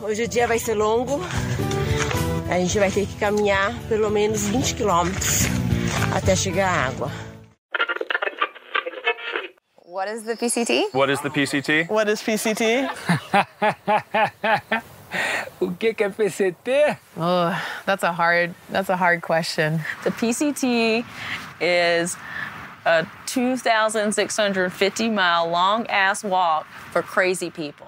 Hoje 0.00 0.24
o 0.24 0.28
dia 0.28 0.46
vai 0.46 0.58
ser 0.60 0.74
longo. 0.74 1.20
A 2.48 2.54
gente 2.58 2.78
vai 2.78 2.90
ter 2.90 3.04
que 3.04 3.16
caminhar 3.16 3.74
pelo 3.88 4.08
menos 4.10 4.46
20 4.46 4.74
quilômetros 4.74 5.42
até 6.16 6.36
chegar 6.36 6.68
à 6.68 6.86
água. 6.86 7.10
What 9.84 10.08
is 10.12 10.22
the 10.22 10.36
PCT? 10.36 10.90
What 10.94 11.10
is 11.10 11.20
the 11.20 11.30
PCT? 11.30 11.88
What 11.90 12.08
is 12.08 12.22
PCT? 12.22 12.88
o 15.60 15.72
que 15.72 15.88
é 15.88 16.08
PCT? 16.08 16.96
Oh, 17.16 17.52
that's 17.84 18.04
a 18.04 18.12
hard 18.12 18.54
that's 18.70 18.90
a 18.90 18.96
hard 18.96 19.22
question. 19.22 19.80
The 20.04 20.12
PCT 20.12 21.04
is 21.60 22.16
a 22.86 23.04
2,650 23.26 25.10
mile 25.10 25.50
long 25.50 25.86
ass 25.88 26.22
walk 26.22 26.66
for 26.92 27.02
crazy 27.02 27.50
people. 27.50 27.87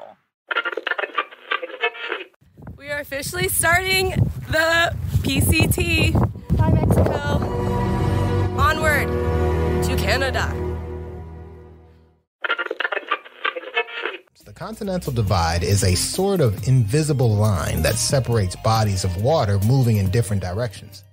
Are 3.00 3.02
officially 3.02 3.48
starting 3.48 4.10
the 4.50 4.95
PCT. 5.22 6.12
Bye, 6.56 6.70
Mexico. 6.70 7.38
Onward 8.58 9.08
to 9.84 9.96
Canada. 9.96 10.54
The 14.44 14.52
Continental 14.52 15.12
Divide 15.12 15.62
is 15.62 15.82
a 15.82 15.94
sort 15.94 16.41
of 16.41 16.68
invisible 16.68 17.34
line 17.34 17.82
that 17.82 17.94
separates 17.94 18.56
bodies 18.56 19.05
of 19.05 19.22
water 19.22 19.58
moving 19.60 19.96
in 19.96 20.10
different 20.10 20.42
directions. 20.42 21.05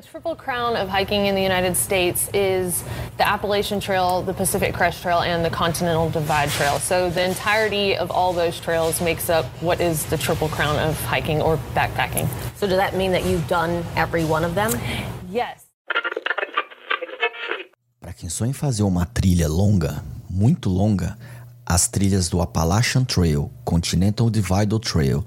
The 0.00 0.06
Triple 0.06 0.34
Crown 0.34 0.76
of 0.76 0.88
hiking 0.88 1.26
in 1.26 1.34
the 1.34 1.42
United 1.42 1.76
States 1.76 2.30
is 2.32 2.82
the 3.18 3.28
Appalachian 3.28 3.80
Trail, 3.80 4.22
the 4.22 4.32
Pacific 4.32 4.72
Crest 4.72 5.02
Trail, 5.02 5.20
and 5.20 5.44
the 5.44 5.50
Continental 5.50 6.08
Divide 6.08 6.48
Trail. 6.48 6.78
So 6.78 7.10
the 7.10 7.22
entirety 7.22 7.98
of 7.98 8.10
all 8.10 8.32
those 8.32 8.58
trails 8.58 9.02
makes 9.02 9.28
up 9.28 9.44
what 9.60 9.78
is 9.78 10.06
the 10.06 10.16
Triple 10.16 10.48
Crown 10.48 10.78
of 10.78 10.98
hiking 11.04 11.42
or 11.42 11.58
backpacking. 11.74 12.26
So 12.56 12.66
does 12.66 12.78
that 12.78 12.96
mean 12.96 13.12
that 13.12 13.26
you've 13.26 13.46
done 13.46 13.84
every 13.94 14.24
one 14.24 14.42
of 14.42 14.54
them? 14.54 14.72
Yes. 15.30 15.66
Para 18.00 18.14
quem 18.14 18.30
sonha 18.30 18.48
em 18.48 18.54
fazer 18.54 18.84
uma 18.84 19.04
trilha 19.04 19.48
longa, 19.48 20.02
muito 20.30 20.70
longa, 20.70 21.18
as 21.66 21.88
trilhas 21.88 22.30
do 22.30 22.40
Appalachian 22.40 23.04
Trail, 23.04 23.50
Continental 23.66 24.30
Divide 24.30 24.78
Trail 24.80 25.22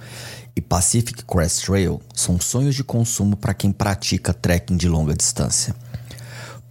e 0.55 0.61
Pacific 0.61 1.23
Crest 1.25 1.65
Trail 1.65 2.01
são 2.13 2.39
sonhos 2.39 2.75
de 2.75 2.83
consumo 2.83 3.35
para 3.35 3.53
quem 3.53 3.71
pratica 3.71 4.33
trekking 4.33 4.77
de 4.77 4.87
longa 4.87 5.13
distância. 5.13 5.75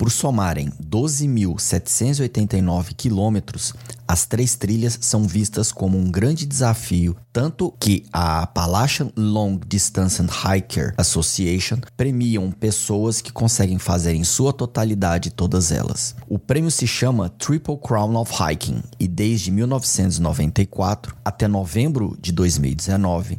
Por 0.03 0.11
somarem 0.11 0.69
12.789 0.83 2.93
quilômetros, 2.97 3.73
as 4.09 4.27
três 4.27 4.57
trilhas 4.57 4.99
são 5.01 5.29
vistas 5.29 5.71
como 5.71 5.97
um 5.97 6.11
grande 6.11 6.45
desafio, 6.45 7.17
tanto 7.33 7.73
que 7.79 8.05
a 8.13 8.43
Appalachian 8.43 9.13
Long 9.17 9.61
Distance 9.65 10.21
Hiker 10.21 10.93
Association 10.99 11.79
premiam 11.97 12.51
pessoas 12.51 13.21
que 13.21 13.33
conseguem 13.33 13.79
fazer 13.79 14.15
em 14.15 14.25
sua 14.25 14.53
totalidade 14.53 15.31
todas 15.31 15.71
elas. 15.71 16.17
O 16.29 16.37
prêmio 16.37 16.73
se 16.73 16.89
chama 16.89 17.29
Triple 17.29 17.79
Crown 17.79 18.17
of 18.17 18.33
Hiking 18.43 18.83
e 18.99 19.07
desde 19.07 19.53
1994 19.53 21.15
até 21.25 21.47
novembro 21.47 22.19
de 22.21 22.33
2019, 22.33 23.39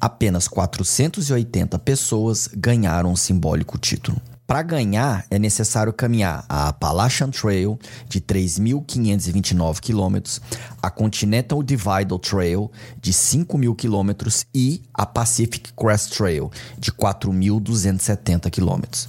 apenas 0.00 0.46
480 0.46 1.76
pessoas 1.80 2.48
ganharam 2.54 3.10
o 3.10 3.16
simbólico 3.16 3.76
título. 3.76 4.22
Para 4.46 4.62
ganhar, 4.62 5.24
é 5.30 5.38
necessário 5.38 5.90
caminhar 5.90 6.44
a 6.50 6.68
Appalachian 6.68 7.30
Trail, 7.30 7.78
de 8.06 8.20
3.529 8.20 9.80
quilômetros, 9.80 10.38
a 10.82 10.90
Continental 10.90 11.62
Divide 11.62 12.18
Trail, 12.20 12.70
de 13.00 13.10
5.000 13.10 13.74
quilômetros, 13.74 14.44
e 14.54 14.82
a 14.92 15.06
Pacific 15.06 15.72
Crest 15.72 16.14
Trail, 16.14 16.50
de 16.78 16.92
4.270 16.92 18.50
quilômetros. 18.50 19.08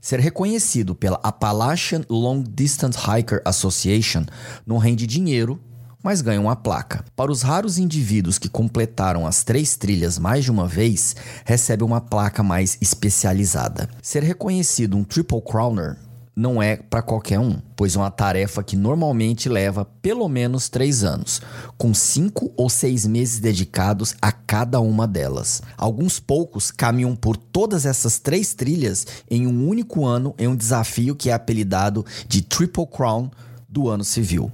Ser 0.00 0.20
reconhecido 0.20 0.94
pela 0.94 1.18
Appalachian 1.22 2.02
Long 2.08 2.42
Distance 2.42 2.98
Hiker 2.98 3.42
Association 3.44 4.24
não 4.64 4.78
rende 4.78 5.04
dinheiro 5.04 5.60
mas 6.02 6.22
ganham 6.22 6.44
uma 6.44 6.56
placa. 6.56 7.04
Para 7.14 7.30
os 7.30 7.42
raros 7.42 7.78
indivíduos 7.78 8.38
que 8.38 8.48
completaram 8.48 9.26
as 9.26 9.44
três 9.44 9.76
trilhas 9.76 10.18
mais 10.18 10.44
de 10.44 10.50
uma 10.50 10.66
vez, 10.66 11.14
recebe 11.44 11.84
uma 11.84 12.00
placa 12.00 12.42
mais 12.42 12.78
especializada. 12.80 13.88
Ser 14.02 14.22
reconhecido 14.22 14.96
um 14.96 15.04
Triple 15.04 15.42
Crowner 15.42 15.96
não 16.34 16.62
é 16.62 16.76
para 16.76 17.02
qualquer 17.02 17.38
um, 17.38 17.60
pois 17.76 17.94
é 17.94 17.98
uma 17.98 18.10
tarefa 18.10 18.62
que 18.62 18.76
normalmente 18.76 19.48
leva 19.48 19.84
pelo 20.00 20.26
menos 20.28 20.70
três 20.70 21.04
anos, 21.04 21.42
com 21.76 21.92
cinco 21.92 22.50
ou 22.56 22.70
seis 22.70 23.04
meses 23.04 23.40
dedicados 23.40 24.14
a 24.22 24.32
cada 24.32 24.80
uma 24.80 25.06
delas. 25.06 25.60
Alguns 25.76 26.18
poucos 26.18 26.70
caminham 26.70 27.14
por 27.14 27.36
todas 27.36 27.84
essas 27.84 28.18
três 28.18 28.54
trilhas 28.54 29.06
em 29.30 29.46
um 29.46 29.68
único 29.68 30.06
ano 30.06 30.34
em 30.38 30.48
um 30.48 30.56
desafio 30.56 31.14
que 31.14 31.28
é 31.28 31.32
apelidado 31.34 32.06
de 32.26 32.40
Triple 32.40 32.86
Crown 32.86 33.30
do 33.68 33.88
ano 33.88 34.04
civil. 34.04 34.50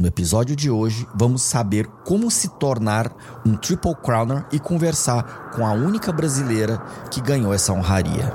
No 0.00 0.06
episódio 0.06 0.56
de 0.56 0.70
hoje, 0.70 1.06
vamos 1.14 1.42
saber 1.42 1.86
como 2.06 2.30
se 2.30 2.48
tornar 2.58 3.14
um 3.44 3.54
Triple 3.54 3.94
Crowner 4.02 4.46
e 4.50 4.58
conversar 4.58 5.50
com 5.54 5.66
a 5.66 5.72
única 5.72 6.10
brasileira 6.10 6.78
que 7.10 7.20
ganhou 7.20 7.52
essa 7.52 7.74
honraria. 7.74 8.32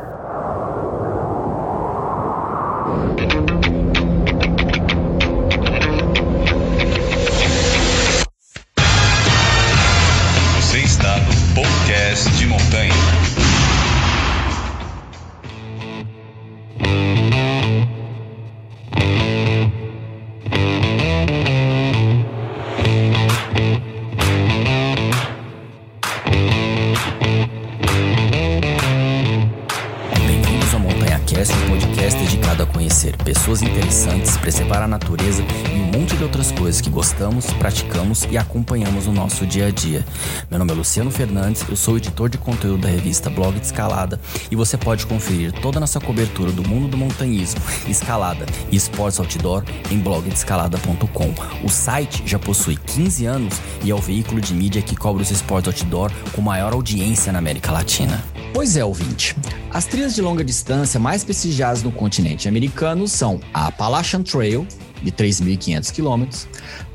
Outras 36.46 36.52
coisas 36.52 36.82
que 36.82 36.90
gostamos, 36.90 37.46
praticamos 37.54 38.28
e 38.30 38.38
acompanhamos 38.38 39.08
no 39.08 39.14
nosso 39.14 39.46
dia 39.46 39.68
a 39.68 39.72
dia. 39.72 40.06
Meu 40.50 40.60
nome 40.60 40.72
é 40.72 40.76
Luciano 40.76 41.10
Fernandes, 41.10 41.64
eu 41.68 41.76
sou 41.76 41.98
editor 41.98 42.30
de 42.30 42.38
conteúdo 42.38 42.82
da 42.82 42.90
revista 42.90 43.30
Blog 43.30 43.60
de 43.60 43.66
Escalada 43.66 44.20
e 44.52 44.56
você 44.56 44.78
pode 44.78 45.06
conferir 45.06 45.52
toda 45.54 45.78
a 45.78 45.82
nossa 45.82 46.00
cobertura 46.00 46.52
do 46.52 46.68
mundo 46.68 46.90
do 46.90 46.98
montanhismo, 46.98 47.62
escalada 47.88 48.46
e 48.72 48.76
esportes 48.76 49.20
outdoor 49.20 49.64
em 49.90 50.00
blogdescalada.com. 50.00 51.34
O 51.64 51.70
site 51.70 52.24
já 52.26 52.38
possui 52.38 52.76
15 52.76 53.26
anos 53.26 53.56
e 53.84 53.90
é 53.90 53.96
o 53.96 54.00
veículo 54.00 54.40
de 54.40 54.54
mídia 54.54 54.82
que 54.82 54.96
cobre 54.96 55.24
os 55.24 55.32
esportes 55.32 55.68
outdoor 55.68 56.12
com 56.34 56.42
maior 56.42 56.74
audiência 56.74 57.32
na 57.32 57.40
América 57.40 57.72
Latina. 57.72 58.24
Pois 58.54 58.78
é, 58.78 58.86
ouvinte. 58.86 59.36
As 59.70 59.86
trilhas 59.86 60.16
de 60.16 60.22
longa 60.22 60.44
distância 60.44 61.00
mais 61.00 61.24
prestigiadas 61.24 61.84
no 61.84 61.92
continente 61.92 62.48
americano 62.48 63.08
são 63.08 63.42
a 63.54 63.68
Appalachian 63.68 64.24
Trail, 64.24 64.66
de 65.06 65.12
3.500 65.12 65.94
km, 65.94 66.26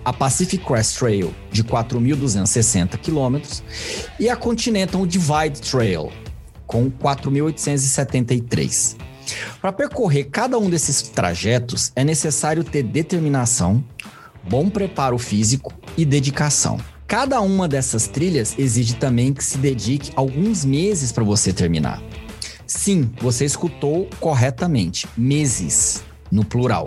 a 0.04 0.12
Pacific 0.12 0.65
Crest 0.65 0.98
Trail, 0.98 1.32
de 1.53 1.62
4.260 1.62 2.98
km, 2.98 3.41
e 4.19 4.28
a 4.28 4.34
Continental 4.34 5.06
Divide 5.06 5.60
Trail, 5.60 6.10
com 6.66 6.91
4.873. 6.91 8.97
Para 9.60 9.72
percorrer 9.72 10.25
cada 10.25 10.59
um 10.59 10.69
desses 10.69 11.03
trajetos, 11.03 11.93
é 11.94 12.03
necessário 12.03 12.65
ter 12.65 12.82
determinação, 12.82 13.84
bom 14.48 14.69
preparo 14.69 15.19
físico 15.19 15.72
e 15.97 16.04
dedicação. 16.04 16.80
Cada 17.07 17.41
uma 17.41 17.68
dessas 17.68 18.09
trilhas 18.09 18.59
exige 18.59 18.95
também 18.95 19.33
que 19.33 19.45
se 19.45 19.57
dedique 19.59 20.10
alguns 20.16 20.65
meses 20.65 21.12
para 21.12 21.22
você 21.22 21.53
terminar. 21.53 22.03
Sim, 22.66 23.09
você 23.21 23.45
escutou 23.45 24.09
corretamente, 24.21 25.07
meses, 25.16 26.03
no 26.30 26.45
plural. 26.45 26.86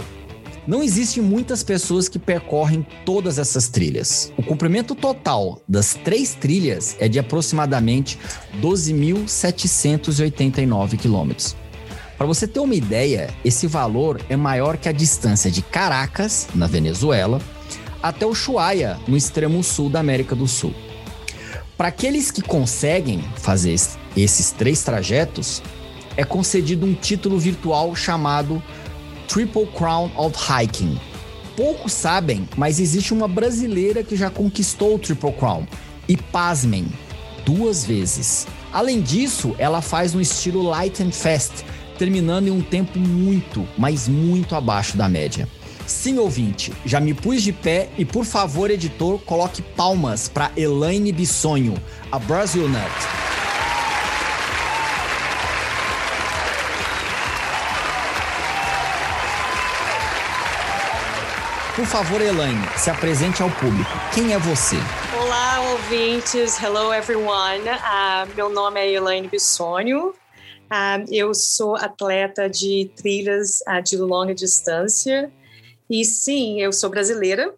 Não 0.66 0.82
existem 0.82 1.22
muitas 1.22 1.62
pessoas 1.62 2.08
que 2.08 2.18
percorrem 2.18 2.88
todas 3.06 3.38
essas 3.38 3.68
trilhas. 3.68 4.32
O 4.38 4.44
comprimento 4.44 4.96
total 4.96 5.62
das 5.68 5.94
três 5.94 6.36
trilhas 6.36 6.96
é 7.02 7.10
de 7.10 7.20
aproximadamente 7.20 8.18
12.789 8.62 10.98
quilômetros. 10.98 11.54
Para 12.18 12.26
você 12.26 12.48
ter 12.48 12.62
uma 12.62 12.76
ideia, 12.76 13.30
esse 13.44 13.68
valor 13.68 14.22
é 14.30 14.38
maior 14.38 14.78
que 14.78 14.88
a 14.88 14.94
distância 14.94 15.52
de 15.52 15.62
Caracas, 15.62 16.48
na 16.56 16.66
Venezuela, 16.66 17.42
até 18.02 18.26
Ushuaia, 18.26 18.98
no 19.06 19.18
extremo 19.18 19.62
sul 19.62 19.90
da 19.90 20.00
América 20.00 20.34
do 20.34 20.48
Sul. 20.48 20.74
Para 21.76 21.90
aqueles 21.90 22.32
que 22.32 22.42
conseguem 22.42 23.22
fazer 23.36 23.78
esses 24.16 24.52
três 24.52 24.82
trajetos, 24.82 25.62
é 26.16 26.24
concedido 26.24 26.86
um 26.86 26.94
título 26.94 27.38
virtual 27.38 27.94
chamado 27.96 28.64
Triple 29.28 29.68
Crown 29.68 30.12
of 30.18 30.38
Hiking, 30.38 31.00
poucos 31.56 31.94
sabem, 31.94 32.48
mas 32.58 32.80
existe 32.80 33.14
uma 33.14 33.28
brasileira 33.28 34.04
que 34.04 34.16
já 34.16 34.30
conquistou 34.30 34.96
o 34.96 35.00
Triple 35.00 35.34
Crown. 35.34 35.66
E 36.08 36.18
pasmem, 36.18 36.86
duas 37.46 37.86
vezes. 37.86 38.48
Além 38.72 39.02
disso, 39.02 39.56
ela 39.58 39.82
faz 39.82 40.14
no 40.14 40.22
estilo 40.22 40.64
Light 40.64 41.02
and 41.02 41.12
Fast, 41.12 41.66
terminando 41.98 42.48
em 42.48 42.52
um 42.52 42.62
tempo 42.62 43.00
muito, 43.00 43.68
mas 43.78 44.08
muito 44.08 44.56
abaixo 44.56 44.98
da 44.98 45.08
média. 45.08 45.48
Sim, 45.86 46.18
ouvinte, 46.18 46.72
já 46.86 47.00
me 47.00 47.14
pus 47.14 47.44
de 47.44 47.52
pé 47.52 47.90
e 47.98 48.06
por 48.06 48.26
favor, 48.26 48.72
editor, 48.72 49.20
coloque 49.20 49.62
palmas 49.62 50.28
para 50.30 50.52
Elaine 50.56 51.12
Bissonho, 51.12 51.76
a 52.12 52.18
Brazil 52.18 52.68
Nut. 52.70 53.23
Por 61.76 61.88
favor, 61.88 62.22
Elaine, 62.22 62.62
se 62.78 62.92
apresente 62.92 63.42
ao 63.42 63.50
público. 63.50 63.90
Quem 64.14 64.32
é 64.32 64.38
você? 64.38 64.76
Olá, 65.20 65.72
ouvintes. 65.72 66.62
Hello, 66.62 66.94
everyone. 66.94 67.64
Uh, 67.64 68.36
meu 68.36 68.48
nome 68.48 68.80
é 68.80 68.92
Elaine 68.92 69.28
Bissonho. 69.28 70.10
Uh, 70.10 71.04
eu 71.10 71.34
sou 71.34 71.76
atleta 71.76 72.48
de 72.48 72.92
trilhas 72.96 73.62
uh, 73.68 73.82
de 73.82 73.98
longa 73.98 74.36
distância. 74.36 75.32
E 75.90 76.06
sim, 76.06 76.62
eu 76.62 76.72
sou 76.72 76.92
brasileira, 76.92 77.52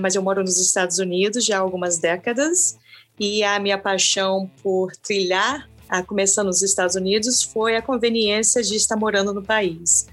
mas 0.00 0.16
eu 0.16 0.22
moro 0.22 0.42
nos 0.42 0.60
Estados 0.60 0.98
Unidos 0.98 1.44
já 1.44 1.58
há 1.58 1.60
algumas 1.60 1.96
décadas. 1.96 2.76
E 3.20 3.44
a 3.44 3.60
minha 3.60 3.78
paixão 3.78 4.50
por 4.64 4.96
trilhar, 4.96 5.68
começando 6.08 6.48
nos 6.48 6.62
Estados 6.62 6.96
Unidos, 6.96 7.42
foi 7.42 7.76
a 7.76 7.82
conveniência 7.82 8.62
de 8.62 8.74
estar 8.74 8.96
morando 8.96 9.32
no 9.32 9.42
país. 9.42 10.06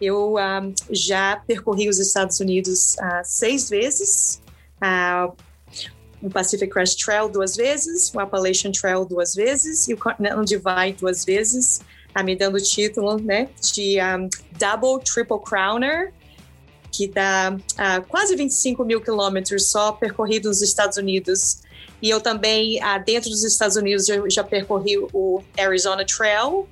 Eu 0.00 0.34
uh, 0.34 0.74
já 0.90 1.36
percorri 1.46 1.88
os 1.88 1.98
Estados 1.98 2.40
Unidos 2.40 2.94
uh, 2.94 3.20
seis 3.22 3.68
vezes, 3.68 4.40
uh, 4.82 5.34
o 6.22 6.30
Pacific 6.30 6.72
Crest 6.72 7.02
Trail 7.04 7.28
duas 7.28 7.54
vezes, 7.54 8.12
o 8.14 8.20
Appalachian 8.20 8.72
Trail 8.72 9.04
duas 9.04 9.34
vezes 9.34 9.88
e 9.88 9.94
o 9.94 9.98
Continental 9.98 10.44
Divide 10.44 10.96
duas 10.98 11.24
vezes, 11.24 11.80
me 12.24 12.34
dando 12.34 12.56
o 12.56 12.60
título 12.60 13.18
né, 13.18 13.48
de 13.74 13.98
um, 14.00 14.28
Double 14.58 15.02
Triple 15.04 15.40
Crowner, 15.42 16.12
que 16.92 17.06
dá 17.06 17.56
quase 18.08 18.34
25 18.34 18.84
mil 18.84 19.00
quilômetros 19.00 19.70
só 19.70 19.92
percorrido 19.92 20.48
nos 20.48 20.60
Estados 20.60 20.98
Unidos. 20.98 21.62
E 22.02 22.10
eu 22.10 22.20
também, 22.20 22.80
dentro 23.06 23.30
dos 23.30 23.44
Estados 23.44 23.76
Unidos, 23.76 24.08
eu 24.08 24.28
já 24.28 24.42
percorri 24.42 24.98
o 25.12 25.40
Arizona 25.56 26.04
Trail 26.04 26.68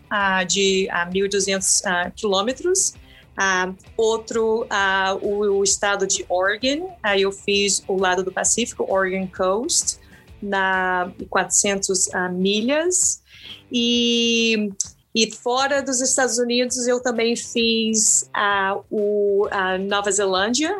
de 0.47 0.89
1.200 1.13 2.13
quilômetros. 2.17 2.95
Uh, 3.38 3.73
outro, 3.96 4.64
uh, 4.64 5.14
o, 5.23 5.58
o, 5.58 5.62
estado 5.62 6.08
de 6.08 6.26
Oregon, 6.29 6.93
aí 7.00 7.23
eu 7.23 7.31
fiz 7.31 7.85
o 7.87 7.96
lado 7.96 8.25
do 8.25 8.32
Pacífico, 8.32 8.85
Oregon 8.93 9.29
Coast, 9.29 10.00
na 10.43 11.12
400 11.31 12.08
uh, 12.08 12.32
milhas. 12.32 13.23
E, 13.70 14.73
e 15.14 15.31
fora 15.31 15.81
dos 15.81 16.00
Estados 16.00 16.38
Unidos, 16.38 16.88
eu 16.88 17.00
também 17.00 17.37
fiz 17.37 18.29
uh, 18.37 18.85
o, 18.90 19.46
a 19.52 19.79
Nova 19.79 20.11
Zelândia, 20.11 20.76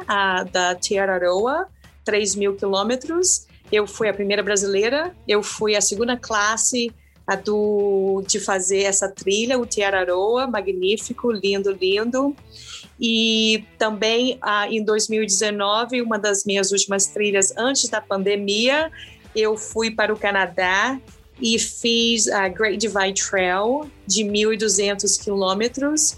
da 0.51 0.75
Tiararoa, 0.75 1.69
3 2.05 2.35
mil 2.35 2.57
quilômetros. 2.57 3.47
Eu 3.71 3.87
fui 3.87 4.09
a 4.09 4.15
primeira 4.15 4.43
brasileira, 4.43 5.15
eu 5.29 5.45
fui 5.45 5.77
a 5.77 5.81
segunda 5.81 6.17
classe 6.17 6.93
a 7.29 7.37
do, 7.37 8.25
de 8.27 8.41
fazer 8.41 8.85
essa 8.85 9.07
trilha, 9.07 9.59
o 9.59 9.67
Tiararoa, 9.67 10.47
magnífico, 10.47 11.31
lindo, 11.31 11.71
lindo. 11.71 12.35
E 12.99 13.67
também 13.77 14.39
ah, 14.41 14.67
em 14.67 14.83
2019, 14.83 16.01
uma 16.01 16.19
das 16.19 16.47
minhas 16.47 16.73
últimas 16.73 17.07
trilhas 17.07 17.55
antes 17.55 17.87
da 17.91 18.01
pandemia, 18.01 18.91
eu 19.37 19.59
fui 19.59 19.91
para 19.91 20.11
o 20.11 20.19
Canadá 20.19 20.99
e 21.39 21.59
fiz 21.59 22.29
a 22.29 22.49
Great 22.49 22.79
Divide 22.79 23.23
Trail 23.23 23.91
de 24.07 24.25
1.200 24.25 25.23
quilômetros. 25.23 26.17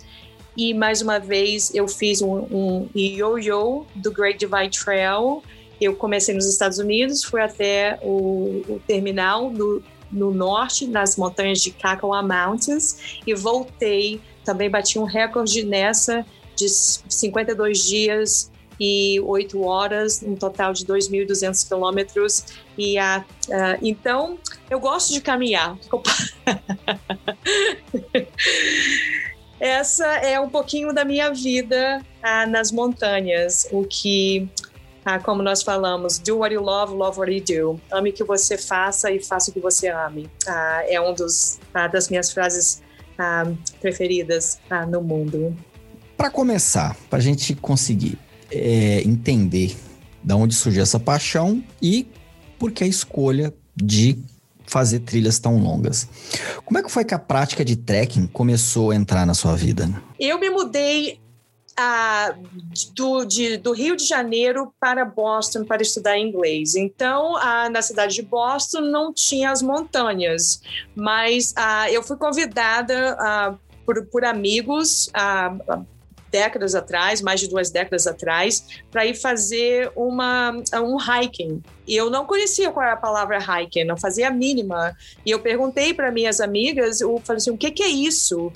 E 0.56 0.72
mais 0.72 1.02
uma 1.02 1.18
vez 1.18 1.74
eu 1.74 1.88
fiz 1.88 2.22
um, 2.22 2.46
um 2.52 2.88
yo-yo 2.94 3.84
do 3.96 4.12
Great 4.12 4.38
Divide 4.38 4.78
Trail. 4.78 5.42
Eu 5.80 5.96
comecei 5.96 6.36
nos 6.36 6.46
Estados 6.46 6.78
Unidos, 6.78 7.24
fui 7.24 7.40
até 7.40 7.98
o, 8.00 8.62
o 8.68 8.80
terminal 8.86 9.50
do 9.50 9.82
no 10.10 10.32
norte, 10.32 10.86
nas 10.86 11.16
montanhas 11.16 11.60
de 11.60 11.70
Kakawa 11.70 12.22
Mountains, 12.22 13.20
e 13.26 13.34
voltei. 13.34 14.20
Também 14.44 14.70
bati 14.70 14.98
um 14.98 15.04
recorde 15.04 15.62
nessa 15.64 16.24
de 16.56 16.68
52 16.68 17.84
dias 17.84 18.50
e 18.80 19.20
8 19.20 19.62
horas, 19.62 20.22
um 20.22 20.34
total 20.34 20.72
de 20.72 20.86
2.200 20.86 21.68
quilômetros. 21.68 22.46
E 22.78 22.96
a, 22.98 23.24
uh, 23.48 23.78
então, 23.82 24.38
eu 24.70 24.80
gosto 24.80 25.12
de 25.12 25.20
caminhar. 25.20 25.76
Essa 29.60 30.06
é 30.06 30.40
um 30.40 30.48
pouquinho 30.48 30.94
da 30.94 31.04
minha 31.04 31.30
vida 31.30 32.00
uh, 32.24 32.48
nas 32.48 32.72
montanhas, 32.72 33.68
o 33.70 33.84
que 33.84 34.48
ah, 35.04 35.18
como 35.18 35.42
nós 35.42 35.62
falamos, 35.62 36.18
do 36.18 36.38
what 36.38 36.54
you 36.54 36.62
love, 36.62 36.92
love 36.92 37.18
what 37.18 37.32
you 37.32 37.42
do. 37.42 37.80
Ame 37.90 38.10
o 38.10 38.12
que 38.12 38.24
você 38.24 38.58
faça 38.58 39.10
e 39.10 39.22
faça 39.22 39.50
o 39.50 39.54
que 39.54 39.60
você 39.60 39.88
ame. 39.88 40.28
Ah, 40.46 40.82
é 40.86 41.00
uma 41.00 41.14
ah, 41.74 41.86
das 41.88 42.08
minhas 42.08 42.32
frases 42.32 42.82
ah, 43.18 43.50
preferidas 43.80 44.60
ah, 44.68 44.84
no 44.84 45.02
mundo. 45.02 45.56
Para 46.16 46.30
começar, 46.30 46.96
para 47.08 47.18
a 47.18 47.22
gente 47.22 47.54
conseguir 47.54 48.18
é, 48.50 49.00
entender 49.02 49.74
de 50.22 50.34
onde 50.34 50.54
surgiu 50.54 50.82
essa 50.82 51.00
paixão 51.00 51.64
e 51.80 52.06
por 52.58 52.72
que 52.72 52.84
a 52.84 52.86
escolha 52.86 53.54
de 53.74 54.18
fazer 54.66 55.00
trilhas 55.00 55.38
tão 55.38 55.58
longas. 55.58 56.08
Como 56.64 56.78
é 56.78 56.82
que 56.82 56.90
foi 56.90 57.04
que 57.04 57.14
a 57.14 57.18
prática 57.18 57.64
de 57.64 57.74
trekking 57.74 58.26
começou 58.26 58.90
a 58.90 58.96
entrar 58.96 59.26
na 59.26 59.34
sua 59.34 59.56
vida? 59.56 59.90
Eu 60.18 60.38
me 60.38 60.50
mudei 60.50 61.18
do, 62.94 63.24
de, 63.24 63.56
do, 63.56 63.72
Rio 63.72 63.96
de 63.96 64.04
Janeiro 64.04 64.72
para 64.80 65.04
Boston 65.04 65.64
para 65.64 65.82
estudar 65.82 66.18
inglês. 66.18 66.74
Então, 66.74 67.34
na 67.70 67.82
cidade 67.82 68.14
de 68.14 68.22
Boston 68.22 68.80
não 68.80 69.12
tinha 69.12 69.50
as 69.50 69.62
montanhas, 69.62 70.62
mas 70.94 71.54
eu 71.90 72.02
fui 72.02 72.16
convidada 72.16 73.16
por, 73.84 74.04
por, 74.06 74.24
amigos 74.24 75.10
décadas 76.30 76.74
atrás, 76.74 77.20
mais 77.20 77.40
de 77.40 77.48
duas 77.48 77.70
décadas 77.70 78.06
atrás, 78.06 78.64
para 78.90 79.04
ir 79.04 79.14
fazer 79.14 79.90
uma, 79.96 80.52
um 80.74 80.96
hiking. 80.96 81.62
E 81.86 81.96
eu 81.96 82.10
não 82.10 82.24
conhecia 82.24 82.70
qual 82.70 82.84
era 82.84 82.94
a 82.94 82.96
palavra 82.96 83.38
hiking, 83.38 83.84
não 83.84 83.96
fazia 83.96 84.28
a 84.28 84.30
mínima. 84.30 84.96
E 85.24 85.30
eu 85.30 85.40
perguntei 85.40 85.92
para 85.92 86.10
minhas 86.10 86.40
amigas, 86.40 87.00
eu 87.00 87.20
falei 87.24 87.38
assim, 87.38 87.50
o 87.50 87.58
que, 87.58 87.70
que 87.70 87.82
é 87.82 87.88
isso? 87.88 88.52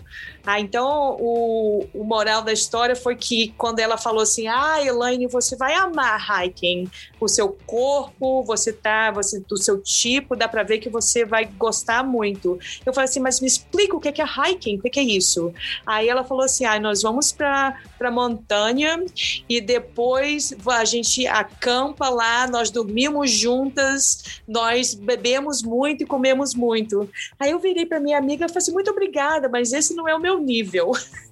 Ah, 0.46 0.60
então, 0.60 1.16
o, 1.18 1.86
o 1.94 2.04
moral 2.04 2.42
da 2.42 2.52
história 2.52 2.94
foi 2.94 3.16
que 3.16 3.54
quando 3.56 3.78
ela 3.78 3.96
falou 3.96 4.22
assim, 4.22 4.46
ah, 4.46 4.76
Elaine, 4.84 5.26
você 5.26 5.56
vai 5.56 5.74
amar 5.74 6.44
hiking, 6.44 6.88
o 7.18 7.26
seu 7.26 7.56
corpo, 7.66 8.42
você 8.44 8.70
tá, 8.70 9.10
você 9.10 9.40
do 9.40 9.56
seu 9.56 9.80
tipo, 9.80 10.36
dá 10.36 10.46
para 10.46 10.62
ver 10.62 10.78
que 10.78 10.90
você 10.90 11.24
vai 11.24 11.46
gostar 11.46 12.04
muito. 12.04 12.58
Eu 12.84 12.92
falei 12.92 13.08
assim, 13.08 13.20
mas 13.20 13.40
me 13.40 13.46
explica 13.46 13.96
o 13.96 14.00
que 14.00 14.20
é 14.20 14.24
hiking, 14.24 14.76
o 14.76 14.82
que 14.82 15.00
é 15.00 15.02
isso? 15.02 15.52
Aí 15.86 16.08
ela 16.08 16.24
falou 16.24 16.44
assim, 16.44 16.66
ah, 16.66 16.78
nós 16.78 17.02
vamos 17.02 17.32
para 17.32 17.80
para 17.98 18.10
montanha 18.10 19.02
e 19.48 19.62
depois 19.62 20.54
a 20.66 20.84
gente 20.84 21.26
acampa 21.26 22.10
lá, 22.10 22.46
nós 22.46 22.70
dormimos 22.70 23.23
juntas, 23.30 24.40
nós 24.46 24.94
bebemos 24.94 25.62
muito 25.62 26.02
e 26.02 26.06
comemos 26.06 26.54
muito. 26.54 27.08
Aí 27.38 27.50
eu 27.50 27.58
virei 27.58 27.86
para 27.86 28.00
minha 28.00 28.18
amiga 28.18 28.44
e 28.44 28.48
falei 28.48 28.58
assim, 28.58 28.72
muito 28.72 28.90
obrigada, 28.90 29.48
mas 29.48 29.72
esse 29.72 29.94
não 29.94 30.08
é 30.08 30.14
o 30.14 30.20
meu 30.20 30.38
nível. 30.38 30.92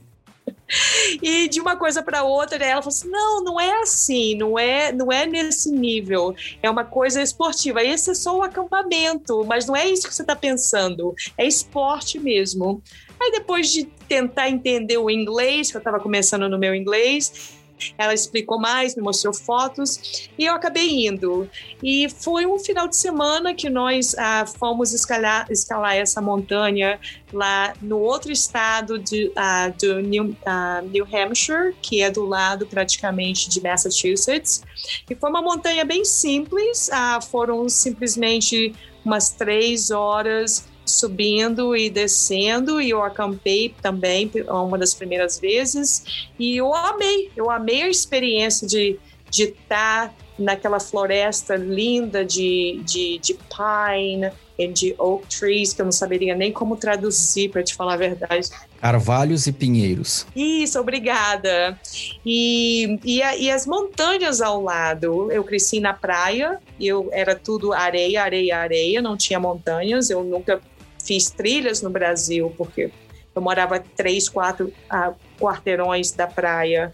E 1.22 1.48
de 1.48 1.60
uma 1.60 1.76
coisa 1.76 2.02
para 2.02 2.22
outra, 2.22 2.64
ela 2.64 2.80
falou 2.80 2.96
assim: 2.96 3.10
não, 3.10 3.44
não 3.44 3.60
é 3.60 3.82
assim, 3.82 4.34
não 4.34 4.58
é, 4.58 4.90
não 4.90 5.12
é 5.12 5.26
nesse 5.26 5.70
nível. 5.70 6.34
É 6.62 6.70
uma 6.70 6.84
coisa 6.84 7.20
esportiva. 7.20 7.82
Esse 7.82 8.10
é 8.10 8.14
só 8.14 8.38
o 8.38 8.42
acampamento, 8.42 9.44
mas 9.44 9.66
não 9.66 9.76
é 9.76 9.88
isso 9.88 10.08
que 10.08 10.14
você 10.14 10.22
está 10.22 10.34
pensando. 10.34 11.14
É 11.36 11.46
esporte 11.46 12.18
mesmo. 12.18 12.82
Aí 13.20 13.30
depois 13.30 13.70
de 13.70 13.84
tentar 14.08 14.48
entender 14.48 14.98
o 14.98 15.10
inglês, 15.10 15.70
que 15.70 15.76
eu 15.76 15.80
estava 15.80 16.00
começando 16.00 16.48
no 16.48 16.58
meu 16.58 16.74
inglês, 16.74 17.61
ela 17.98 18.14
explicou 18.14 18.58
mais, 18.58 18.96
me 18.96 19.02
mostrou 19.02 19.34
fotos 19.34 20.28
e 20.38 20.44
eu 20.44 20.54
acabei 20.54 21.06
indo. 21.06 21.48
E 21.82 22.08
foi 22.08 22.46
um 22.46 22.58
final 22.58 22.88
de 22.88 22.96
semana 22.96 23.54
que 23.54 23.68
nós 23.68 24.14
ah, 24.18 24.46
fomos 24.46 24.92
escalar, 24.92 25.46
escalar 25.50 25.96
essa 25.96 26.20
montanha 26.20 26.98
lá 27.32 27.72
no 27.80 27.98
outro 27.98 28.30
estado 28.30 28.98
de, 28.98 29.32
ah, 29.36 29.68
do 29.68 30.00
New, 30.00 30.36
ah, 30.44 30.82
New 30.82 31.06
Hampshire, 31.06 31.74
que 31.80 32.02
é 32.02 32.10
do 32.10 32.26
lado 32.26 32.66
praticamente 32.66 33.48
de 33.48 33.60
Massachusetts. 33.62 34.62
E 35.08 35.14
foi 35.14 35.30
uma 35.30 35.42
montanha 35.42 35.84
bem 35.84 36.04
simples, 36.04 36.90
ah, 36.92 37.20
foram 37.20 37.68
simplesmente 37.68 38.74
umas 39.04 39.30
três 39.30 39.90
horas 39.90 40.71
subindo 40.92 41.76
e 41.76 41.90
descendo 41.90 42.80
e 42.80 42.90
eu 42.90 43.02
acampei 43.02 43.74
também 43.80 44.30
uma 44.48 44.78
das 44.78 44.94
primeiras 44.94 45.38
vezes 45.38 46.30
e 46.38 46.56
eu 46.56 46.74
amei, 46.74 47.30
eu 47.36 47.50
amei 47.50 47.82
a 47.82 47.88
experiência 47.88 48.66
de 48.66 48.98
de 49.32 49.44
estar 49.44 50.08
tá 50.08 50.14
naquela 50.38 50.78
floresta 50.78 51.56
linda 51.56 52.24
de, 52.24 52.82
de, 52.84 53.18
de 53.18 53.34
pine 53.34 54.30
e 54.58 54.68
de 54.68 54.94
oak 54.98 55.26
trees, 55.26 55.72
que 55.72 55.80
eu 55.80 55.84
não 55.86 55.92
saberia 55.92 56.34
nem 56.34 56.52
como 56.52 56.76
traduzir, 56.76 57.48
para 57.48 57.62
te 57.62 57.74
falar 57.74 57.94
a 57.94 57.96
verdade. 57.96 58.50
Carvalhos 58.78 59.46
e 59.46 59.52
pinheiros. 59.52 60.26
Isso, 60.36 60.78
obrigada. 60.78 61.78
E, 62.24 62.98
e, 63.02 63.22
a, 63.22 63.36
e, 63.36 63.50
as 63.50 63.66
montanhas 63.66 64.42
ao 64.42 64.62
lado. 64.62 65.32
Eu 65.32 65.42
cresci 65.42 65.80
na 65.80 65.94
praia, 65.94 66.58
eu 66.78 67.08
era 67.12 67.34
tudo 67.34 67.72
areia, 67.72 68.22
areia, 68.22 68.58
areia, 68.58 69.00
não 69.00 69.16
tinha 69.16 69.40
montanhas. 69.40 70.10
Eu 70.10 70.22
nunca 70.22 70.60
fiz 71.04 71.30
trilhas 71.30 71.82
no 71.82 71.90
Brasil, 71.90 72.52
porque 72.56 72.90
eu 73.34 73.42
morava 73.42 73.80
três, 73.80 74.28
quatro 74.28 74.72
ah, 74.88 75.14
quarteirões 75.38 76.12
da 76.12 76.26
praia. 76.26 76.92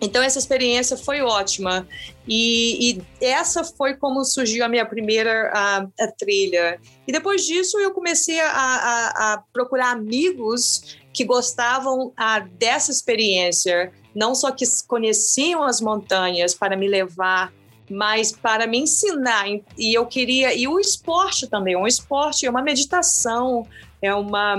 Então, 0.00 0.22
essa 0.22 0.38
experiência 0.38 0.96
foi 0.96 1.22
ótima. 1.22 1.86
E, 2.28 2.90
e, 2.90 3.02
essa 3.20 3.64
foi 3.64 3.94
como 3.94 4.24
surgiu 4.24 4.64
a 4.64 4.68
minha 4.68 4.84
primeira 4.84 5.50
a, 5.54 5.86
a 6.00 6.12
trilha. 6.12 6.78
E 7.06 7.12
depois 7.12 7.46
disso, 7.46 7.78
eu 7.78 7.90
comecei 7.92 8.40
a, 8.40 8.48
a, 8.48 9.32
a 9.32 9.42
procurar 9.52 9.92
amigos 9.92 10.98
que 11.12 11.24
gostavam 11.24 12.12
a, 12.16 12.40
dessa 12.40 12.90
experiência, 12.90 13.92
não 14.14 14.34
só 14.34 14.50
que 14.50 14.64
conheciam 14.86 15.62
as 15.62 15.80
montanhas 15.80 16.54
para 16.54 16.76
me 16.76 16.88
levar, 16.88 17.52
mas 17.90 18.32
para 18.32 18.66
me 18.66 18.78
ensinar. 18.78 19.46
E 19.78 19.94
eu 19.94 20.06
queria. 20.06 20.54
E 20.54 20.66
o 20.66 20.78
esporte 20.78 21.46
também, 21.46 21.76
um 21.76 21.86
esporte, 21.86 22.46
é 22.46 22.50
uma 22.50 22.62
meditação, 22.62 23.66
é 24.00 24.14
uma. 24.14 24.56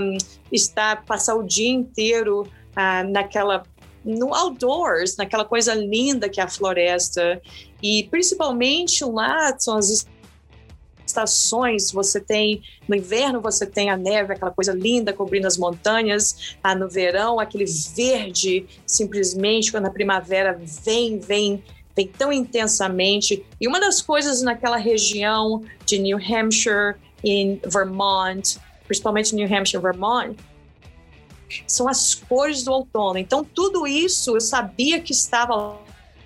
estar, 0.50 1.04
passar 1.04 1.34
o 1.34 1.42
dia 1.42 1.70
inteiro 1.70 2.50
ah, 2.74 3.02
naquela 3.04 3.64
no 4.04 4.32
outdoors, 4.32 5.16
naquela 5.16 5.44
coisa 5.44 5.74
linda 5.74 6.28
que 6.28 6.40
é 6.40 6.44
a 6.44 6.48
floresta. 6.48 7.42
E 7.82 8.04
principalmente 8.04 9.04
lá 9.04 9.52
são 9.58 9.76
as 9.76 10.06
estações, 11.04 11.90
você 11.90 12.20
tem 12.20 12.62
no 12.88 12.94
inverno 12.94 13.40
você 13.40 13.66
tem 13.66 13.90
a 13.90 13.96
neve, 13.96 14.32
aquela 14.32 14.50
coisa 14.50 14.72
linda 14.72 15.12
cobrindo 15.12 15.46
as 15.46 15.56
montanhas, 15.56 16.56
ah, 16.62 16.74
no 16.74 16.88
verão 16.88 17.40
aquele 17.40 17.64
verde 17.94 18.66
simplesmente 18.86 19.70
quando 19.70 19.86
a 19.86 19.90
primavera 19.90 20.58
vem, 20.84 21.18
vem 21.18 21.62
vem 21.96 22.06
tão 22.06 22.30
intensamente. 22.30 23.44
E 23.58 23.66
uma 23.66 23.80
das 23.80 24.02
coisas 24.02 24.42
naquela 24.42 24.76
região 24.76 25.64
de 25.86 25.98
New 25.98 26.18
Hampshire, 26.18 26.96
em 27.24 27.58
Vermont, 27.64 28.58
principalmente 28.86 29.34
New 29.34 29.46
Hampshire, 29.46 29.82
Vermont, 29.82 30.36
são 31.66 31.88
as 31.88 32.14
cores 32.14 32.62
do 32.62 32.72
outono. 32.72 33.18
Então, 33.18 33.42
tudo 33.42 33.86
isso 33.86 34.36
eu 34.36 34.40
sabia 34.40 35.00
que 35.00 35.12
estava 35.12 35.78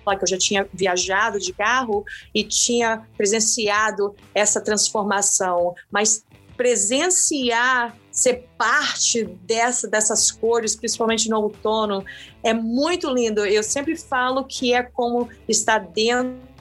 lá, 0.05 0.15
que 0.15 0.23
eu 0.23 0.27
já 0.27 0.37
tinha 0.37 0.67
viajado 0.73 1.39
de 1.39 1.53
carro 1.53 2.03
e 2.33 2.43
tinha 2.43 3.07
presenciado 3.15 4.15
essa 4.33 4.59
transformação, 4.59 5.73
mas 5.89 6.25
presenciar, 6.57 7.95
ser 8.11 8.47
parte 8.57 9.23
dessa, 9.23 9.87
dessas 9.87 10.31
cores, 10.31 10.75
principalmente 10.75 11.29
no 11.29 11.39
outono, 11.39 12.03
é 12.43 12.53
muito 12.53 13.09
lindo. 13.09 13.45
Eu 13.45 13.63
sempre 13.63 13.95
falo 13.95 14.43
que 14.43 14.73
é 14.73 14.83
como 14.83 15.29
estar 15.47 15.79
dentro 15.79 16.51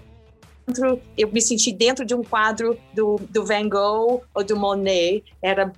eu 1.19 1.31
me 1.33 1.41
senti 1.41 1.73
dentro 1.73 2.05
de 2.05 2.15
um 2.15 2.23
quadro 2.23 2.79
do, 2.95 3.17
do 3.29 3.45
Van 3.45 3.69
Gogh 3.69 4.23
ou 4.33 4.45
do 4.45 4.57
Monet. 4.57 5.25
Era 5.43 5.73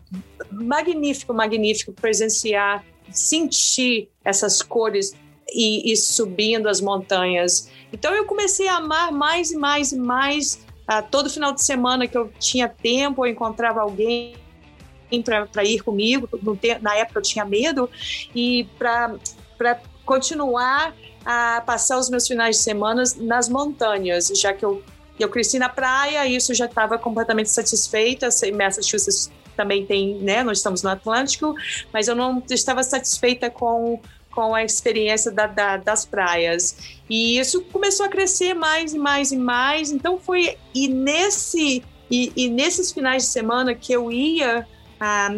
magnífico, 0.50 1.32
magnífico 1.32 1.92
presenciar, 1.92 2.84
sentir 3.10 4.10
essas 4.24 4.60
cores 4.60 5.14
e, 5.50 5.90
e, 5.92 5.96
subindo 5.96 6.68
as 6.68 6.80
montanhas. 6.80 7.70
Então 7.92 8.14
eu 8.14 8.24
comecei 8.24 8.68
a 8.68 8.76
amar 8.76 9.12
mais 9.12 9.50
e 9.50 9.56
mais 9.56 9.92
e 9.92 9.96
mais. 9.96 10.64
Uh, 10.82 11.02
todo 11.10 11.30
final 11.30 11.52
de 11.52 11.62
semana 11.62 12.06
que 12.06 12.18
eu 12.18 12.30
tinha 12.38 12.68
tempo, 12.68 13.24
eu 13.24 13.30
encontrava 13.30 13.80
alguém 13.80 14.34
para 15.20 15.64
ir 15.64 15.80
comigo. 15.80 16.28
Na 16.80 16.96
época 16.96 17.18
eu 17.18 17.22
tinha 17.22 17.44
medo 17.44 17.90
e 18.34 18.66
para 18.78 19.80
continuar 20.04 20.94
a 21.24 21.62
passar 21.64 21.98
os 21.98 22.08
meus 22.08 22.26
finais 22.26 22.56
de 22.56 22.62
semana 22.62 23.02
nas 23.18 23.48
montanhas, 23.48 24.28
já 24.34 24.52
que 24.52 24.64
eu, 24.64 24.82
eu 25.18 25.28
cresci 25.28 25.58
na 25.58 25.68
praia, 25.68 26.26
isso 26.26 26.54
já 26.54 26.66
estava 26.66 26.98
completamente 26.98 27.50
satisfeita. 27.50 28.28
Massachusetts 28.56 29.30
também 29.56 29.84
tem, 29.84 30.16
né? 30.16 30.42
Nós 30.42 30.58
estamos 30.58 30.82
no 30.82 30.90
Atlântico, 30.90 31.54
mas 31.92 32.08
eu 32.08 32.14
não 32.14 32.42
estava 32.48 32.82
satisfeita 32.82 33.50
com 33.50 34.00
com 34.32 34.54
a 34.54 34.64
experiência 34.64 35.30
da, 35.30 35.46
da, 35.46 35.76
das 35.76 36.04
praias. 36.04 36.98
E 37.08 37.38
isso 37.38 37.62
começou 37.64 38.06
a 38.06 38.08
crescer 38.08 38.54
mais 38.54 38.94
e 38.94 38.98
mais 38.98 39.30
e 39.30 39.36
mais. 39.36 39.92
Então 39.92 40.18
foi 40.18 40.56
e 40.74 40.88
nesse 40.88 41.84
e, 42.10 42.32
e 42.36 42.48
nesses 42.48 42.92
finais 42.92 43.24
de 43.24 43.28
semana 43.30 43.74
que 43.74 43.92
eu 43.92 44.10
ia 44.10 44.66
ah, 45.02 45.36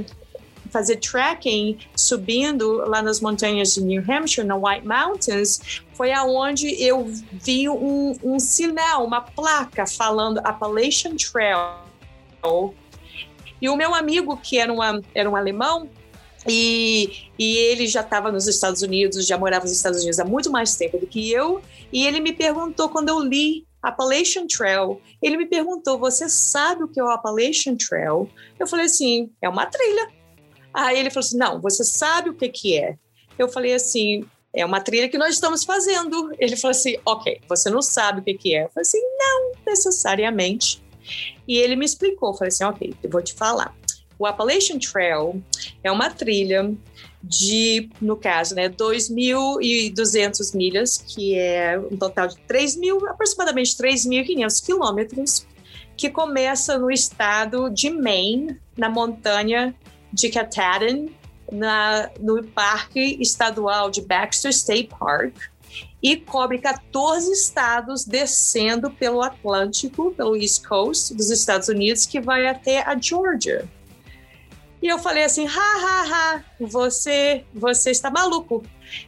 fazer 0.71 0.97
trekking 0.97 1.79
subindo 1.95 2.79
lá 2.89 3.01
nas 3.01 3.21
montanhas 3.21 3.75
de 3.75 3.83
New 3.83 4.03
Hampshire, 4.03 4.47
na 4.47 4.57
White 4.57 4.87
Mountains, 4.87 5.83
foi 5.93 6.13
aonde 6.13 6.67
eu 6.83 7.09
vi 7.33 7.69
um, 7.69 8.17
um 8.23 8.39
sinal, 8.41 9.07
uma 9.07 9.21
placa 9.21 9.87
falando 9.87 10.39
Appalachian 10.39 11.15
Trail. 11.17 11.79
E 13.63 13.69
o 13.69 13.77
meu 13.77 13.95
amigo, 13.95 14.37
que 14.37 14.59
era, 14.59 14.73
uma, 14.73 15.01
era 15.15 15.31
um 15.31 15.37
alemão, 15.37 15.89
e, 16.47 17.31
e 17.39 17.57
ele 17.57 17.87
já 17.87 18.01
estava 18.01 18.31
nos 18.31 18.47
Estados 18.47 18.83
Unidos, 18.83 19.27
já 19.27 19.39
morava 19.39 19.65
nos 19.65 19.73
Estados 19.73 20.01
Unidos 20.01 20.19
há 20.19 20.25
muito 20.25 20.51
mais 20.51 20.77
tempo 20.77 20.99
do 20.99 21.07
que 21.07 21.31
eu, 21.31 21.63
e 21.93 22.07
ele 22.07 22.21
me 22.21 22.33
perguntou 22.33 22.89
quando 22.89 23.09
eu 23.09 23.21
li 23.21 23.65
Appalachian 23.89 24.47
Trail, 24.47 25.01
ele 25.23 25.37
me 25.37 25.47
perguntou: 25.47 25.99
Você 25.99 26.29
sabe 26.29 26.85
o 26.85 26.89
que 26.89 26.99
é 26.99 27.05
o 27.05 27.11
Appalachian 27.11 27.77
Trail? 27.77 28.29
Eu 28.59 28.67
falei 28.67 28.87
assim: 28.87 29.31
É 29.41 29.49
uma 29.49 29.67
trilha. 29.67 30.09
Aí 30.75 30.99
ele 30.99 31.09
falou 31.09 31.25
assim: 31.25 31.39
não, 31.39 31.61
você 31.61 31.85
sabe 31.85 32.31
o 32.31 32.35
que, 32.35 32.49
que 32.49 32.77
é? 32.77 32.97
Eu 33.39 33.49
falei 33.49 33.73
assim: 33.73 34.25
é 34.53 34.67
uma 34.67 34.81
trilha 34.81 35.09
que 35.09 35.17
nós 35.17 35.35
estamos 35.35 35.65
fazendo. 35.65 36.33
Ele 36.37 36.57
falou 36.57 36.73
assim: 36.73 36.97
ok, 37.07 37.41
você 37.49 37.71
não 37.71 37.81
sabe 37.81 38.21
o 38.21 38.25
que, 38.25 38.35
que 38.35 38.57
é? 38.57 38.65
Eu 38.65 38.71
falei 38.71 38.83
assim: 38.83 39.01
não 39.17 39.53
necessariamente. 39.65 40.83
E 41.47 41.59
ele 41.59 41.77
me 41.77 41.85
explicou. 41.85 42.35
Falei 42.35 42.49
assim: 42.49 42.65
ok, 42.65 42.93
eu 43.01 43.09
vou 43.09 43.23
te 43.23 43.33
falar. 43.35 43.73
O 44.25 44.27
Appalachian 44.27 44.79
Trail 44.79 45.45
é 45.83 45.93
uma 45.93 46.09
trilha 46.09 46.75
de, 47.23 47.91
no 48.01 48.17
caso, 48.17 48.55
né, 48.55 48.71
2.200 48.71 50.55
milhas, 50.57 50.97
que 50.97 51.39
é 51.39 51.79
um 51.79 51.95
total 51.95 52.29
de 52.29 52.39
3 52.39 52.77
mil, 52.77 53.07
aproximadamente 53.07 53.77
3.500 53.77 54.65
quilômetros, 54.65 55.47
que 55.95 56.09
começa 56.09 56.79
no 56.79 56.91
estado 56.91 57.69
de 57.69 57.91
Maine, 57.91 58.59
na 58.79 58.89
montanha 58.89 59.75
de 60.11 60.31
Katahdin, 60.31 61.15
na, 61.53 62.09
no 62.19 62.43
Parque 62.43 63.19
Estadual 63.21 63.91
de 63.91 64.01
Baxter 64.01 64.51
State 64.53 64.89
Park, 64.99 65.37
e 66.03 66.17
cobre 66.17 66.57
14 66.57 67.31
estados 67.31 68.07
descendo 68.07 68.91
pelo 68.91 69.21
Atlântico, 69.21 70.13
pelo 70.13 70.35
East 70.35 70.67
Coast 70.67 71.13
dos 71.13 71.31
Estados 71.31 71.69
Unidos, 71.69 72.07
que 72.07 72.23
vai 72.23 72.47
até 72.47 72.81
a 72.81 72.99
Georgia. 72.99 73.69
E 74.85 74.87
eu 74.87 74.99
falei 74.99 75.25
assim, 75.25 75.47
ha, 75.47 75.51
ha, 75.51 76.05
ha, 76.13 76.45
você, 76.61 77.43
você 77.55 77.91
está 77.91 78.11
maluco. 78.11 78.63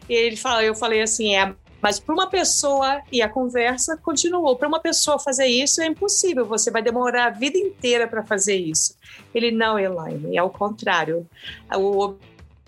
E 0.08 0.14
ele 0.14 0.34
falou, 0.34 0.62
eu 0.62 0.74
falei 0.74 1.02
assim, 1.02 1.36
é, 1.36 1.54
mas 1.82 2.00
para 2.00 2.14
uma 2.14 2.30
pessoa, 2.30 3.02
e 3.12 3.20
a 3.20 3.28
conversa 3.28 3.94
continuou, 3.98 4.56
para 4.56 4.68
uma 4.68 4.80
pessoa 4.80 5.18
fazer 5.18 5.44
isso 5.44 5.82
é 5.82 5.86
impossível, 5.86 6.46
você 6.46 6.70
vai 6.70 6.80
demorar 6.80 7.26
a 7.26 7.30
vida 7.30 7.58
inteira 7.58 8.08
para 8.08 8.24
fazer 8.24 8.56
isso. 8.56 8.96
Ele, 9.34 9.50
não, 9.50 9.78
Elaine, 9.78 10.34
é 10.34 10.42
o 10.42 10.48
contrário. 10.48 11.28
O 11.76 12.14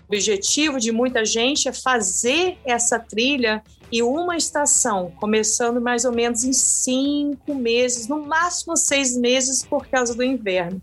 objetivo 0.07 0.79
de 0.79 0.91
muita 0.91 1.25
gente 1.25 1.67
é 1.67 1.73
fazer 1.73 2.59
essa 2.63 2.99
trilha 2.99 3.63
em 3.91 4.03
uma 4.03 4.37
estação, 4.37 5.11
começando 5.19 5.81
mais 5.81 6.05
ou 6.05 6.11
menos 6.11 6.43
em 6.43 6.53
cinco 6.53 7.55
meses, 7.55 8.07
no 8.07 8.23
máximo 8.23 8.77
seis 8.77 9.17
meses 9.17 9.65
por 9.65 9.87
causa 9.87 10.13
do 10.13 10.23
inverno. 10.23 10.79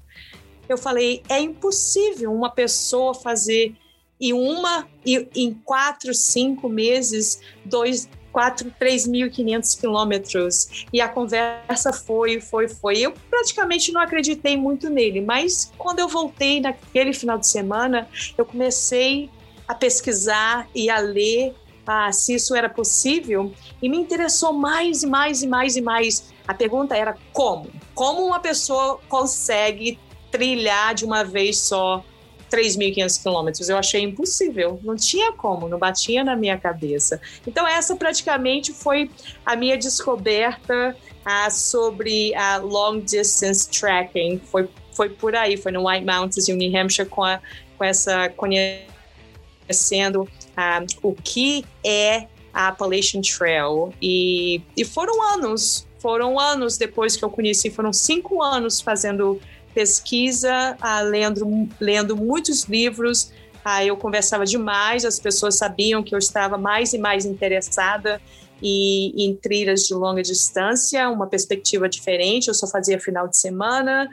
Eu 0.68 0.78
falei, 0.78 1.22
é 1.28 1.40
impossível 1.40 2.32
uma 2.32 2.50
pessoa 2.50 3.14
fazer 3.14 3.74
em 4.20 4.32
uma, 4.32 4.86
em 5.04 5.52
quatro, 5.64 6.14
cinco 6.14 6.68
meses, 6.68 7.40
dois, 7.64 8.08
3.500 8.34 9.80
quilômetros. 9.80 10.86
E 10.92 11.00
a 11.00 11.08
conversa 11.08 11.92
foi, 11.92 12.40
foi, 12.40 12.68
foi. 12.68 12.98
Eu 12.98 13.14
praticamente 13.30 13.92
não 13.92 14.00
acreditei 14.00 14.56
muito 14.56 14.90
nele, 14.90 15.20
mas 15.20 15.72
quando 15.78 16.00
eu 16.00 16.08
voltei 16.08 16.60
naquele 16.60 17.12
final 17.12 17.38
de 17.38 17.46
semana, 17.46 18.08
eu 18.36 18.44
comecei 18.44 19.30
a 19.66 19.74
pesquisar 19.74 20.68
e 20.74 20.90
a 20.90 20.98
ler 20.98 21.54
ah, 21.86 22.10
se 22.10 22.34
isso 22.34 22.54
era 22.54 22.68
possível 22.68 23.52
e 23.80 23.88
me 23.88 23.96
interessou 23.96 24.52
mais 24.52 25.02
e 25.02 25.06
mais 25.06 25.42
e 25.42 25.46
mais 25.46 25.76
e 25.76 25.80
mais. 25.80 26.32
A 26.46 26.52
pergunta 26.52 26.96
era 26.96 27.16
como? 27.32 27.70
Como 27.94 28.24
uma 28.24 28.40
pessoa 28.40 29.00
consegue 29.08 29.98
trilhar 30.36 30.94
de 30.94 31.04
uma 31.04 31.24
vez 31.24 31.58
só 31.58 32.04
3.500 32.50 33.22
quilômetros. 33.22 33.68
Eu 33.68 33.76
achei 33.76 34.02
impossível, 34.02 34.80
não 34.82 34.96
tinha 34.96 35.32
como, 35.32 35.68
não 35.68 35.78
batia 35.78 36.22
na 36.22 36.36
minha 36.36 36.58
cabeça. 36.58 37.20
Então, 37.46 37.66
essa 37.66 37.96
praticamente 37.96 38.72
foi 38.72 39.10
a 39.44 39.56
minha 39.56 39.76
descoberta 39.76 40.96
ah, 41.24 41.50
sobre 41.50 42.34
a 42.34 42.58
long 42.58 43.00
distance 43.00 43.68
tracking. 43.68 44.40
Foi, 44.44 44.68
foi 44.92 45.10
por 45.10 45.34
aí, 45.34 45.56
foi 45.56 45.72
no 45.72 45.88
White 45.88 46.04
Mountains, 46.04 46.48
em 46.48 46.56
New 46.56 46.78
Hampshire, 46.78 47.08
com, 47.08 47.24
a, 47.24 47.40
com 47.76 47.84
essa 47.84 48.28
conhecendo 48.30 50.28
ah, 50.56 50.84
o 51.02 51.14
que 51.14 51.64
é 51.84 52.28
a 52.52 52.68
Appalachian 52.68 53.20
Trail. 53.20 53.92
E, 54.00 54.62
e 54.76 54.84
foram 54.84 55.20
anos, 55.34 55.86
foram 55.98 56.38
anos 56.38 56.78
depois 56.78 57.16
que 57.16 57.24
eu 57.24 57.30
conheci, 57.30 57.70
foram 57.70 57.92
cinco 57.92 58.42
anos 58.42 58.80
fazendo 58.80 59.40
pesquisa, 59.76 60.74
ah, 60.80 61.02
lendo, 61.02 61.68
lendo 61.78 62.16
muitos 62.16 62.64
livros. 62.64 63.30
Ah, 63.62 63.84
eu 63.84 63.94
conversava 63.94 64.46
demais, 64.46 65.04
as 65.04 65.20
pessoas 65.20 65.58
sabiam 65.58 66.02
que 66.02 66.14
eu 66.14 66.18
estava 66.18 66.56
mais 66.56 66.94
e 66.94 66.98
mais 66.98 67.26
interessada 67.26 68.18
e 68.62 69.12
em 69.22 69.36
trilhas 69.36 69.82
de 69.82 69.92
longa 69.92 70.22
distância, 70.22 71.10
uma 71.10 71.26
perspectiva 71.26 71.90
diferente. 71.90 72.48
Eu 72.48 72.54
só 72.54 72.66
fazia 72.66 72.98
final 72.98 73.28
de 73.28 73.36
semana, 73.36 74.08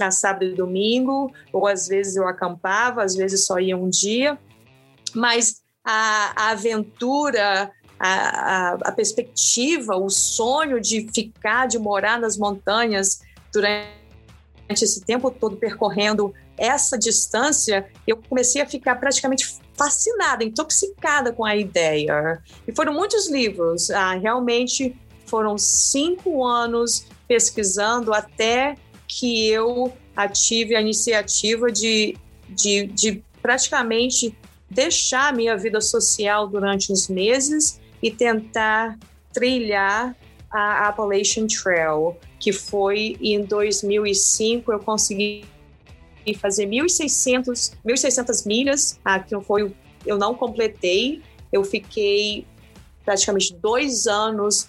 a 0.00 0.12
sábado 0.12 0.44
e 0.44 0.54
domingo, 0.54 1.32
ou 1.52 1.66
às 1.66 1.88
vezes 1.88 2.14
eu 2.14 2.28
acampava, 2.28 3.02
às 3.02 3.16
vezes 3.16 3.44
só 3.44 3.58
ia 3.58 3.76
um 3.76 3.90
dia. 3.90 4.38
Mas 5.12 5.60
a, 5.84 6.34
a 6.36 6.50
aventura, 6.50 7.72
a, 7.98 8.12
a, 8.12 8.72
a, 8.74 8.92
perspectiva, 8.92 9.96
o 9.96 10.08
sonho 10.08 10.80
de 10.80 11.08
ficar, 11.12 11.66
de 11.66 11.80
morar 11.80 12.20
nas 12.20 12.38
montanhas 12.38 13.18
durante 13.52 13.99
esse 14.72 15.04
tempo 15.04 15.30
todo 15.30 15.56
percorrendo 15.56 16.32
essa 16.56 16.98
distância, 16.98 17.88
eu 18.06 18.16
comecei 18.16 18.60
a 18.60 18.66
ficar 18.66 18.96
praticamente 18.96 19.58
fascinada, 19.74 20.44
intoxicada 20.44 21.32
com 21.32 21.44
a 21.44 21.56
ideia. 21.56 22.42
E 22.68 22.74
foram 22.74 22.92
muitos 22.92 23.30
livros, 23.30 23.90
ah, 23.90 24.14
realmente 24.14 24.96
foram 25.24 25.56
cinco 25.56 26.44
anos 26.44 27.06
pesquisando 27.26 28.12
até 28.12 28.74
que 29.06 29.48
eu 29.48 29.92
tive 30.32 30.76
a 30.76 30.80
iniciativa 30.80 31.70
de, 31.70 32.16
de, 32.48 32.86
de 32.86 33.24
praticamente 33.40 34.36
deixar 34.68 35.28
a 35.28 35.32
minha 35.32 35.56
vida 35.56 35.80
social 35.80 36.46
durante 36.46 36.92
uns 36.92 37.08
meses 37.08 37.80
e 38.02 38.10
tentar 38.10 38.98
trilhar 39.32 40.14
a 40.50 40.88
Appalachian 40.88 41.46
Trail, 41.46 42.16
que 42.38 42.52
foi 42.52 43.16
em 43.20 43.44
2005 43.44 44.72
eu 44.72 44.80
consegui 44.80 45.44
fazer 46.38 46.66
1.600, 46.66 47.74
1.600 47.84 48.46
milhas, 48.46 49.00
ah, 49.04 49.18
que 49.18 49.38
foi, 49.40 49.72
eu 50.06 50.18
não 50.18 50.34
completei, 50.34 51.22
eu 51.52 51.64
fiquei 51.64 52.46
praticamente 53.04 53.54
dois 53.54 54.06
anos 54.06 54.68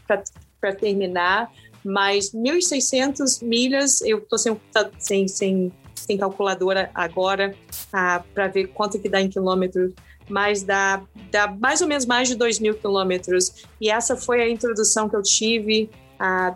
para 0.59 0.75
terminar, 0.75 1.51
mas 1.83 2.31
1.600 2.31 3.43
milhas, 3.43 4.01
eu 4.01 4.19
estou 4.19 4.38
sem, 4.38 4.59
sem, 4.97 5.27
sem, 5.27 5.71
sem 5.95 6.17
calculadora 6.17 6.89
agora 6.93 7.55
ah, 7.91 8.23
para 8.33 8.47
ver 8.47 8.67
quanto 8.67 9.00
que 9.00 9.09
dá 9.09 9.21
em 9.21 9.29
quilômetros, 9.29 9.93
mas 10.31 10.63
dá, 10.63 11.03
dá 11.29 11.47
mais 11.47 11.81
ou 11.81 11.88
menos 11.88 12.05
mais 12.05 12.27
de 12.27 12.35
2 12.35 12.59
mil 12.59 12.73
quilômetros. 12.73 13.65
E 13.79 13.89
essa 13.89 14.15
foi 14.15 14.41
a 14.41 14.50
introdução 14.50 15.09
que 15.09 15.15
eu 15.15 15.21
tive 15.21 15.89
ah, 16.19 16.55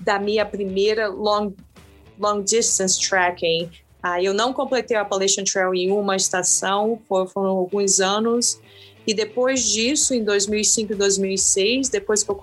da 0.00 0.18
minha 0.18 0.46
primeira 0.46 1.08
long, 1.08 1.52
long 2.18 2.42
distance 2.42 2.98
tracking. 2.98 3.68
Ah, 4.02 4.22
eu 4.22 4.32
não 4.32 4.52
completei 4.52 4.96
a 4.96 5.00
Appalachian 5.00 5.44
Trail 5.44 5.74
em 5.74 5.90
uma 5.90 6.14
estação, 6.14 7.00
foram 7.08 7.48
alguns 7.48 8.00
anos. 8.00 8.60
E 9.06 9.12
depois 9.12 9.62
disso, 9.64 10.14
em 10.14 10.24
2005 10.24 10.92
e 10.92 10.94
2006, 10.94 11.88
depois 11.88 12.22
que 12.22 12.30
eu 12.30 12.38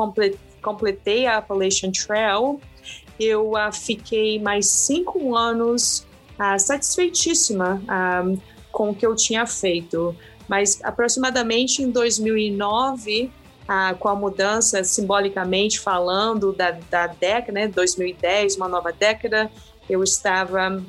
completei 0.61 1.25
a 1.25 1.37
Appalachian 1.37 1.91
Trail, 1.91 2.59
eu 3.19 3.51
uh, 3.51 3.71
fiquei 3.71 4.39
mais 4.39 4.67
cinco 4.67 5.35
anos 5.35 6.05
uh, 6.39 6.59
satisfeitíssima 6.59 7.81
uh, 7.85 8.41
com 8.71 8.89
o 8.89 8.95
que 8.95 9.05
eu 9.05 9.15
tinha 9.15 9.45
feito. 9.45 10.15
Mas 10.51 10.81
aproximadamente 10.83 11.81
em 11.81 11.89
2009, 11.89 13.31
ah, 13.65 13.95
com 13.97 14.09
a 14.09 14.15
mudança 14.15 14.83
simbolicamente 14.83 15.79
falando 15.79 16.51
da, 16.51 16.71
da 16.89 17.07
década, 17.07 17.53
né, 17.53 17.67
2010, 17.69 18.57
uma 18.57 18.67
nova 18.67 18.91
década, 18.91 19.49
eu 19.89 20.03
estava 20.03 20.83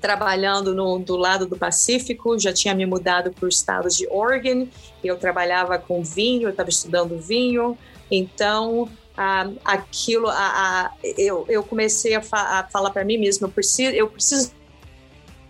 trabalhando 0.00 0.74
no, 0.74 0.98
do 0.98 1.14
lado 1.14 1.46
do 1.46 1.56
Pacífico, 1.56 2.36
já 2.36 2.52
tinha 2.52 2.74
me 2.74 2.84
mudado 2.84 3.30
para 3.30 3.46
o 3.46 3.48
estado 3.48 3.88
de 3.88 4.04
Oregon, 4.10 4.66
eu 5.04 5.16
trabalhava 5.16 5.78
com 5.78 6.02
vinho, 6.02 6.48
eu 6.48 6.50
estava 6.50 6.68
estudando 6.68 7.16
vinho, 7.20 7.78
então 8.10 8.88
ah, 9.16 9.48
aquilo, 9.64 10.26
ah, 10.28 10.92
eu, 11.16 11.46
eu 11.48 11.62
comecei 11.62 12.16
a, 12.16 12.20
fa 12.20 12.58
a 12.58 12.64
falar 12.64 12.90
para 12.90 13.04
mim 13.04 13.16
mesma, 13.16 13.46
eu 13.46 13.52
preciso, 13.52 13.94
eu 13.94 14.08
preciso 14.08 14.50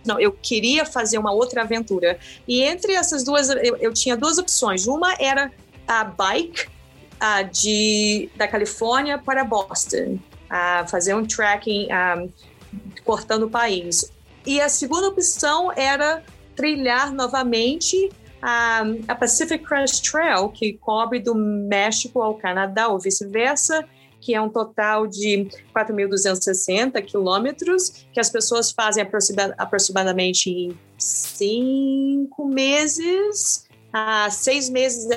não, 0.05 0.19
eu 0.19 0.31
queria 0.31 0.85
fazer 0.85 1.17
uma 1.17 1.31
outra 1.31 1.61
aventura. 1.61 2.19
E 2.47 2.61
entre 2.61 2.93
essas 2.93 3.23
duas, 3.23 3.49
eu, 3.49 3.77
eu 3.77 3.93
tinha 3.93 4.17
duas 4.17 4.37
opções. 4.37 4.87
Uma 4.87 5.15
era 5.19 5.51
a 5.87 6.03
bike 6.03 6.67
uh, 6.67 7.49
de, 7.51 8.29
da 8.35 8.47
Califórnia 8.47 9.17
para 9.17 9.43
Boston, 9.43 10.19
uh, 10.45 10.87
fazer 10.87 11.13
um 11.15 11.25
tracking 11.25 11.87
um, 11.91 12.29
cortando 13.03 13.43
o 13.43 13.49
país. 13.49 14.11
E 14.45 14.59
a 14.59 14.67
segunda 14.67 15.07
opção 15.07 15.71
era 15.75 16.23
trilhar 16.55 17.11
novamente 17.11 18.11
a 19.07 19.15
Pacific 19.15 19.63
Crest 19.63 20.11
Trail, 20.11 20.49
que 20.49 20.73
cobre 20.73 21.19
do 21.19 21.33
México 21.33 22.21
ao 22.21 22.35
Canadá 22.35 22.89
ou 22.89 22.99
vice-versa, 22.99 23.87
que 24.23 24.33
é 24.33 24.41
um 24.41 24.47
total 24.47 25.05
de 25.05 25.49
4.260 25.75 27.03
quilômetros, 27.03 28.05
que 28.13 28.19
as 28.21 28.29
pessoas 28.29 28.71
fazem 28.71 29.05
aproximadamente 29.57 30.49
em 30.49 30.79
cinco 30.97 32.47
meses, 32.47 33.67
a 33.91 34.29
seis 34.29 34.69
meses 34.69 35.09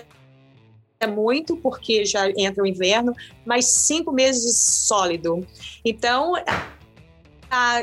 é 0.98 1.06
muito, 1.06 1.56
porque 1.56 2.04
já 2.04 2.28
entra 2.30 2.64
o 2.64 2.66
inverno, 2.66 3.14
mas 3.44 3.66
cinco 3.66 4.10
meses 4.10 4.58
sólido. 4.60 5.46
Então, 5.84 6.32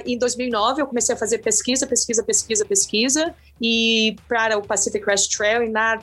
em 0.06 0.18
2009 0.18 0.82
eu 0.82 0.88
comecei 0.88 1.16
a 1.16 1.18
fazer 1.18 1.38
pesquisa, 1.38 1.88
pesquisa, 1.88 2.22
pesquisa, 2.22 2.66
pesquisa, 2.66 3.36
e 3.62 4.16
para 4.28 4.58
o 4.58 4.62
Pacific 4.62 5.04
Crest 5.04 5.36
Trail, 5.36 5.64
e 5.64 5.70
na, 5.70 6.02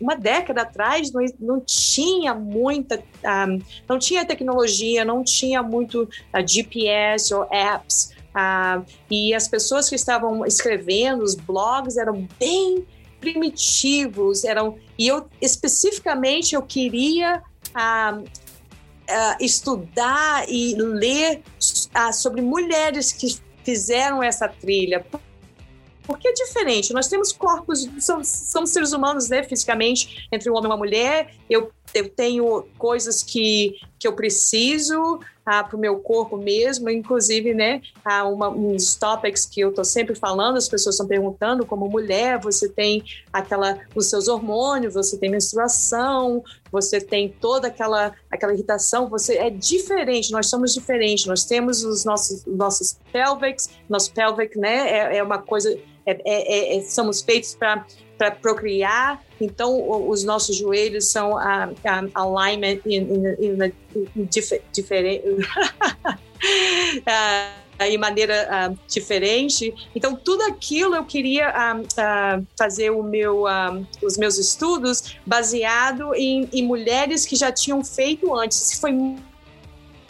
uma 0.00 0.14
década 0.14 0.62
atrás 0.62 1.10
não, 1.12 1.24
não 1.38 1.60
tinha 1.60 2.34
muita, 2.34 3.02
um, 3.48 3.60
não 3.88 3.98
tinha 3.98 4.24
tecnologia, 4.24 5.04
não 5.04 5.24
tinha 5.24 5.62
muito 5.62 6.02
uh, 6.04 6.46
GPS 6.46 7.34
ou 7.34 7.44
apps, 7.50 8.12
uh, 8.34 8.84
e 9.10 9.34
as 9.34 9.48
pessoas 9.48 9.88
que 9.88 9.94
estavam 9.94 10.44
escrevendo, 10.44 11.22
os 11.22 11.34
blogs 11.34 11.96
eram 11.96 12.28
bem 12.38 12.86
primitivos, 13.20 14.44
eram, 14.44 14.78
e 14.98 15.08
eu 15.08 15.28
especificamente 15.40 16.54
eu 16.54 16.62
queria 16.62 17.42
uh, 17.70 18.24
estudar 19.40 20.48
e 20.48 20.74
ler 20.76 21.42
sobre 22.12 22.40
mulheres 22.40 23.12
que 23.12 23.36
fizeram 23.64 24.22
essa 24.22 24.48
trilha, 24.48 25.04
porque 26.10 26.28
é 26.28 26.32
diferente. 26.32 26.92
Nós 26.92 27.06
temos 27.06 27.32
corpos, 27.32 27.88
somos, 28.00 28.28
somos 28.28 28.70
seres 28.70 28.92
humanos, 28.92 29.28
né, 29.28 29.44
fisicamente, 29.44 30.28
entre 30.32 30.50
um 30.50 30.54
homem 30.54 30.64
e 30.64 30.72
uma 30.72 30.76
mulher. 30.76 31.34
Eu, 31.48 31.70
eu 31.94 32.08
tenho 32.08 32.66
coisas 32.76 33.22
que, 33.22 33.78
que 33.96 34.08
eu 34.08 34.12
preciso 34.14 35.20
ah, 35.46 35.64
para 35.64 35.76
o 35.76 35.80
meu 35.80 35.98
corpo 35.98 36.36
mesmo, 36.36 36.88
inclusive, 36.90 37.54
né, 37.54 37.80
ah, 38.04 38.24
uma, 38.24 38.48
uns 38.48 38.94
topics 38.94 39.46
que 39.46 39.60
eu 39.60 39.70
estou 39.70 39.84
sempre 39.84 40.14
falando, 40.14 40.56
as 40.56 40.68
pessoas 40.68 40.94
estão 40.94 41.06
perguntando, 41.06 41.64
como 41.64 41.88
mulher, 41.88 42.38
você 42.40 42.68
tem 42.68 43.02
aquela, 43.32 43.78
os 43.94 44.08
seus 44.08 44.28
hormônios, 44.28 44.94
você 44.94 45.16
tem 45.16 45.30
menstruação, 45.30 46.42
você 46.70 47.00
tem 47.00 47.28
toda 47.28 47.68
aquela, 47.68 48.12
aquela 48.30 48.52
irritação, 48.52 49.08
você 49.08 49.38
é 49.38 49.50
diferente, 49.50 50.30
nós 50.30 50.48
somos 50.48 50.72
diferentes, 50.72 51.26
nós 51.26 51.44
temos 51.44 51.82
os 51.82 52.04
nossos, 52.04 52.44
nossos 52.46 52.98
pelvics, 53.12 53.70
nosso 53.88 54.12
pelvic, 54.12 54.58
né, 54.58 54.88
é, 54.88 55.16
é 55.16 55.22
uma 55.22 55.38
coisa 55.38 55.76
é, 56.06 56.20
é, 56.24 56.76
é, 56.76 56.80
somos 56.82 57.22
feitos 57.22 57.54
para 57.54 58.30
procriar, 58.30 59.22
então 59.40 60.08
os 60.08 60.24
nossos 60.24 60.56
joelhos 60.56 61.10
são 61.10 61.38
a, 61.38 61.70
a 61.84 62.22
alignment 62.22 62.80
diferente. 64.72 65.24
em 67.86 67.96
maneira 67.96 68.70
uh, 68.70 68.78
diferente. 68.86 69.72
Então, 69.94 70.14
tudo 70.14 70.42
aquilo 70.42 70.94
eu 70.94 71.04
queria 71.04 71.48
uh, 71.48 71.80
uh, 71.80 72.46
fazer 72.58 72.90
o 72.90 73.02
meu, 73.02 73.44
os 74.02 74.16
meus 74.16 74.38
estudos 74.38 75.16
baseado 75.24 76.14
em, 76.14 76.48
em, 76.52 76.66
mulheres 76.66 77.24
que 77.24 77.36
já 77.36 77.50
tinham 77.50 77.82
feito 77.82 78.34
antes. 78.34 78.78
Foi 78.78 78.92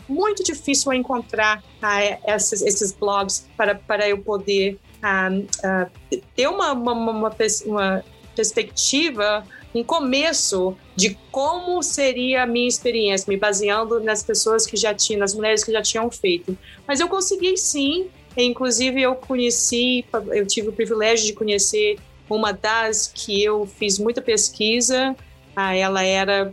muito 0.08 0.42
difícil 0.42 0.92
encontrar 0.92 1.62
esses, 2.26 2.62
esses 2.62 2.92
blogs 2.92 3.48
para, 3.56 3.74
para 3.74 4.08
eu 4.08 4.18
poder 4.18 4.78
ter 6.34 6.48
uma, 6.48 6.72
uma, 6.72 6.92
uma, 6.92 7.36
uma 7.66 8.04
perspectiva 8.34 9.44
um 9.74 9.84
começo 9.84 10.76
de 10.96 11.16
como 11.30 11.82
seria 11.82 12.42
a 12.42 12.46
minha 12.46 12.68
experiência, 12.68 13.26
me 13.28 13.36
baseando 13.36 14.00
nas 14.00 14.22
pessoas 14.22 14.66
que 14.66 14.76
já 14.76 14.92
tinham, 14.92 15.20
nas 15.20 15.34
mulheres 15.34 15.62
que 15.62 15.72
já 15.72 15.82
tinham 15.82 16.10
feito. 16.10 16.56
Mas 16.86 17.00
eu 17.00 17.08
consegui 17.08 17.56
sim, 17.56 18.08
inclusive 18.36 19.00
eu 19.00 19.14
conheci, 19.14 20.04
eu 20.32 20.46
tive 20.46 20.68
o 20.68 20.72
privilégio 20.72 21.26
de 21.26 21.32
conhecer 21.32 21.98
uma 22.28 22.52
das 22.52 23.10
que 23.12 23.42
eu 23.42 23.66
fiz 23.66 23.98
muita 23.98 24.20
pesquisa, 24.20 25.16
ah, 25.54 25.74
ela 25.74 26.04
era 26.04 26.52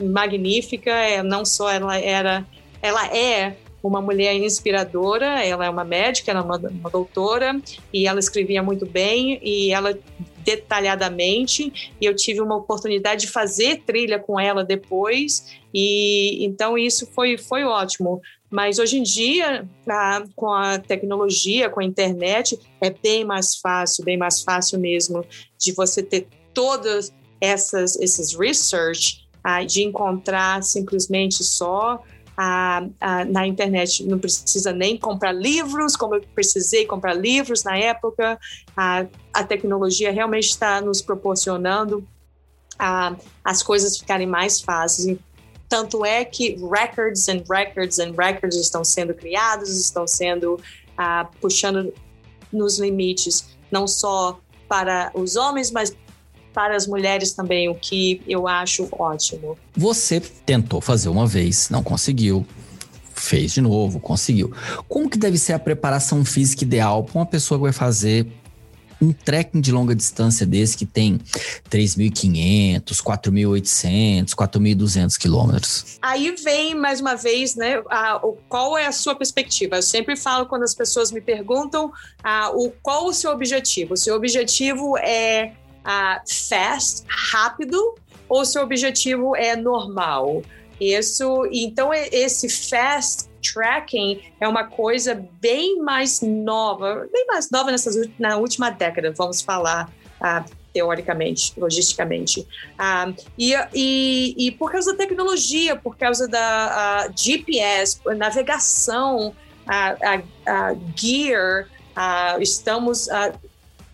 magnífica, 0.00 0.90
é, 0.90 1.22
não 1.22 1.44
só 1.44 1.70
ela 1.70 1.98
era, 1.98 2.46
ela 2.82 3.06
é 3.06 3.56
uma 3.88 4.00
mulher 4.00 4.34
inspiradora, 4.34 5.44
ela 5.44 5.64
é 5.64 5.70
uma 5.70 5.84
médica, 5.84 6.30
ela 6.30 6.40
é 6.40 6.42
uma, 6.42 6.56
uma 6.56 6.90
doutora 6.90 7.60
e 7.92 8.06
ela 8.06 8.18
escrevia 8.18 8.62
muito 8.62 8.86
bem 8.86 9.40
e 9.42 9.72
ela 9.72 9.98
detalhadamente 10.44 11.92
e 12.00 12.06
eu 12.06 12.16
tive 12.16 12.40
uma 12.40 12.56
oportunidade 12.56 13.22
de 13.22 13.28
fazer 13.28 13.82
trilha 13.84 14.18
com 14.18 14.40
ela 14.40 14.64
depois 14.64 15.58
e 15.74 16.44
então 16.44 16.78
isso 16.78 17.06
foi, 17.12 17.36
foi 17.36 17.64
ótimo. 17.64 18.20
Mas 18.50 18.78
hoje 18.78 18.98
em 18.98 19.02
dia, 19.02 19.68
a, 19.86 20.24
com 20.34 20.50
a 20.50 20.78
tecnologia, 20.78 21.68
com 21.68 21.80
a 21.80 21.84
internet, 21.84 22.58
é 22.80 22.88
bem 22.88 23.22
mais 23.22 23.56
fácil, 23.56 24.04
bem 24.04 24.16
mais 24.16 24.42
fácil 24.42 24.78
mesmo 24.80 25.22
de 25.58 25.72
você 25.72 26.02
ter 26.02 26.26
todas 26.54 27.12
essas 27.40 27.96
esses 27.96 28.34
research, 28.34 29.28
de 29.66 29.82
encontrar 29.82 30.62
simplesmente 30.62 31.44
só 31.44 32.02
a, 32.40 32.86
a, 33.00 33.24
na 33.24 33.48
internet 33.48 34.04
não 34.04 34.16
precisa 34.16 34.72
nem 34.72 34.96
comprar 34.96 35.32
livros, 35.32 35.96
como 35.96 36.14
eu 36.14 36.22
precisei 36.36 36.86
comprar 36.86 37.12
livros 37.12 37.64
na 37.64 37.76
época. 37.76 38.38
A, 38.76 39.06
a 39.34 39.42
tecnologia 39.42 40.12
realmente 40.12 40.50
está 40.50 40.80
nos 40.80 41.02
proporcionando 41.02 42.06
a, 42.78 43.16
as 43.44 43.60
coisas 43.60 43.98
ficarem 43.98 44.28
mais 44.28 44.60
fáceis. 44.60 45.18
Tanto 45.68 46.04
é 46.04 46.24
que 46.24 46.56
records 46.70 47.28
and 47.28 47.42
records 47.50 47.98
and 47.98 48.14
records 48.16 48.56
estão 48.56 48.84
sendo 48.84 49.12
criados, 49.14 49.76
estão 49.76 50.06
sendo 50.06 50.60
puxando 51.40 51.92
nos 52.52 52.78
limites, 52.78 53.56
não 53.70 53.86
só 53.86 54.40
para 54.68 55.10
os 55.14 55.34
homens, 55.36 55.70
mas 55.70 55.94
para 56.58 56.74
as 56.74 56.88
mulheres 56.88 57.34
também, 57.34 57.68
o 57.68 57.74
que 57.76 58.20
eu 58.26 58.48
acho 58.48 58.88
ótimo. 58.90 59.56
Você 59.76 60.18
tentou 60.18 60.80
fazer 60.80 61.08
uma 61.08 61.24
vez, 61.24 61.70
não 61.70 61.84
conseguiu. 61.84 62.44
Fez 63.14 63.52
de 63.52 63.60
novo, 63.60 64.00
conseguiu. 64.00 64.52
Como 64.88 65.08
que 65.08 65.16
deve 65.16 65.38
ser 65.38 65.52
a 65.52 65.58
preparação 65.60 66.24
física 66.24 66.64
ideal 66.64 67.04
para 67.04 67.16
uma 67.16 67.26
pessoa 67.26 67.58
que 67.58 67.62
vai 67.62 67.72
fazer 67.72 68.26
um 69.00 69.12
trekking 69.12 69.60
de 69.60 69.70
longa 69.70 69.94
distância 69.94 70.44
desse 70.44 70.76
que 70.76 70.84
tem 70.84 71.20
3.500, 71.70 72.82
4.800, 73.04 74.30
4.200 74.30 75.16
quilômetros? 75.16 75.98
Aí 76.02 76.34
vem, 76.42 76.74
mais 76.74 77.00
uma 77.00 77.14
vez, 77.14 77.54
né, 77.54 77.80
a, 77.88 78.16
o, 78.26 78.36
qual 78.48 78.76
é 78.76 78.86
a 78.86 78.92
sua 78.92 79.14
perspectiva? 79.14 79.76
Eu 79.76 79.82
sempre 79.82 80.16
falo 80.16 80.46
quando 80.46 80.64
as 80.64 80.74
pessoas 80.74 81.12
me 81.12 81.20
perguntam 81.20 81.92
a, 82.20 82.50
o, 82.50 82.72
qual 82.82 83.06
o 83.06 83.14
seu 83.14 83.30
objetivo. 83.30 83.94
O 83.94 83.96
seu 83.96 84.16
objetivo 84.16 84.98
é 84.98 85.52
uh, 85.88 86.20
fast, 86.48 87.04
rápido, 87.08 87.94
ou 88.28 88.44
seu 88.44 88.62
objetivo 88.62 89.34
é 89.34 89.56
normal? 89.56 90.42
Isso, 90.80 91.48
então 91.50 91.92
esse 91.92 92.48
fast 92.48 93.28
tracking 93.42 94.20
é 94.40 94.46
uma 94.46 94.64
coisa 94.64 95.26
bem 95.40 95.80
mais 95.80 96.20
nova, 96.20 97.08
bem 97.12 97.26
mais 97.26 97.50
nova 97.50 97.70
nessas, 97.70 98.08
na 98.18 98.36
última 98.36 98.70
década, 98.70 99.12
vamos 99.16 99.42
falar 99.42 99.90
uh, 100.20 100.44
teoricamente, 100.72 101.52
logisticamente. 101.58 102.40
Uh, 102.78 103.14
e, 103.36 103.54
e, 103.74 104.46
e, 104.46 104.52
por 104.52 104.70
causa 104.70 104.92
da 104.92 104.98
tecnologia, 104.98 105.74
por 105.74 105.96
causa 105.96 106.28
da 106.28 107.08
uh, 107.08 107.12
GPS, 107.16 108.00
navegação, 108.16 109.34
a, 109.66 110.22
gear, 110.96 111.68
estamos 112.40 113.06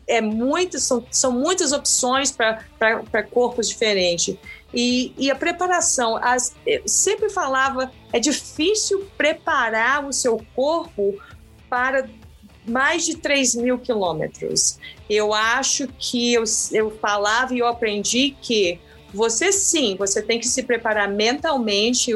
é 0.07 0.21
muito, 0.21 0.79
são, 0.79 1.05
são 1.11 1.33
muitas 1.33 1.73
opções 1.73 2.31
para 2.31 3.23
corpos 3.31 3.69
diferentes. 3.69 4.37
E, 4.73 5.12
e 5.17 5.31
a 5.31 5.35
preparação, 5.35 6.17
as, 6.17 6.55
sempre 6.87 7.31
falava, 7.31 7.90
é 8.12 8.19
difícil 8.19 9.07
preparar 9.17 10.05
o 10.05 10.12
seu 10.12 10.45
corpo 10.55 11.14
para 11.71 12.09
mais 12.67 13.05
de 13.05 13.17
3 13.17 13.55
mil 13.57 13.79
quilômetros. 13.79 14.79
Eu 15.09 15.33
acho 15.33 15.87
que 15.99 16.33
eu, 16.35 16.45
eu 16.73 16.90
falava 16.99 17.55
e 17.55 17.59
eu 17.59 17.67
aprendi 17.67 18.37
que 18.40 18.81
você 19.12 19.53
sim, 19.53 19.95
você 19.97 20.21
tem 20.21 20.40
que 20.40 20.49
se 20.49 20.62
preparar 20.64 21.09
mentalmente, 21.09 22.11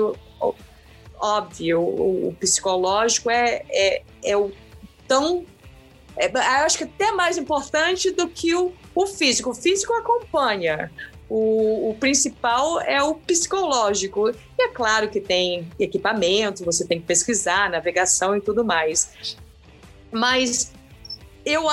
óbvio, 1.20 1.80
o, 1.80 2.28
o 2.28 2.34
psicológico 2.34 3.30
é, 3.30 3.62
é, 3.70 4.02
é 4.24 4.36
o 4.36 4.50
tão 5.06 5.44
é, 6.18 6.30
eu 6.30 6.64
acho 6.64 6.78
que 6.78 6.84
até 6.84 7.12
mais 7.12 7.38
importante 7.38 8.10
do 8.10 8.28
que 8.28 8.54
o, 8.54 8.72
o 8.94 9.06
físico. 9.06 9.50
O 9.50 9.54
físico 9.54 9.92
acompanha. 9.94 10.90
O, 11.28 11.90
o, 11.90 11.94
principal 11.94 12.80
é 12.80 13.02
o 13.02 13.14
psicológico. 13.14 14.30
E 14.30 14.62
é 14.62 14.68
claro 14.68 15.08
que 15.08 15.20
tem 15.20 15.68
equipamento, 15.78 16.64
você 16.64 16.86
tem 16.86 17.00
que 17.00 17.06
pesquisar, 17.06 17.70
navegação 17.70 18.36
e 18.36 18.40
tudo 18.40 18.64
mais. 18.64 19.36
Mas 20.10 20.72
eu 21.44 21.64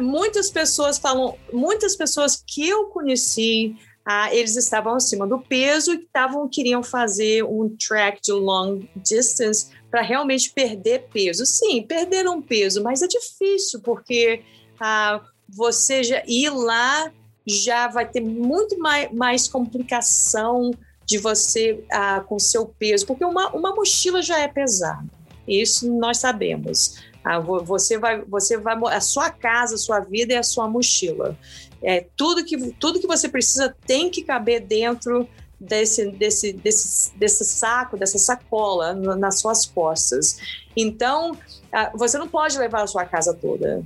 muitas 0.00 0.50
pessoas 0.50 0.98
falam, 0.98 1.36
muitas 1.52 1.96
pessoas 1.96 2.42
que 2.44 2.68
eu 2.68 2.86
conheci, 2.86 3.76
ah, 4.04 4.32
eles 4.32 4.56
estavam 4.56 4.94
acima 4.94 5.26
do 5.26 5.38
peso 5.40 5.92
e 5.92 5.96
estavam 5.96 6.48
queriam 6.48 6.82
fazer 6.82 7.44
um 7.44 7.76
track 7.76 8.20
de 8.22 8.32
long 8.32 8.86
distance 8.96 9.70
para 9.90 10.02
realmente 10.02 10.50
perder 10.52 11.08
peso. 11.12 11.46
Sim, 11.46 11.82
perderam 11.82 12.42
peso, 12.42 12.82
mas 12.82 13.02
é 13.02 13.06
difícil 13.06 13.80
porque 13.80 14.42
ah, 14.80 15.20
você 15.48 16.02
já 16.02 16.22
ir 16.26 16.50
lá 16.50 17.10
já 17.46 17.86
vai 17.86 18.08
ter 18.08 18.20
muito 18.20 18.78
mais, 18.78 19.12
mais 19.12 19.46
complicação 19.46 20.72
de 21.04 21.18
você 21.18 21.84
ah, 21.90 22.20
com 22.20 22.38
seu 22.38 22.66
peso, 22.66 23.06
porque 23.06 23.24
uma, 23.24 23.50
uma 23.50 23.72
mochila 23.74 24.20
já 24.20 24.40
é 24.40 24.48
pesada. 24.48 25.06
Isso 25.46 25.90
nós 25.96 26.18
sabemos. 26.18 26.96
Ah, 27.24 27.38
você 27.38 27.98
vai, 27.98 28.20
você 28.22 28.56
vai, 28.56 28.76
a 28.86 29.00
sua 29.00 29.30
casa, 29.30 29.76
a 29.76 29.78
sua 29.78 30.00
vida 30.00 30.34
é 30.34 30.38
a 30.38 30.42
sua 30.42 30.68
mochila. 30.68 31.38
É 31.80 32.06
tudo 32.16 32.44
que 32.44 32.72
tudo 32.72 32.98
que 33.00 33.06
você 33.06 33.28
precisa 33.28 33.74
tem 33.86 34.10
que 34.10 34.22
caber 34.22 34.60
dentro 34.60 35.28
desse, 35.58 36.10
desse, 36.10 36.52
desse, 36.52 37.16
desse 37.16 37.44
saco, 37.44 37.96
dessa 37.96 38.18
sacola 38.18 38.94
nas 38.94 39.40
suas 39.40 39.66
costas. 39.66 40.38
Então, 40.76 41.36
você 41.94 42.18
não 42.18 42.28
pode 42.28 42.58
levar 42.58 42.82
a 42.82 42.86
sua 42.86 43.04
casa 43.04 43.34
toda. 43.34 43.82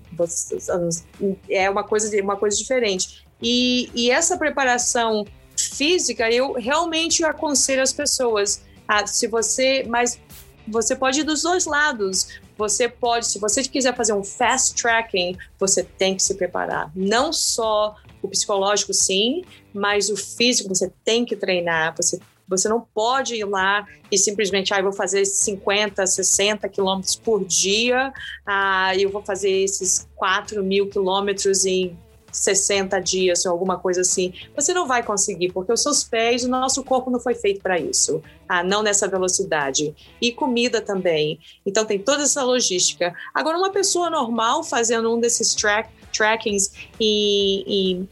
é 1.49 1.71
uma 1.71 1.85
coisa, 1.85 2.23
uma 2.23 2.37
coisa 2.37 2.57
diferente. 2.57 3.25
E, 3.43 3.91
e 3.95 4.11
essa 4.11 4.37
preparação 4.37 5.25
física, 5.57 6.31
eu 6.31 6.53
realmente 6.53 7.25
aconselho 7.25 7.83
as 7.83 7.93
pessoas. 7.93 8.63
Se 9.07 9.27
você, 9.29 9.85
mas 9.89 10.19
você 10.67 10.95
pode 10.95 11.21
ir 11.21 11.25
dos 11.25 11.43
dois 11.43 11.67
lados. 11.67 12.41
Você 12.57 12.89
pode, 12.89 13.27
se 13.27 13.39
você 13.39 13.63
quiser 13.63 13.95
fazer 13.97 14.13
um 14.13 14.23
fast 14.23 14.75
tracking, 14.81 15.37
você 15.59 15.83
tem 15.83 16.15
que 16.15 16.23
se 16.23 16.35
preparar. 16.35 16.91
Não 16.95 17.33
só 17.33 17.97
o 18.23 18.29
psicológico, 18.29 18.93
sim, 18.93 19.43
mas 19.73 20.11
o 20.11 20.17
físico 20.17 20.69
você 20.69 20.93
tem 21.05 21.25
que 21.25 21.37
treinar. 21.37 21.95
Você, 21.97 22.19
você 22.47 22.69
não 22.69 22.81
pode 22.81 23.37
ir 23.37 23.45
lá 23.45 23.87
e 24.11 24.19
simplesmente, 24.19 24.75
ah, 24.75 24.83
vou 24.83 24.93
fazer 24.93 25.25
50, 25.25 26.07
60 26.07 26.69
quilômetros 26.69 27.17
por 27.17 27.45
dia, 27.45 28.13
ah, 28.47 28.93
eu 28.97 29.11
vou 29.11 29.23
fazer 29.23 29.51
esses 29.51 30.09
4 30.17 30.63
mil 30.63 30.89
quilômetros 30.89 31.65
em 31.65 31.97
60 32.33 32.99
dias 33.01 33.45
ou 33.45 33.53
alguma 33.53 33.79
coisa 33.79 34.01
assim. 34.01 34.33
Você 34.55 34.73
não 34.73 34.87
vai 34.87 35.03
conseguir, 35.03 35.53
porque 35.53 35.73
os 35.73 35.83
seus 35.83 36.05
pés, 36.05 36.45
o 36.45 36.49
nosso 36.49 36.83
corpo 36.85 37.11
não 37.11 37.21
foi 37.21 37.35
feito 37.35 37.61
para 37.61 37.79
isso, 37.79 38.23
ah, 38.49 38.63
não 38.63 38.83
nessa 38.83 39.09
velocidade. 39.09 39.95
E 40.21 40.33
comida 40.33 40.81
também. 40.81 41.39
Então 41.65 41.85
tem 41.85 41.99
toda 41.99 42.23
essa 42.23 42.43
logística. 42.43 43.15
Agora, 43.35 43.59
uma 43.59 43.71
pessoa 43.71 44.11
normal 44.11 44.63
fazendo 44.63 45.15
um 45.15 45.21
desses 45.21 45.55
track 45.55 45.91
trackings 46.13 46.73
em 46.99 48.09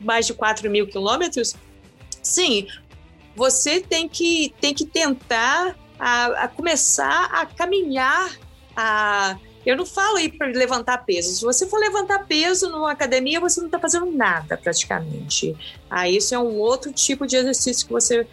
mais 0.00 0.26
de 0.26 0.34
4 0.34 0.70
mil 0.70 0.86
quilômetros, 0.86 1.54
sim, 2.22 2.66
você 3.34 3.80
tem 3.80 4.08
que, 4.08 4.54
tem 4.60 4.74
que 4.74 4.84
tentar 4.84 5.76
a, 5.98 6.44
a 6.44 6.48
começar 6.48 7.26
a 7.32 7.46
caminhar 7.46 8.30
a 8.76 9.38
eu 9.64 9.78
não 9.78 9.86
falo 9.86 10.18
aí 10.18 10.30
para 10.30 10.48
levantar 10.48 10.98
peso. 11.06 11.34
Se 11.34 11.42
você 11.42 11.66
for 11.66 11.80
levantar 11.80 12.26
peso 12.26 12.68
numa 12.68 12.92
academia, 12.92 13.40
você 13.40 13.60
não 13.60 13.66
está 13.66 13.78
fazendo 13.78 14.04
nada 14.12 14.58
praticamente. 14.58 15.56
Ah, 15.88 16.06
isso 16.06 16.34
é 16.34 16.38
um 16.38 16.58
outro 16.58 16.92
tipo 16.92 17.26
de 17.26 17.36
exercício 17.36 17.86
que 17.86 17.92
você 17.92 18.26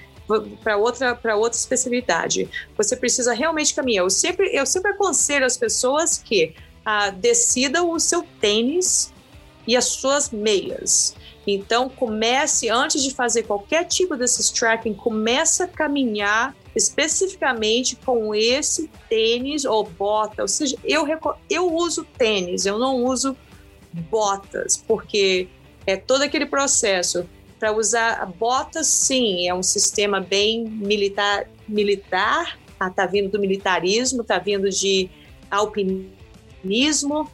para 0.62 0.76
outra 0.76 1.16
para 1.16 1.38
outra 1.38 1.58
especialidade. 1.58 2.50
Você 2.78 2.98
precisa 2.98 3.34
realmente 3.34 3.74
caminhar. 3.74 4.04
Eu 4.04 4.10
sempre 4.10 4.50
eu 4.54 4.66
sempre 4.66 4.92
aconselho 4.92 5.46
as 5.46 5.56
pessoas 5.56 6.18
que 6.18 6.54
ah, 6.86 7.10
decida 7.10 7.84
o 7.84 8.00
seu 8.00 8.24
tênis 8.40 9.14
e 9.68 9.76
as 9.76 9.86
suas 9.86 10.32
meias. 10.32 11.16
Então, 11.46 11.90
comece, 11.90 12.70
antes 12.70 13.02
de 13.04 13.14
fazer 13.14 13.44
qualquer 13.44 13.86
tipo 13.86 14.16
desses 14.16 14.50
tracking, 14.50 14.94
comece 14.94 15.64
a 15.64 15.68
caminhar 15.68 16.56
especificamente 16.76 17.96
com 17.96 18.34
esse 18.34 18.90
tênis 19.10 19.66
ou 19.66 19.84
bota. 19.84 20.44
Ou 20.44 20.48
seja, 20.48 20.78
eu, 20.84 21.06
eu 21.50 21.74
uso 21.74 22.06
tênis, 22.18 22.66
eu 22.66 22.78
não 22.78 23.04
uso 23.04 23.36
botas, 24.10 24.78
porque 24.78 25.48
é 25.86 25.96
todo 25.98 26.22
aquele 26.22 26.46
processo. 26.46 27.28
Para 27.60 27.76
usar 27.76 28.26
botas, 28.26 28.88
sim, 28.88 29.48
é 29.48 29.54
um 29.54 29.62
sistema 29.62 30.20
bem 30.20 30.64
militar, 30.64 31.48
militar 31.68 32.58
está 32.88 33.06
vindo 33.06 33.30
do 33.30 33.40
militarismo, 33.40 34.22
está 34.22 34.40
vindo 34.40 34.70
de 34.70 35.10
alpinismo, 35.50 36.10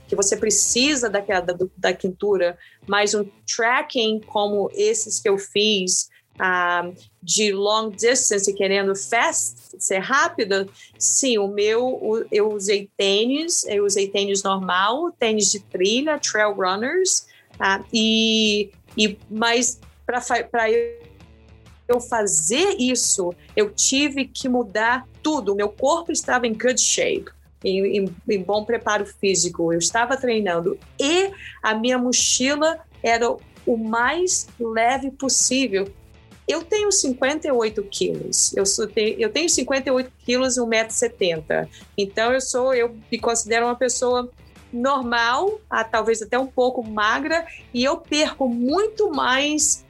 que 0.07 0.15
você 0.15 0.37
precisa 0.37 1.09
daquela, 1.09 1.41
da, 1.41 1.55
da 1.77 1.93
quintura, 1.93 2.57
mas 2.87 3.13
um 3.13 3.25
tracking 3.45 4.21
como 4.21 4.69
esses 4.73 5.19
que 5.19 5.27
eu 5.27 5.37
fiz, 5.37 6.09
uh, 6.37 6.95
de 7.21 7.51
long 7.51 7.89
distance, 7.89 8.51
querendo 8.53 8.95
fast, 8.95 9.55
ser 9.79 9.99
rápida, 9.99 10.67
sim, 10.97 11.37
o 11.37 11.47
meu, 11.47 12.25
eu 12.31 12.51
usei 12.53 12.89
tênis, 12.95 13.63
eu 13.65 13.85
usei 13.85 14.07
tênis 14.07 14.43
normal, 14.43 15.11
tênis 15.11 15.51
de 15.51 15.59
trilha, 15.59 16.19
trail 16.19 16.53
runners, 16.53 17.27
uh, 17.55 17.83
e, 17.93 18.71
e 18.97 19.17
mas 19.29 19.79
para 20.05 20.21
eu 21.87 21.99
fazer 21.99 22.75
isso, 22.79 23.33
eu 23.55 23.73
tive 23.73 24.25
que 24.25 24.49
mudar 24.49 25.07
tudo. 25.23 25.55
Meu 25.55 25.69
corpo 25.69 26.11
estava 26.11 26.45
em 26.45 26.53
good 26.53 26.79
shape. 26.79 27.36
Em, 27.63 28.05
bom 28.45 28.63
preparo 28.63 29.05
físico, 29.05 29.73
eu 29.73 29.79
estava 29.79 30.15
treinando 30.15 30.77
e 30.99 31.31
a 31.61 31.73
minha 31.73 31.97
mochila 31.97 32.79
era 33.01 33.35
o 33.65 33.77
mais 33.77 34.47
leve 34.59 35.11
possível. 35.11 35.91
Eu 36.47 36.63
tenho 36.63 36.91
58 36.91 37.83
quilos, 37.83 38.55
eu, 38.55 38.65
sou, 38.65 38.87
eu 38.95 39.29
tenho 39.29 39.49
58 39.49 40.11
quilos 40.23 40.55
e 40.55 40.61
1,70m, 40.61 41.67
então 41.97 42.31
eu 42.31 42.39
sou, 42.39 42.73
eu 42.73 42.95
me 43.11 43.19
considero 43.19 43.65
uma 43.65 43.75
pessoa 43.75 44.31
normal, 44.71 45.59
ah, 45.69 45.83
talvez 45.83 46.21
até 46.21 46.39
um 46.39 46.47
pouco 46.47 46.81
magra, 46.81 47.45
e 47.73 47.83
eu 47.83 47.97
perco 47.97 48.47
muito 48.47 49.11
mais 49.11 49.85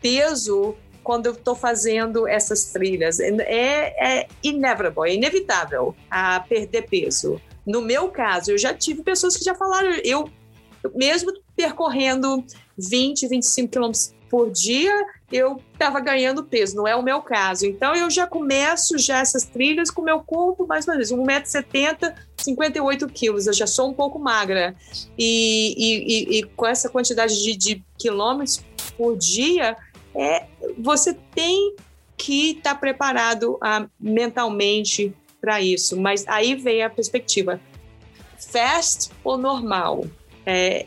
peso 0.00 0.74
quando 1.02 1.26
eu 1.26 1.32
estou 1.32 1.54
fazendo 1.54 2.26
essas 2.26 2.66
trilhas. 2.66 3.20
É, 3.20 4.20
é 4.20 4.28
inevitable, 4.42 5.10
é 5.10 5.14
inevitável 5.14 5.94
a 6.10 6.40
perder 6.40 6.88
peso. 6.88 7.40
No 7.66 7.80
meu 7.80 8.08
caso, 8.08 8.50
eu 8.50 8.58
já 8.58 8.74
tive 8.74 9.02
pessoas 9.02 9.36
que 9.36 9.44
já 9.44 9.54
falaram, 9.54 9.90
eu 10.04 10.28
mesmo 10.94 11.32
percorrendo 11.56 12.44
20, 12.76 13.28
25 13.28 13.70
quilômetros 13.70 14.14
por 14.28 14.50
dia, 14.50 14.92
eu 15.30 15.60
estava 15.74 16.00
ganhando 16.00 16.42
peso, 16.42 16.74
não 16.74 16.88
é 16.88 16.96
o 16.96 17.02
meu 17.02 17.20
caso. 17.20 17.66
Então 17.66 17.94
eu 17.94 18.10
já 18.10 18.26
começo 18.26 18.96
já 18.96 19.20
essas 19.20 19.44
trilhas 19.44 19.90
com 19.90 20.00
meu 20.00 20.20
corpo, 20.20 20.66
mais 20.66 20.88
ou 20.88 20.94
menos, 20.94 21.12
1,70m, 21.12 22.14
58 22.38 23.06
quilos, 23.08 23.46
eu 23.46 23.52
já 23.52 23.66
sou 23.66 23.90
um 23.90 23.94
pouco 23.94 24.18
magra. 24.18 24.74
E, 25.18 25.74
e, 25.76 25.98
e, 25.98 26.38
e 26.38 26.42
com 26.44 26.66
essa 26.66 26.88
quantidade 26.88 27.42
de, 27.42 27.54
de 27.54 27.84
quilômetros 27.98 28.64
por 28.96 29.16
dia, 29.16 29.76
é, 30.14 30.46
você 30.78 31.14
tem 31.34 31.74
que 32.16 32.50
estar 32.50 32.74
tá 32.74 32.80
preparado 32.80 33.58
ah, 33.60 33.86
mentalmente 33.98 35.14
para 35.40 35.60
isso. 35.60 36.00
Mas 36.00 36.24
aí 36.28 36.54
vem 36.54 36.82
a 36.82 36.90
perspectiva: 36.90 37.60
fast 38.38 39.10
ou 39.24 39.36
normal? 39.36 40.04
É, 40.46 40.86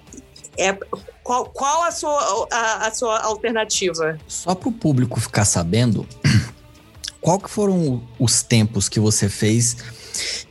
é, 0.58 0.78
qual, 1.24 1.46
qual 1.46 1.84
a, 1.84 1.92
sua, 1.92 2.48
a, 2.52 2.88
a 2.88 2.94
sua 2.94 3.20
alternativa? 3.22 4.18
Só 4.28 4.56
para 4.56 4.70
o 4.70 4.72
público 4.72 5.20
ficar 5.20 5.46
sabendo, 5.46 6.08
qual 7.20 7.40
que 7.40 7.50
foram 7.50 8.04
os 8.20 8.42
tempos 8.42 8.88
que 8.88 9.00
você 9.00 9.28
fez 9.28 9.78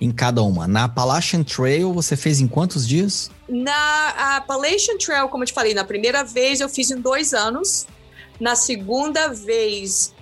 em 0.01 0.11
cada 0.11 0.43
uma? 0.43 0.67
Na 0.67 0.85
Appalachian 0.85 1.43
Trail 1.43 1.93
você 1.93 2.17
fez 2.17 2.41
em 2.41 2.49
quantos 2.49 2.87
dias? 2.87 3.31
Na 3.49 4.37
Appalachian 4.37 4.99
Trail, 4.99 5.29
como 5.29 5.45
eu 5.45 5.47
te 5.47 5.53
falei, 5.53 5.75
na 5.75 5.85
primeira 5.85 6.25
vez 6.25 6.61
eu 6.61 6.69
fiz 6.69 6.91
em 6.91 7.01
dois 7.01 7.33
anos. 7.33 7.87
Na 8.41 8.57
segunda 8.57 9.29
vez, 9.29 10.15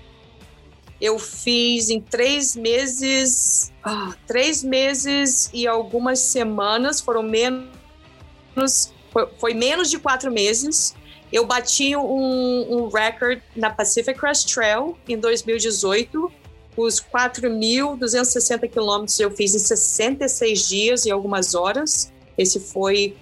eu 1.00 1.18
fiz 1.18 1.90
em 1.90 2.00
três 2.00 2.54
meses, 2.54 3.72
ah, 3.82 4.14
três 4.26 4.62
meses 4.62 5.50
e 5.52 5.66
algumas 5.66 6.20
semanas, 6.20 7.00
foram 7.00 7.24
menos, 7.24 8.92
foi, 9.10 9.28
foi 9.38 9.54
menos 9.54 9.90
de 9.90 9.98
quatro 9.98 10.30
meses. 10.30 10.94
Eu 11.32 11.46
bati 11.46 11.96
um, 11.96 12.66
um 12.70 12.88
recorde 12.88 13.42
na 13.56 13.70
Pacific 13.70 14.18
Crest 14.18 14.52
Trail 14.54 14.96
em 15.08 15.18
2018. 15.18 16.30
Os 16.76 17.00
4.260 17.00 18.70
quilômetros 18.70 19.18
eu 19.18 19.30
fiz 19.30 19.54
em 19.54 19.58
66 19.58 20.68
dias 20.68 21.06
e 21.06 21.10
algumas 21.10 21.54
horas. 21.54 22.12
Esse 22.36 22.60
foi, 22.60 23.16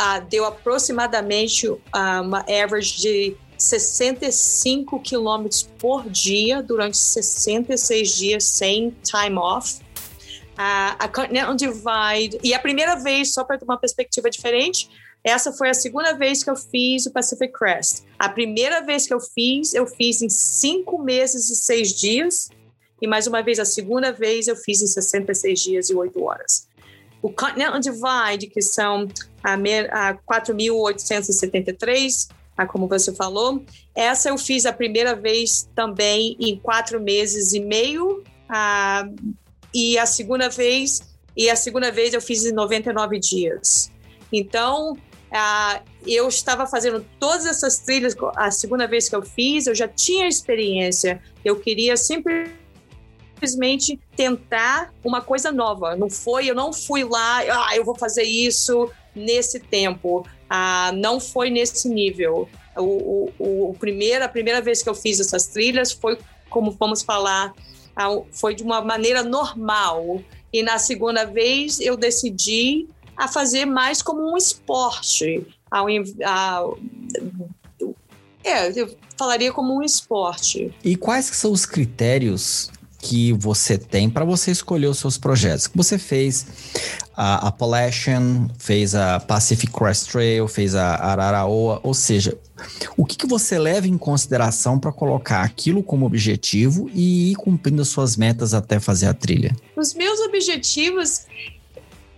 uh, 0.00 0.24
deu 0.30 0.44
aproximadamente 0.44 1.68
uh, 1.68 1.80
uma 2.22 2.40
average 2.40 3.00
de 3.00 3.36
65 3.58 5.00
quilômetros 5.00 5.68
por 5.78 6.08
dia 6.08 6.62
durante 6.62 6.96
66 6.96 8.16
dias 8.16 8.44
sem 8.44 8.96
time 9.02 9.36
off. 9.36 9.80
Uh, 10.58 10.96
a 10.98 11.08
Continental 11.08 11.54
Divide, 11.54 12.40
e 12.42 12.54
a 12.54 12.58
primeira 12.58 12.96
vez, 12.96 13.34
só 13.34 13.44
para 13.44 13.58
ter 13.58 13.64
uma 13.64 13.78
perspectiva 13.78 14.30
diferente, 14.30 14.88
essa 15.22 15.52
foi 15.52 15.68
a 15.68 15.74
segunda 15.74 16.14
vez 16.14 16.42
que 16.42 16.50
eu 16.50 16.56
fiz 16.56 17.06
o 17.06 17.12
Pacific 17.12 17.52
Crest. 17.52 18.02
A 18.18 18.28
primeira 18.28 18.80
vez 18.80 19.06
que 19.06 19.14
eu 19.14 19.20
fiz, 19.20 19.74
eu 19.74 19.86
fiz 19.86 20.22
em 20.22 20.28
cinco 20.28 21.00
meses 21.02 21.50
e 21.50 21.56
seis 21.56 21.92
dias. 21.92 22.50
E 23.00 23.06
mais 23.06 23.26
uma 23.26 23.42
vez, 23.42 23.58
a 23.58 23.64
segunda 23.64 24.12
vez, 24.12 24.46
eu 24.48 24.56
fiz 24.56 24.82
em 24.82 24.86
66 24.86 25.60
dias 25.60 25.88
e 25.90 25.94
oito 25.94 26.22
horas. 26.24 26.66
O 27.20 27.30
Continental 27.30 27.80
Divide, 27.80 28.46
que 28.46 28.62
são 28.62 29.08
a 29.42 29.56
4.873 29.56 32.28
ah, 32.58 32.66
como 32.66 32.88
você 32.88 33.14
falou. 33.14 33.62
Essa 33.94 34.30
eu 34.30 34.36
fiz 34.36 34.66
a 34.66 34.72
primeira 34.72 35.14
vez 35.14 35.70
também 35.74 36.36
em 36.40 36.58
quatro 36.58 37.00
meses 37.00 37.52
e 37.52 37.60
meio, 37.60 38.24
ah, 38.48 39.08
e 39.72 39.96
a 39.96 40.04
segunda 40.04 40.48
vez 40.48 41.00
e 41.38 41.48
a 41.48 41.54
segunda 41.54 41.92
vez 41.92 42.12
eu 42.12 42.20
fiz 42.20 42.44
em 42.44 42.52
99 42.52 43.20
dias. 43.20 43.92
Então, 44.32 44.98
ah, 45.30 45.80
eu 46.04 46.26
estava 46.26 46.66
fazendo 46.66 47.06
todas 47.20 47.46
essas 47.46 47.78
trilhas. 47.78 48.16
A 48.34 48.50
segunda 48.50 48.88
vez 48.88 49.08
que 49.08 49.14
eu 49.14 49.22
fiz, 49.22 49.68
eu 49.68 49.74
já 49.74 49.86
tinha 49.86 50.26
experiência. 50.26 51.22
Eu 51.44 51.60
queria 51.60 51.96
simplesmente 51.96 54.00
tentar 54.16 54.92
uma 55.04 55.20
coisa 55.20 55.52
nova. 55.52 55.94
Não 55.94 56.10
foi, 56.10 56.50
eu 56.50 56.56
não 56.56 56.72
fui 56.72 57.04
lá, 57.04 57.38
ah, 57.38 57.76
eu 57.76 57.84
vou 57.84 57.94
fazer 57.94 58.24
isso 58.24 58.90
nesse 59.14 59.60
tempo. 59.60 60.26
Ah, 60.48 60.92
não 60.94 61.20
foi 61.20 61.50
nesse 61.50 61.88
nível. 61.88 62.48
O, 62.76 63.32
o, 63.38 63.70
o 63.70 63.74
primeiro, 63.74 64.24
a 64.24 64.28
primeira 64.28 64.60
vez 64.60 64.82
que 64.82 64.88
eu 64.88 64.94
fiz 64.94 65.20
essas 65.20 65.46
trilhas 65.46 65.92
foi, 65.92 66.18
como 66.48 66.70
vamos 66.70 67.02
falar, 67.02 67.52
foi 68.32 68.54
de 68.54 68.62
uma 68.62 68.80
maneira 68.80 69.22
normal. 69.22 70.22
E 70.52 70.62
na 70.62 70.78
segunda 70.78 71.24
vez 71.24 71.80
eu 71.80 71.96
decidi 71.96 72.88
a 73.16 73.28
fazer 73.28 73.64
mais 73.64 74.00
como 74.00 74.32
um 74.32 74.36
esporte. 74.36 75.46
Ao, 75.70 75.86
ao, 76.24 76.78
é, 78.44 78.80
eu 78.80 78.96
falaria 79.16 79.52
como 79.52 79.76
um 79.76 79.82
esporte. 79.82 80.72
E 80.82 80.96
quais 80.96 81.26
são 81.26 81.52
os 81.52 81.66
critérios 81.66 82.70
que 82.98 83.32
você 83.32 83.78
tem 83.78 84.10
para 84.10 84.24
você 84.24 84.50
escolher 84.50 84.88
os 84.88 84.98
seus 84.98 85.16
projetos. 85.16 85.70
Você 85.74 85.98
fez 85.98 86.46
a 87.16 87.48
Appalachian, 87.48 88.48
fez 88.58 88.94
a 88.94 89.20
Pacific 89.20 89.72
Crest 89.72 90.10
Trail, 90.10 90.46
fez 90.48 90.74
a 90.74 90.94
Araraoa, 90.96 91.80
ou 91.82 91.94
seja, 91.94 92.36
o 92.96 93.04
que, 93.04 93.16
que 93.16 93.26
você 93.26 93.58
leva 93.58 93.86
em 93.86 93.96
consideração 93.96 94.78
para 94.78 94.92
colocar 94.92 95.42
aquilo 95.42 95.82
como 95.82 96.06
objetivo 96.06 96.90
e 96.92 97.32
ir 97.32 97.36
cumprindo 97.36 97.82
as 97.82 97.88
suas 97.88 98.16
metas 98.16 98.52
até 98.52 98.80
fazer 98.80 99.06
a 99.06 99.14
trilha? 99.14 99.56
Os 99.76 99.94
meus 99.94 100.18
objetivos 100.20 101.26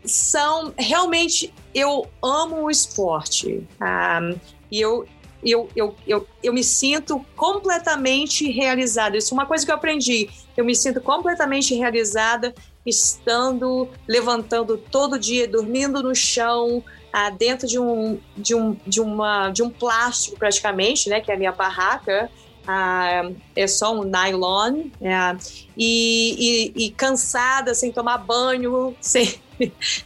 são 0.05 0.73
realmente 0.79 1.53
eu 1.75 2.07
amo 2.23 2.64
o 2.64 2.71
esporte 2.71 3.49
um, 3.59 3.66
ah, 3.81 4.35
e 4.71 4.81
eu 4.81 5.07
eu, 5.44 5.68
eu, 5.74 5.94
eu, 6.07 6.26
eu 6.42 6.53
me 6.53 6.62
sinto 6.62 7.24
completamente 7.37 8.50
realizada. 8.50 9.16
Isso 9.16 9.33
é 9.33 9.37
uma 9.37 9.46
coisa 9.46 9.64
que 9.64 9.70
eu 9.70 9.74
aprendi. 9.74 10.29
Eu 10.57 10.64
me 10.64 10.74
sinto 10.74 11.00
completamente 11.00 11.74
realizada 11.74 12.55
estando, 12.85 13.88
levantando 14.07 14.76
todo 14.76 15.18
dia, 15.18 15.46
dormindo 15.46 16.03
no 16.03 16.14
chão, 16.14 16.83
ah, 17.12 17.31
dentro 17.31 17.66
de 17.66 17.79
um, 17.79 18.18
de, 18.37 18.55
um, 18.55 18.76
de, 18.87 19.00
uma, 19.00 19.50
de 19.50 19.62
um 19.62 19.70
plástico 19.70 20.38
praticamente, 20.38 21.09
né, 21.09 21.20
que 21.20 21.31
é 21.31 21.35
a 21.35 21.38
minha 21.38 21.53
barraca. 21.53 22.31
Ah, 22.66 23.31
é 23.57 23.66
só 23.66 23.98
um 23.98 24.05
nylon 24.05 24.90
é, 25.00 25.37
e, 25.76 26.72
e, 26.76 26.85
e, 26.87 26.90
cansada, 26.90 27.74
sem 27.74 27.90
tomar 27.90 28.18
banho, 28.18 28.94
sem, 29.00 29.40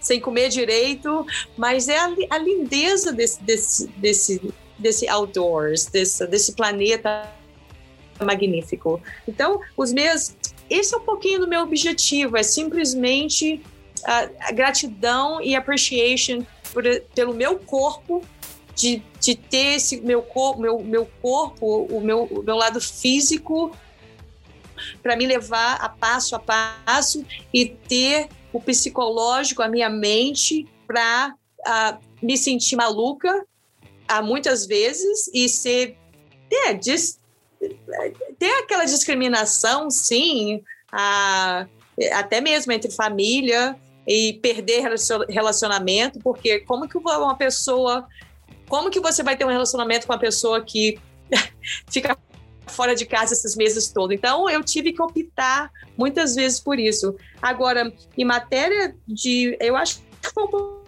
sem 0.00 0.20
comer 0.20 0.48
direito, 0.48 1.26
mas 1.56 1.88
é 1.88 1.98
a, 1.98 2.14
a 2.30 2.38
lindeza 2.38 3.12
desse, 3.12 3.42
desse, 3.42 3.86
desse, 3.88 4.54
desse 4.78 5.08
outdoors, 5.08 5.86
desse, 5.86 6.26
desse 6.26 6.52
planeta 6.52 7.28
magnífico. 8.22 9.00
Então, 9.26 9.60
os 9.76 9.92
meus. 9.92 10.36
Esse 10.68 10.94
é 10.94 10.98
um 10.98 11.02
pouquinho 11.02 11.40
do 11.40 11.48
meu 11.48 11.60
objetivo, 11.60 12.36
é 12.36 12.42
simplesmente 12.42 13.62
a, 14.04 14.28
a 14.48 14.52
gratidão 14.52 15.40
e 15.40 15.54
appreciation 15.54 16.42
por, 16.72 16.84
pelo 17.14 17.34
meu 17.34 17.58
corpo, 17.58 18.22
de, 18.74 19.02
de 19.20 19.34
ter 19.34 19.76
esse 19.76 20.00
meu, 20.00 20.22
cor, 20.22 20.58
meu, 20.58 20.80
meu 20.80 21.06
corpo, 21.20 21.84
o 21.84 22.00
meu, 22.00 22.24
o 22.24 22.42
meu 22.42 22.56
lado 22.56 22.80
físico, 22.80 23.76
para 25.02 25.16
me 25.16 25.26
levar 25.26 25.76
a 25.76 25.88
passo 25.88 26.34
a 26.34 26.38
passo 26.38 27.24
e 27.52 27.66
ter 27.66 28.28
o 28.52 28.60
psicológico, 28.60 29.62
a 29.62 29.68
minha 29.68 29.88
mente, 29.88 30.66
para 30.86 31.34
uh, 31.60 31.98
me 32.22 32.36
sentir 32.36 32.76
maluca 32.76 33.46
uh, 34.10 34.22
muitas 34.22 34.66
vezes 34.66 35.30
e 35.32 35.48
ser. 35.48 35.96
É, 36.66 36.74
ter 38.38 38.50
aquela 38.62 38.84
discriminação, 38.84 39.90
sim, 39.90 40.62
uh, 40.92 41.68
até 42.12 42.40
mesmo 42.40 42.72
entre 42.72 42.90
família 42.90 43.76
e 44.06 44.34
perder 44.34 44.82
relacionamento, 45.28 46.20
porque 46.20 46.60
como 46.60 46.88
que 46.88 46.98
uma 47.24 47.36
pessoa. 47.36 48.06
Como 48.68 48.90
que 48.90 49.00
você 49.00 49.22
vai 49.22 49.36
ter 49.36 49.44
um 49.44 49.50
relacionamento 49.50 50.06
com 50.06 50.12
uma 50.12 50.18
pessoa 50.18 50.62
que 50.62 50.98
fica 51.90 52.16
fora 52.66 52.94
de 52.94 53.06
casa 53.06 53.32
esses 53.34 53.56
meses 53.56 53.90
todos. 53.92 54.14
Então, 54.14 54.48
eu 54.48 54.62
tive 54.62 54.92
que 54.92 55.02
optar 55.02 55.70
muitas 55.96 56.34
vezes 56.34 56.60
por 56.60 56.78
isso. 56.78 57.14
Agora, 57.40 57.92
em 58.16 58.24
matéria 58.24 58.94
de. 59.06 59.56
Eu 59.60 59.76
acho 59.76 60.00
que 60.20 60.30
foi 60.32 60.44
um 60.44 60.82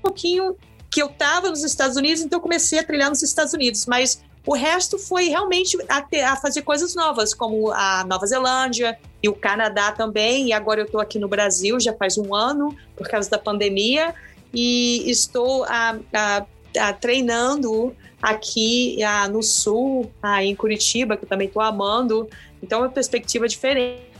pouquinho 0.00 0.56
que 0.92 1.00
eu 1.00 1.06
estava 1.06 1.48
nos 1.48 1.64
Estados 1.64 1.96
Unidos, 1.96 2.22
então 2.22 2.38
comecei 2.38 2.78
a 2.78 2.84
trilhar 2.84 3.08
nos 3.08 3.22
Estados 3.22 3.54
Unidos, 3.54 3.86
mas 3.86 4.22
o 4.46 4.54
resto 4.54 4.98
foi 4.98 5.28
realmente 5.28 5.78
a, 5.88 6.02
ter, 6.02 6.20
a 6.20 6.36
fazer 6.36 6.60
coisas 6.62 6.94
novas, 6.94 7.32
como 7.32 7.72
a 7.72 8.04
Nova 8.04 8.26
Zelândia 8.26 8.98
e 9.22 9.28
o 9.28 9.32
Canadá 9.32 9.92
também. 9.92 10.48
E 10.48 10.52
agora 10.52 10.80
eu 10.80 10.84
estou 10.84 11.00
aqui 11.00 11.18
no 11.18 11.28
Brasil 11.28 11.80
já 11.80 11.94
faz 11.94 12.18
um 12.18 12.34
ano, 12.34 12.76
por 12.94 13.08
causa 13.08 13.30
da 13.30 13.38
pandemia, 13.38 14.14
e 14.52 15.08
estou 15.10 15.64
a, 15.64 15.96
a, 16.12 16.92
treinando 16.92 17.96
aqui 18.20 18.98
no 19.30 19.42
sul, 19.42 20.12
em 20.42 20.54
Curitiba, 20.54 21.16
que 21.16 21.24
eu 21.24 21.28
também 21.28 21.48
estou 21.48 21.62
amando. 21.62 22.28
Então, 22.62 22.80
é 22.80 22.82
uma 22.82 22.90
perspectiva 22.90 23.48
diferente. 23.48 24.11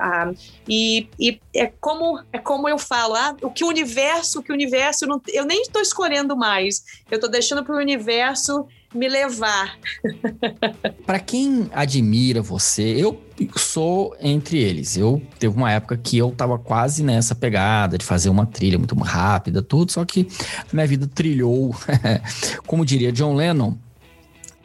Ah, 0.00 0.32
e, 0.68 1.08
e, 1.18 1.40
é 1.54 1.66
como 1.80 2.22
é 2.32 2.38
como 2.38 2.68
eu 2.68 2.78
falo, 2.78 3.14
ah, 3.14 3.36
o 3.42 3.50
que 3.50 3.64
o 3.64 3.68
universo, 3.68 4.40
o 4.40 4.42
que 4.42 4.52
o 4.52 4.54
universo, 4.54 5.06
não, 5.06 5.20
eu 5.28 5.44
nem 5.44 5.62
estou 5.62 5.82
escolhendo 5.82 6.36
mais. 6.36 6.82
Eu 7.10 7.16
estou 7.16 7.30
deixando 7.30 7.64
para 7.64 7.74
o 7.74 7.78
universo 7.78 8.66
me 8.94 9.08
levar. 9.08 9.78
Para 11.06 11.20
quem 11.20 11.68
admira 11.72 12.42
você, 12.42 12.82
eu 12.82 13.20
sou 13.56 14.16
entre 14.20 14.58
eles. 14.58 14.96
Eu 14.96 15.22
teve 15.38 15.56
uma 15.56 15.70
época 15.70 15.96
que 15.96 16.18
eu 16.18 16.30
tava 16.32 16.58
quase 16.58 17.02
nessa 17.02 17.34
pegada 17.34 17.96
de 17.96 18.04
fazer 18.04 18.28
uma 18.28 18.46
trilha 18.46 18.78
muito 18.78 18.94
rápida, 18.96 19.62
tudo, 19.62 19.92
só 19.92 20.04
que 20.04 20.26
minha 20.72 20.86
vida 20.86 21.06
trilhou, 21.06 21.74
como 22.66 22.84
diria 22.84 23.12
John 23.12 23.34
Lennon, 23.34 23.76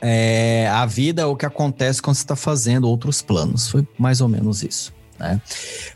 é, 0.01 0.67
a 0.71 0.85
vida 0.85 1.21
é 1.21 1.25
o 1.25 1.35
que 1.35 1.45
acontece 1.45 2.01
quando 2.01 2.15
você 2.15 2.23
está 2.23 2.35
fazendo 2.35 2.87
outros 2.87 3.21
planos. 3.21 3.69
Foi 3.69 3.87
mais 3.97 4.21
ou 4.21 4.27
menos 4.27 4.63
isso. 4.63 4.93
Né? 5.17 5.41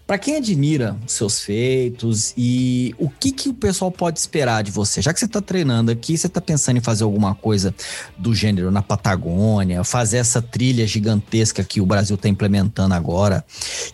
Para 0.07 0.17
quem 0.17 0.38
admira 0.38 0.95
seus 1.05 1.41
feitos 1.41 2.33
e 2.38 2.95
o 2.97 3.09
que, 3.09 3.31
que 3.31 3.49
o 3.49 3.53
pessoal 3.53 3.91
pode 3.91 4.17
esperar 4.17 4.63
de 4.63 4.71
você, 4.71 5.01
já 5.01 5.13
que 5.13 5.19
você 5.19 5.25
está 5.25 5.41
treinando 5.41 5.91
aqui, 5.91 6.17
você 6.17 6.27
está 6.27 6.39
pensando 6.39 6.77
em 6.77 6.81
fazer 6.81 7.03
alguma 7.03 7.35
coisa 7.35 7.75
do 8.17 8.33
gênero 8.33 8.71
na 8.71 8.81
Patagônia, 8.81 9.83
fazer 9.83 10.17
essa 10.17 10.41
trilha 10.41 10.88
gigantesca 10.88 11.63
que 11.65 11.81
o 11.81 11.85
Brasil 11.85 12.15
está 12.15 12.29
implementando 12.29 12.93
agora, 12.93 13.43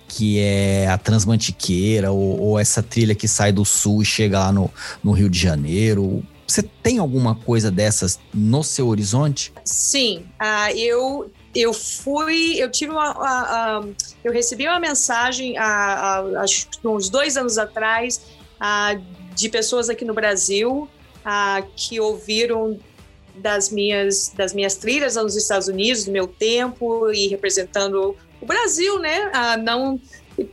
que 0.07 0.39
é 0.39 0.87
a 0.87 0.97
Transmantiqueira, 0.97 2.11
ou, 2.11 2.39
ou, 2.39 2.59
essa 2.59 2.83
trilha 2.83 3.15
que 3.15 3.27
sai 3.27 3.51
do 3.51 3.65
sul 3.65 4.03
e 4.03 4.05
chega 4.05 4.39
lá 4.39 4.51
no, 4.51 4.69
no 5.03 5.11
Rio 5.11 5.29
de 5.29 5.39
Janeiro. 5.39 6.23
Você 6.47 6.61
tem 6.61 6.99
alguma 6.99 7.35
coisa 7.35 7.71
dessas 7.71 8.19
no 8.33 8.63
seu 8.63 8.87
horizonte? 8.87 9.51
Sim, 9.63 10.25
uh, 10.39 10.77
eu 10.77 11.31
eu 11.55 11.73
fui, 11.73 12.61
eu 12.61 12.69
tive 12.69 12.91
uma, 12.91 13.87
eu 14.23 14.33
recebi 14.33 14.67
uma 14.67 14.79
mensagem 14.79 15.57
há, 15.57 16.21
uns 16.83 17.09
dois 17.09 17.37
anos 17.37 17.57
atrás 17.57 18.21
de 19.33 19.47
pessoas 19.47 19.89
aqui 19.89 20.03
no 20.03 20.13
Brasil 20.13 20.89
que 21.77 21.97
ouviram 21.97 22.77
das 23.35 23.69
minhas 23.69 24.33
das 24.35 24.53
minhas 24.53 24.75
trilhas 24.75 25.15
nos 25.15 25.35
Estados 25.37 25.69
Unidos, 25.69 26.03
do 26.03 26.11
meu 26.11 26.27
tempo 26.27 27.09
e 27.11 27.27
representando 27.27 28.15
o 28.41 28.45
Brasil, 28.45 28.99
né? 28.99 29.31
não 29.63 29.99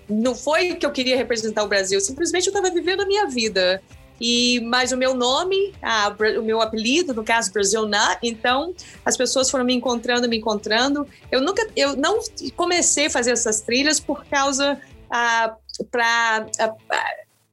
não 0.08 0.36
foi 0.36 0.76
que 0.76 0.86
eu 0.86 0.92
queria 0.92 1.16
representar 1.16 1.64
o 1.64 1.68
Brasil, 1.68 2.00
simplesmente 2.00 2.46
eu 2.46 2.52
estava 2.52 2.72
vivendo 2.72 3.02
a 3.02 3.06
minha 3.06 3.26
vida 3.26 3.82
e 4.22 4.60
mas 4.60 4.92
o 4.92 4.96
meu 4.96 5.14
nome, 5.14 5.74
a, 5.82 6.14
o 6.38 6.42
meu 6.42 6.60
apelido, 6.62 7.12
no 7.12 7.24
caso 7.24 7.52
Brasil 7.52 7.82
Nut, 7.82 8.18
então 8.22 8.72
as 9.04 9.16
pessoas 9.16 9.50
foram 9.50 9.64
me 9.64 9.74
encontrando, 9.74 10.28
me 10.28 10.38
encontrando. 10.38 11.04
Eu 11.30 11.40
nunca, 11.40 11.68
eu 11.74 11.96
não 11.96 12.20
comecei 12.54 13.06
a 13.06 13.10
fazer 13.10 13.32
essas 13.32 13.62
trilhas 13.62 13.98
por 13.98 14.24
causa 14.26 14.80
ah, 15.10 15.56
para 15.90 16.46
ah, 16.60 16.74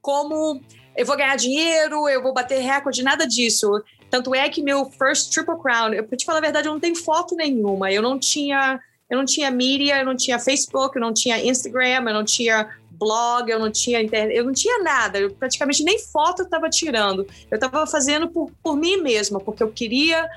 como 0.00 0.60
eu 0.96 1.04
vou 1.04 1.16
ganhar 1.16 1.34
dinheiro, 1.34 2.08
eu 2.08 2.22
vou 2.22 2.32
bater 2.32 2.60
recorde, 2.60 3.02
nada 3.02 3.26
disso. 3.26 3.82
Tanto 4.08 4.32
é 4.32 4.48
que 4.48 4.62
meu 4.62 4.84
first 4.84 5.32
Triple 5.32 5.58
Crown, 5.60 5.92
eu, 5.92 6.04
pra 6.04 6.16
te 6.16 6.24
falar 6.24 6.38
a 6.38 6.42
verdade, 6.42 6.68
eu 6.68 6.72
não 6.72 6.80
tenho 6.80 6.94
foto 6.94 7.34
nenhuma. 7.34 7.90
Eu 7.90 8.00
não 8.00 8.16
tinha, 8.16 8.78
eu 9.10 9.18
não 9.18 9.24
tinha 9.24 9.50
mídia, 9.50 9.98
eu 9.98 10.06
não 10.06 10.14
tinha 10.14 10.38
Facebook, 10.38 10.96
eu 10.96 11.02
não 11.02 11.12
tinha 11.12 11.44
Instagram, 11.44 12.04
eu 12.06 12.14
não 12.14 12.24
tinha 12.24 12.70
blog, 13.00 13.50
eu 13.50 13.58
não 13.58 13.72
tinha 13.72 14.02
internet, 14.02 14.36
eu 14.36 14.44
não 14.44 14.52
tinha 14.52 14.82
nada, 14.82 15.18
eu 15.18 15.30
praticamente 15.30 15.82
nem 15.82 15.98
foto 15.98 16.42
eu 16.42 16.44
estava 16.44 16.68
tirando. 16.68 17.26
Eu 17.50 17.54
estava 17.54 17.86
fazendo 17.86 18.28
por, 18.28 18.50
por 18.62 18.76
mim 18.76 18.98
mesma, 18.98 19.40
porque 19.40 19.62
eu 19.62 19.72
queria, 19.72 20.28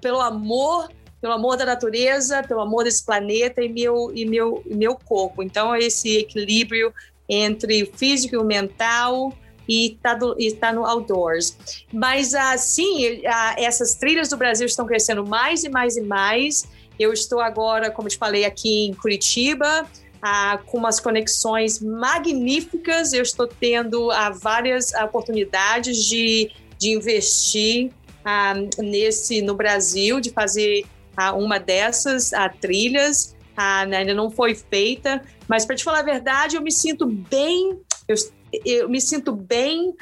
pelo 0.00 0.20
amor, 0.20 0.90
pelo 1.20 1.32
amor 1.32 1.56
da 1.56 1.64
natureza, 1.64 2.42
pelo 2.42 2.60
amor 2.60 2.84
desse 2.84 3.04
planeta 3.04 3.62
e 3.62 3.68
meu, 3.68 4.12
e 4.14 4.26
meu, 4.26 4.62
e 4.66 4.74
meu 4.74 4.94
corpo. 4.94 5.42
Então, 5.42 5.74
esse 5.74 6.18
equilíbrio 6.18 6.92
entre 7.28 7.82
o 7.84 7.92
físico 7.96 8.34
e 8.34 8.38
o 8.38 8.44
mental 8.44 9.32
e 9.68 9.92
está 9.92 10.18
tá 10.58 10.72
no 10.72 10.84
outdoors. 10.84 11.56
Mas, 11.92 12.34
assim, 12.34 13.22
essas 13.56 13.94
trilhas 13.94 14.28
do 14.28 14.36
Brasil 14.36 14.66
estão 14.66 14.84
crescendo 14.84 15.24
mais 15.24 15.62
e 15.62 15.68
mais 15.68 15.96
e 15.96 16.00
mais. 16.00 16.66
Eu 16.98 17.12
estou 17.12 17.40
agora, 17.40 17.90
como 17.90 18.08
te 18.08 18.18
falei, 18.18 18.44
aqui 18.44 18.86
em 18.86 18.94
Curitiba, 18.94 19.86
ah, 20.22 20.58
com 20.66 20.78
umas 20.78 21.00
conexões 21.00 21.80
magníficas. 21.80 23.12
Eu 23.12 23.22
estou 23.22 23.46
tendo 23.46 24.10
ah, 24.10 24.30
várias 24.30 24.92
oportunidades 24.94 26.04
de, 26.04 26.50
de 26.78 26.90
investir 26.90 27.90
ah, 28.24 28.54
nesse 28.78 29.42
no 29.42 29.54
Brasil, 29.54 30.20
de 30.20 30.30
fazer 30.30 30.84
ah, 31.16 31.32
uma 31.32 31.58
dessas 31.58 32.32
ah, 32.32 32.48
trilhas. 32.48 33.34
Ah, 33.56 33.84
né, 33.84 33.98
ainda 33.98 34.14
não 34.14 34.30
foi 34.30 34.54
feita, 34.54 35.22
mas 35.46 35.66
para 35.66 35.76
te 35.76 35.84
falar 35.84 35.98
a 35.98 36.04
verdade, 36.04 36.56
eu 36.56 36.62
me 36.62 36.72
sinto 36.72 37.04
bem, 37.04 37.78
eu, 38.08 38.16
eu 38.64 38.88
me 38.88 39.00
sinto 39.00 39.32
bem 39.32 39.94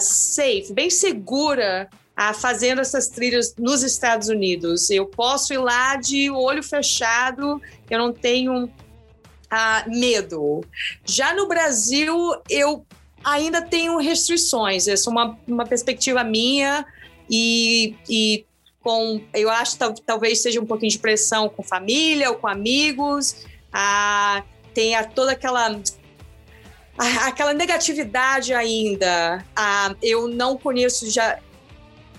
safe, 0.00 0.72
bem 0.72 0.90
segura 0.90 1.88
a 2.16 2.32
fazendo 2.32 2.80
essas 2.80 3.08
trilhas 3.08 3.54
nos 3.58 3.82
Estados 3.82 4.28
Unidos. 4.28 4.88
Eu 4.88 5.04
posso 5.04 5.52
ir 5.52 5.58
lá 5.58 5.96
de 5.96 6.30
olho 6.30 6.62
fechado, 6.62 7.60
eu 7.90 7.98
não 7.98 8.12
tenho 8.12 8.70
ah, 9.50 9.84
medo. 9.86 10.64
Já 11.04 11.34
no 11.34 11.46
Brasil, 11.46 12.16
eu 12.48 12.86
ainda 13.22 13.60
tenho 13.60 13.98
restrições. 13.98 14.88
Essa 14.88 15.10
é 15.10 15.12
uma, 15.12 15.38
uma 15.46 15.66
perspectiva 15.66 16.24
minha 16.24 16.86
e, 17.28 17.94
e 18.08 18.46
com, 18.80 19.20
eu 19.34 19.50
acho 19.50 19.76
que 19.76 20.00
talvez 20.00 20.40
seja 20.40 20.60
um 20.60 20.66
pouquinho 20.66 20.90
de 20.90 20.98
pressão 20.98 21.48
com 21.48 21.62
família 21.62 22.30
ou 22.30 22.36
com 22.36 22.46
amigos. 22.46 23.44
Tem 24.72 24.94
a, 24.94 25.04
toda 25.04 25.32
aquela 25.32 25.78
aquela 27.26 27.52
negatividade 27.52 28.54
ainda. 28.54 29.44
Ah, 29.54 29.94
eu 30.02 30.28
não 30.28 30.56
conheço 30.56 31.10
já 31.10 31.38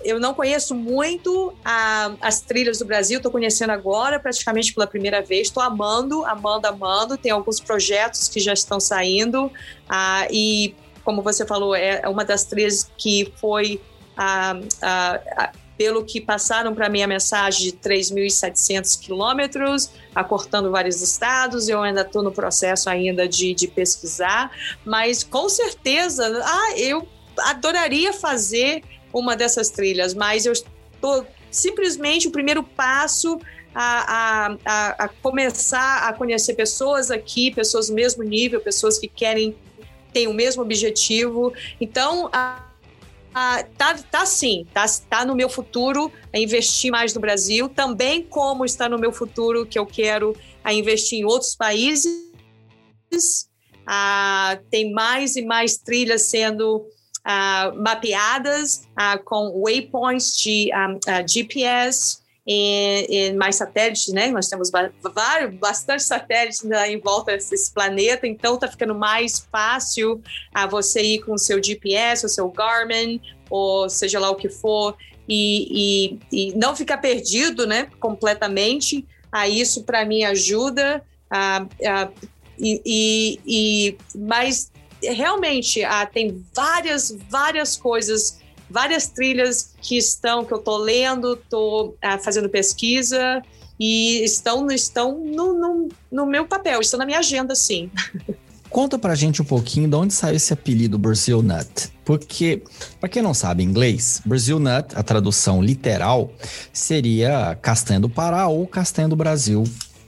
eu 0.04 0.20
não 0.20 0.34
conheço 0.34 0.74
muito 0.74 1.54
a, 1.64 2.12
as 2.20 2.40
trilhas 2.40 2.78
do 2.78 2.84
Brasil, 2.84 3.18
estou 3.18 3.32
conhecendo 3.32 3.70
agora, 3.70 4.18
praticamente 4.18 4.72
pela 4.72 4.86
primeira 4.86 5.22
vez. 5.22 5.48
Estou 5.48 5.62
amando, 5.62 6.24
amando, 6.24 6.66
amando. 6.66 7.16
Tem 7.16 7.32
alguns 7.32 7.60
projetos 7.60 8.28
que 8.28 8.40
já 8.40 8.52
estão 8.52 8.78
saindo. 8.78 9.50
Ah, 9.88 10.26
e, 10.30 10.74
como 11.04 11.22
você 11.22 11.46
falou, 11.46 11.74
é 11.74 12.08
uma 12.08 12.24
das 12.24 12.44
trilhas 12.44 12.90
que 12.96 13.32
foi. 13.36 13.80
Ah, 14.16 14.58
ah, 14.82 15.52
pelo 15.78 16.04
que 16.04 16.20
passaram 16.20 16.74
para 16.74 16.88
mim 16.88 17.02
a 17.02 17.06
mensagem 17.06 17.70
de 17.70 17.76
3.700 17.76 18.98
quilômetros, 18.98 19.90
acortando 20.12 20.72
vários 20.72 21.00
estados. 21.00 21.68
Eu 21.68 21.80
ainda 21.80 22.00
estou 22.00 22.20
no 22.20 22.32
processo 22.32 22.90
ainda 22.90 23.28
de, 23.28 23.54
de 23.54 23.68
pesquisar, 23.68 24.50
mas 24.84 25.22
com 25.22 25.48
certeza, 25.48 26.42
ah, 26.44 26.76
eu 26.76 27.06
adoraria 27.38 28.12
fazer 28.12 28.82
uma 29.12 29.36
dessas 29.36 29.70
trilhas, 29.70 30.14
mas 30.14 30.46
eu 30.46 30.52
estou 30.52 31.26
simplesmente 31.50 32.28
o 32.28 32.30
primeiro 32.30 32.62
passo 32.62 33.40
a, 33.74 34.56
a, 34.64 35.04
a, 35.04 35.08
começar 35.08 36.08
a 36.08 36.12
conhecer 36.12 36.54
pessoas 36.54 37.10
aqui, 37.10 37.50
pessoas 37.50 37.88
do 37.88 37.94
mesmo 37.94 38.22
nível, 38.22 38.60
pessoas 38.60 38.98
que 38.98 39.06
querem, 39.06 39.56
têm 40.12 40.26
o 40.26 40.34
mesmo 40.34 40.62
objetivo. 40.62 41.52
Então, 41.80 42.28
a, 42.32 42.64
a, 43.32 43.62
tá, 43.76 43.94
tá 44.10 44.26
sim, 44.26 44.66
tá, 44.72 44.84
tá 45.08 45.24
no 45.24 45.34
meu 45.34 45.48
futuro 45.48 46.10
a 46.32 46.38
investir 46.38 46.90
mais 46.90 47.14
no 47.14 47.20
Brasil, 47.20 47.68
também 47.68 48.22
como 48.22 48.64
está 48.64 48.88
no 48.88 48.98
meu 48.98 49.12
futuro 49.12 49.66
que 49.66 49.78
eu 49.78 49.86
quero 49.86 50.36
a 50.64 50.72
investir 50.72 51.20
em 51.20 51.24
outros 51.24 51.54
países. 51.54 52.28
Ah, 53.86 54.58
tem 54.70 54.92
mais 54.92 55.36
e 55.36 55.42
mais 55.42 55.78
trilhas 55.78 56.22
sendo 56.22 56.86
mapeadas 57.76 58.82
com 59.24 59.62
waypoints 59.62 60.36
de 60.38 60.70
um, 60.74 61.28
GPS 61.28 62.18
e, 62.46 63.32
mais 63.36 63.56
satélites, 63.56 64.08
né? 64.08 64.30
Nós 64.30 64.48
temos 64.48 64.70
vários, 64.70 65.54
bastante 65.56 66.02
satélites 66.02 66.64
em 66.64 66.98
volta 66.98 67.32
desse 67.32 67.72
planeta, 67.72 68.26
então 68.26 68.54
está 68.54 68.66
ficando 68.66 68.94
mais 68.94 69.46
fácil 69.52 70.22
a 70.54 70.66
você 70.66 71.02
ir 71.02 71.18
com 71.20 71.34
o 71.34 71.38
seu 71.38 71.62
GPS, 71.62 72.24
o 72.24 72.28
seu 72.28 72.48
Garmin, 72.50 73.20
ou 73.50 73.88
seja 73.90 74.18
lá 74.18 74.30
o 74.30 74.34
que 74.34 74.48
for, 74.48 74.96
e, 75.28 76.16
e, 76.32 76.50
e 76.50 76.56
não 76.56 76.74
ficar 76.74 76.98
perdido, 76.98 77.66
né? 77.66 77.90
Completamente. 78.00 79.06
Isso 79.50 79.84
para 79.84 80.06
mim 80.06 80.24
ajuda. 80.24 81.04
E, 82.58 82.82
e, 82.84 83.40
e, 83.46 83.98
realmente 85.02 85.84
ah, 85.84 86.06
tem 86.06 86.44
várias, 86.54 87.16
várias 87.30 87.76
coisas 87.76 88.38
várias 88.70 89.08
trilhas 89.08 89.74
que 89.80 89.96
estão, 89.96 90.44
que 90.44 90.52
eu 90.52 90.58
estou 90.58 90.76
lendo, 90.76 91.34
estou 91.34 91.96
ah, 92.02 92.18
fazendo 92.18 92.48
pesquisa 92.48 93.42
e 93.78 94.22
estão, 94.24 94.66
estão 94.70 95.18
no, 95.18 95.54
no, 95.54 95.88
no, 96.10 96.26
meu 96.26 96.46
papel, 96.46 96.80
estão 96.80 96.98
na 96.98 97.06
minha 97.06 97.18
agenda, 97.18 97.54
sim. 97.54 97.90
Conta 98.68 98.98
pra 98.98 99.14
gente 99.14 99.40
um 99.40 99.46
pouquinho 99.46 99.88
de 99.88 99.96
onde 99.96 100.12
saiu 100.12 100.36
esse 100.36 100.52
apelido 100.52 100.98
Brazil 100.98 101.40
Nut. 101.40 101.90
Porque, 102.04 102.62
para 103.00 103.08
quem 103.08 103.22
não 103.22 103.32
sabe 103.32 103.62
inglês, 103.62 104.20
Brazil 104.26 104.58
Nut, 104.58 104.94
a 104.94 105.02
tradução 105.02 105.62
literal, 105.62 106.30
seria 106.70 107.56
castanha 107.62 107.98
do 107.98 108.10
Pará 108.10 108.46
ou 108.46 108.66
castanha 108.66 109.08
do 109.08 109.16
Brasil, 109.16 109.64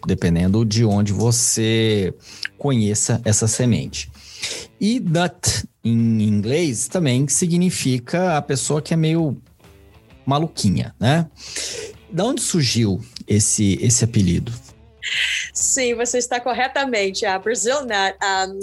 dependendo 0.07 0.63
de 0.63 0.85
onde 0.85 1.11
você 1.11 2.13
conheça 2.59 3.19
essa 3.25 3.49
semente. 3.49 4.11
E 4.81 5.01
nut 5.01 5.67
em 5.85 6.23
inglês 6.23 6.89
também 6.89 7.27
significa 7.29 8.37
a 8.37 8.43
pessoa 8.43 8.83
que 8.83 8.95
é 8.95 8.97
meio 8.97 9.41
maluquinha, 10.25 10.95
né? 10.99 11.29
Da 12.11 12.25
onde 12.25 12.43
surgiu 12.43 13.01
esse, 13.27 13.79
esse 13.81 14.05
apelido? 14.05 14.53
Sim, 15.53 15.95
você 15.95 16.19
está 16.19 16.41
corretamente. 16.41 17.25
A 17.25 17.39
Brazil 17.39 17.81
Nut. 17.81 18.17
Um, 18.23 18.61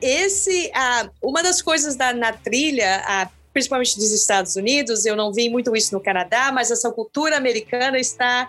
esse, 0.00 0.70
uh, 0.74 1.10
uma 1.22 1.42
das 1.42 1.60
coisas 1.60 1.96
da, 1.96 2.12
na 2.12 2.32
trilha, 2.32 3.02
uh, 3.04 3.30
principalmente 3.52 3.96
dos 3.96 4.12
Estados 4.12 4.54
Unidos, 4.56 5.04
eu 5.04 5.16
não 5.16 5.32
vi 5.32 5.48
muito 5.48 5.74
isso 5.74 5.94
no 5.94 6.00
Canadá, 6.00 6.52
mas 6.52 6.70
essa 6.70 6.90
cultura 6.90 7.36
americana 7.36 7.98
está 7.98 8.48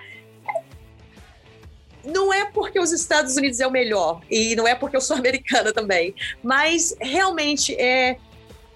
não 2.04 2.34
é 2.34 2.46
porque 2.46 2.80
os 2.80 2.92
Estados 2.92 3.36
Unidos 3.36 3.60
é 3.60 3.68
o 3.68 3.72
melhor 3.72 4.22
e 4.30 4.56
não 4.56 4.68
é 4.68 4.76
porque 4.76 4.96
eu 4.96 5.02
sou 5.02 5.16
americana 5.18 5.74
também, 5.74 6.14
mas 6.44 6.96
realmente 7.00 7.74
é 7.76 8.18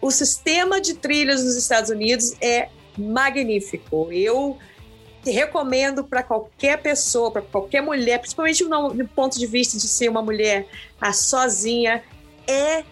o 0.01 0.11
sistema 0.11 0.82
de 0.82 0.95
trilhas 0.95 1.43
nos 1.43 1.55
Estados 1.55 1.89
Unidos 1.89 2.34
é 2.41 2.69
magnífico. 2.97 4.11
Eu 4.11 4.57
recomendo 5.26 6.03
para 6.03 6.21
qualquer 6.21 6.82
pessoa, 6.82 7.32
para 7.32 7.41
qualquer 7.41 7.82
mulher, 7.82 8.19
principalmente 8.19 8.63
no, 8.65 8.93
no, 8.93 9.07
ponto 9.07 9.39
de 9.39 9.47
vista 9.47 9.78
de 9.78 9.88
ser 9.88 10.09
uma 10.09 10.21
mulher 10.21 10.67
a 10.99 11.13
sozinha, 11.13 12.03
é 12.45 12.84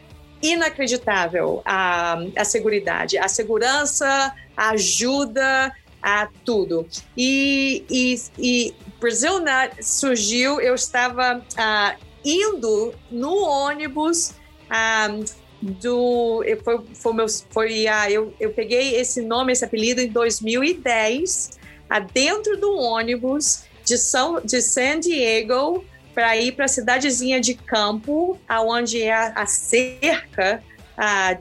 inacreditável 0.41 1.61
a, 1.65 2.17
a 2.36 2.45
segurança, 2.45 3.19
a 3.19 3.27
segurança, 3.27 4.36
a 4.55 4.69
ajuda, 4.69 5.75
a 6.01 6.27
tudo. 6.45 6.88
E, 7.15 7.84
e, 7.89 8.21
e 8.39 8.73
Brazil 9.01 9.39
Nut 9.39 9.83
surgiu, 9.83 10.61
eu 10.61 10.75
estava 10.75 11.39
uh, 11.39 12.05
indo 12.23 12.93
no 13.09 13.35
ônibus 13.43 14.35
uh, 14.69 15.25
do. 15.59 16.43
Foi, 16.63 16.85
foi, 16.93 17.13
meu, 17.13 17.25
foi 17.49 17.85
uh, 17.85 18.09
eu, 18.09 18.33
eu 18.39 18.51
peguei 18.51 18.95
esse 18.95 19.23
nome, 19.23 19.51
esse 19.51 19.65
apelido 19.65 20.01
em 20.01 20.07
2010, 20.07 21.59
uh, 21.89 22.13
dentro 22.13 22.57
do 22.57 22.77
ônibus 22.77 23.63
de, 23.83 23.97
São, 23.97 24.39
de 24.39 24.61
San 24.61 24.99
Diego 24.99 25.83
para 26.13 26.37
ir 26.37 26.51
para 26.51 26.65
a 26.65 26.67
cidadezinha 26.67 27.41
de 27.41 27.55
campo, 27.55 28.37
aonde 28.47 29.01
é 29.01 29.13
a, 29.13 29.29
a 29.29 29.45
cerca 29.47 30.61
a, 30.95 31.39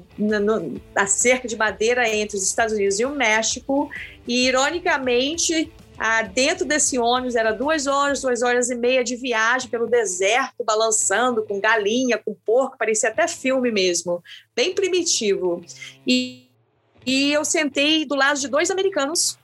a 0.96 1.06
cerca 1.06 1.46
de 1.46 1.56
madeira 1.56 2.08
entre 2.08 2.38
os 2.38 2.42
Estados 2.42 2.72
Unidos 2.72 2.98
e 2.98 3.04
o 3.04 3.10
México. 3.10 3.90
E, 4.26 4.46
ironicamente, 4.46 5.70
a, 6.02 6.22
dentro 6.22 6.64
desse 6.64 6.98
ônibus 6.98 7.36
era 7.36 7.52
duas 7.52 7.86
horas, 7.86 8.22
duas 8.22 8.40
horas 8.40 8.70
e 8.70 8.74
meia 8.74 9.04
de 9.04 9.16
viagem 9.16 9.68
pelo 9.68 9.86
deserto, 9.86 10.64
balançando 10.64 11.44
com 11.44 11.60
galinha, 11.60 12.16
com 12.16 12.34
porco, 12.34 12.78
parecia 12.78 13.10
até 13.10 13.28
filme 13.28 13.70
mesmo, 13.70 14.24
bem 14.56 14.74
primitivo. 14.74 15.62
E, 16.06 16.48
e 17.04 17.30
eu 17.30 17.44
sentei 17.44 18.06
do 18.06 18.14
lado 18.14 18.40
de 18.40 18.48
dois 18.48 18.70
americanos 18.70 19.38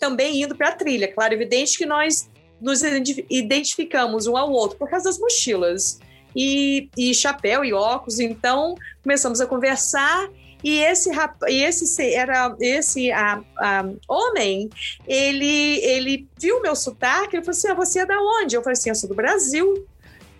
também 0.00 0.42
indo 0.42 0.56
para 0.56 0.70
a 0.70 0.72
trilha. 0.72 1.06
Claro, 1.06 1.34
evidente 1.34 1.78
que 1.78 1.86
nós 1.86 2.28
nos 2.60 2.82
identificamos 3.30 4.26
um 4.26 4.36
ao 4.36 4.50
outro 4.50 4.76
por 4.76 4.90
causa 4.90 5.04
das 5.04 5.20
mochilas 5.20 6.00
e, 6.34 6.90
e 6.98 7.14
chapéu 7.14 7.64
e 7.64 7.72
óculos. 7.72 8.18
Então 8.18 8.74
começamos 9.04 9.40
a 9.40 9.46
conversar 9.46 10.28
e 10.66 10.82
esse 10.82 11.10
e 11.46 11.62
esse 11.62 12.12
era 12.12 12.56
esse 12.60 13.12
a, 13.12 13.40
a, 13.56 13.84
homem, 14.08 14.68
ele 15.06 15.78
ele 15.78 16.28
viu 16.36 16.60
meu 16.60 16.74
sotaque, 16.74 17.36
ele 17.36 17.44
falou 17.44 17.56
assim: 17.56 17.68
ah, 17.68 17.74
"Você 17.74 17.98
é 18.00 18.06
da 18.06 18.18
onde?" 18.20 18.56
Eu 18.56 18.62
falei 18.62 18.72
assim: 18.72 18.88
"Eu 18.88 18.96
sou 18.96 19.08
do 19.08 19.14
Brasil". 19.14 19.86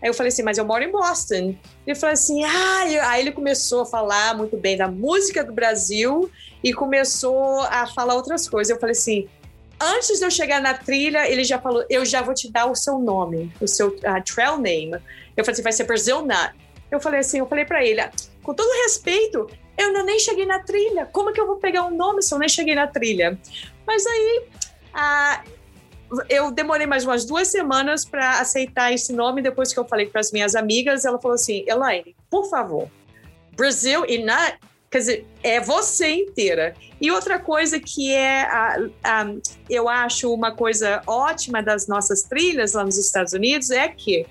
Aí 0.02 0.10
eu 0.10 0.14
falei 0.14 0.28
assim, 0.28 0.42
mas 0.42 0.58
eu 0.58 0.64
moro 0.64 0.84
em 0.84 0.90
Boston. 0.90 1.56
Ele 1.86 1.96
falou 1.96 2.12
assim, 2.12 2.44
ah, 2.44 3.08
aí 3.08 3.20
ele 3.22 3.32
começou 3.32 3.80
a 3.80 3.86
falar 3.86 4.36
muito 4.36 4.54
bem 4.54 4.76
da 4.76 4.86
música 4.88 5.42
do 5.42 5.54
Brasil 5.54 6.30
e 6.62 6.70
começou 6.70 7.60
a 7.62 7.86
falar 7.86 8.14
outras 8.14 8.46
coisas. 8.46 8.70
Eu 8.70 8.78
falei 8.78 8.92
assim, 8.92 9.26
antes 9.80 10.18
de 10.18 10.24
eu 10.24 10.30
chegar 10.30 10.60
na 10.60 10.74
trilha, 10.74 11.26
ele 11.30 11.44
já 11.44 11.58
falou, 11.58 11.82
eu 11.88 12.04
já 12.04 12.20
vou 12.20 12.34
te 12.34 12.52
dar 12.52 12.66
o 12.66 12.74
seu 12.74 12.98
nome, 12.98 13.50
o 13.58 13.66
seu 13.66 13.88
uh, 13.88 14.22
trail 14.22 14.58
name. 14.58 14.98
Eu 15.34 15.44
falei 15.44 15.52
assim, 15.52 15.62
vai 15.62 15.72
ser 15.72 15.84
Brazil 15.84 16.20
Nut. 16.20 16.52
Eu 16.90 17.00
falei 17.00 17.20
assim, 17.20 17.38
eu 17.38 17.46
falei 17.46 17.64
para 17.64 17.82
ele, 17.82 18.02
com 18.42 18.52
todo 18.52 18.68
respeito, 18.82 19.48
eu 19.76 19.92
não 19.92 20.04
nem 20.04 20.18
cheguei 20.18 20.46
na 20.46 20.60
trilha. 20.60 21.06
Como 21.06 21.32
que 21.32 21.40
eu 21.40 21.46
vou 21.46 21.56
pegar 21.56 21.84
um 21.84 21.94
nome 21.94 22.22
se 22.22 22.34
eu 22.34 22.38
nem 22.38 22.48
cheguei 22.48 22.74
na 22.74 22.86
trilha? 22.86 23.38
Mas 23.86 24.04
aí, 24.06 24.42
eu 26.28 26.50
demorei 26.50 26.86
mais 26.86 27.04
umas 27.04 27.24
duas 27.24 27.48
semanas 27.48 28.04
para 28.04 28.40
aceitar 28.40 28.92
esse 28.92 29.12
nome. 29.12 29.42
Depois 29.42 29.72
que 29.72 29.78
eu 29.78 29.84
falei 29.84 30.06
para 30.06 30.20
as 30.20 30.32
minhas 30.32 30.54
amigas, 30.54 31.04
ela 31.04 31.20
falou 31.20 31.34
assim: 31.34 31.64
Elaine, 31.66 32.16
por 32.30 32.48
favor, 32.48 32.90
Brasil 33.56 34.04
e 34.06 34.18
Nut, 34.18 34.58
quer 34.90 34.98
dizer, 34.98 35.26
é 35.42 35.60
você 35.60 36.08
inteira. 36.08 36.74
E 37.00 37.10
outra 37.10 37.38
coisa 37.38 37.78
que 37.78 38.12
é, 38.12 38.42
a, 38.42 38.78
a, 39.04 39.26
eu 39.68 39.88
acho 39.88 40.32
uma 40.32 40.52
coisa 40.52 41.02
ótima 41.06 41.62
das 41.62 41.86
nossas 41.86 42.22
trilhas 42.22 42.72
lá 42.72 42.84
nos 42.84 42.96
Estados 42.96 43.32
Unidos 43.32 43.70
é 43.70 43.88
que 43.88 44.26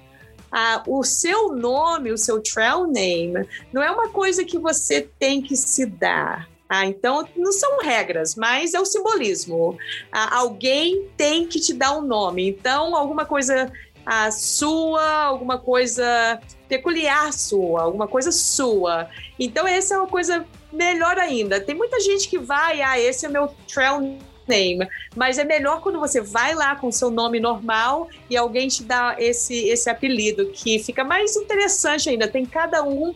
o 0.88 1.04
seu 1.04 1.54
nome, 1.54 2.12
o 2.12 2.18
seu 2.18 2.42
trail 2.42 2.88
name, 2.88 3.48
não 3.74 3.84
é 3.84 3.92
uma 3.92 4.10
coisa 4.10 4.46
que 4.46 4.58
você 4.58 5.02
tem 5.20 5.42
que 5.42 5.56
se 5.56 5.86
dar. 5.86 6.48
Ah, 6.68 6.86
então, 6.86 7.28
não 7.36 7.52
são 7.52 7.80
regras, 7.80 8.36
mas 8.36 8.74
é 8.74 8.80
o 8.80 8.86
simbolismo. 8.86 9.78
Ah, 10.12 10.38
alguém 10.38 11.08
tem 11.16 11.48
que 11.48 11.60
te 11.60 11.74
dar 11.74 11.96
um 11.96 12.02
nome. 12.02 12.48
Então, 12.48 12.96
alguma 12.96 13.26
coisa 13.26 13.72
ah, 14.06 14.32
sua, 14.32 15.24
alguma 15.24 15.58
coisa 15.58 16.40
peculiar 16.68 17.32
sua, 17.34 17.84
alguma 17.84 18.08
coisa 18.08 18.32
sua. 18.32 19.10
Então, 19.40 19.68
essa 19.68 19.96
é 19.96 19.98
uma 19.98 20.08
coisa 20.08 20.46
melhor 20.72 21.18
ainda. 21.18 21.60
Tem 21.62 21.76
muita 21.76 22.00
gente 22.00 22.28
que 22.28 22.38
vai, 22.38 22.82
ah, 22.82 23.00
esse 23.00 23.26
é 23.26 23.30
meu 23.30 23.48
trail 23.72 24.18
name. 24.48 24.88
Mas 25.16 25.38
é 25.38 25.44
melhor 25.44 25.82
quando 25.82 26.00
você 26.00 26.22
vai 26.22 26.54
lá 26.56 26.76
com 26.76 26.92
seu 26.92 27.10
nome 27.10 27.40
normal 27.40 28.10
e 28.30 28.38
alguém 28.38 28.68
te 28.68 28.84
dá 28.84 29.16
esse, 29.18 29.68
esse 29.68 29.90
apelido, 29.90 30.48
que 30.48 30.80
fica 30.80 31.04
mais 31.04 31.36
interessante 31.36 32.10
ainda. 32.10 32.28
Tem 32.28 32.46
cada 32.46 32.84
um 32.84 33.14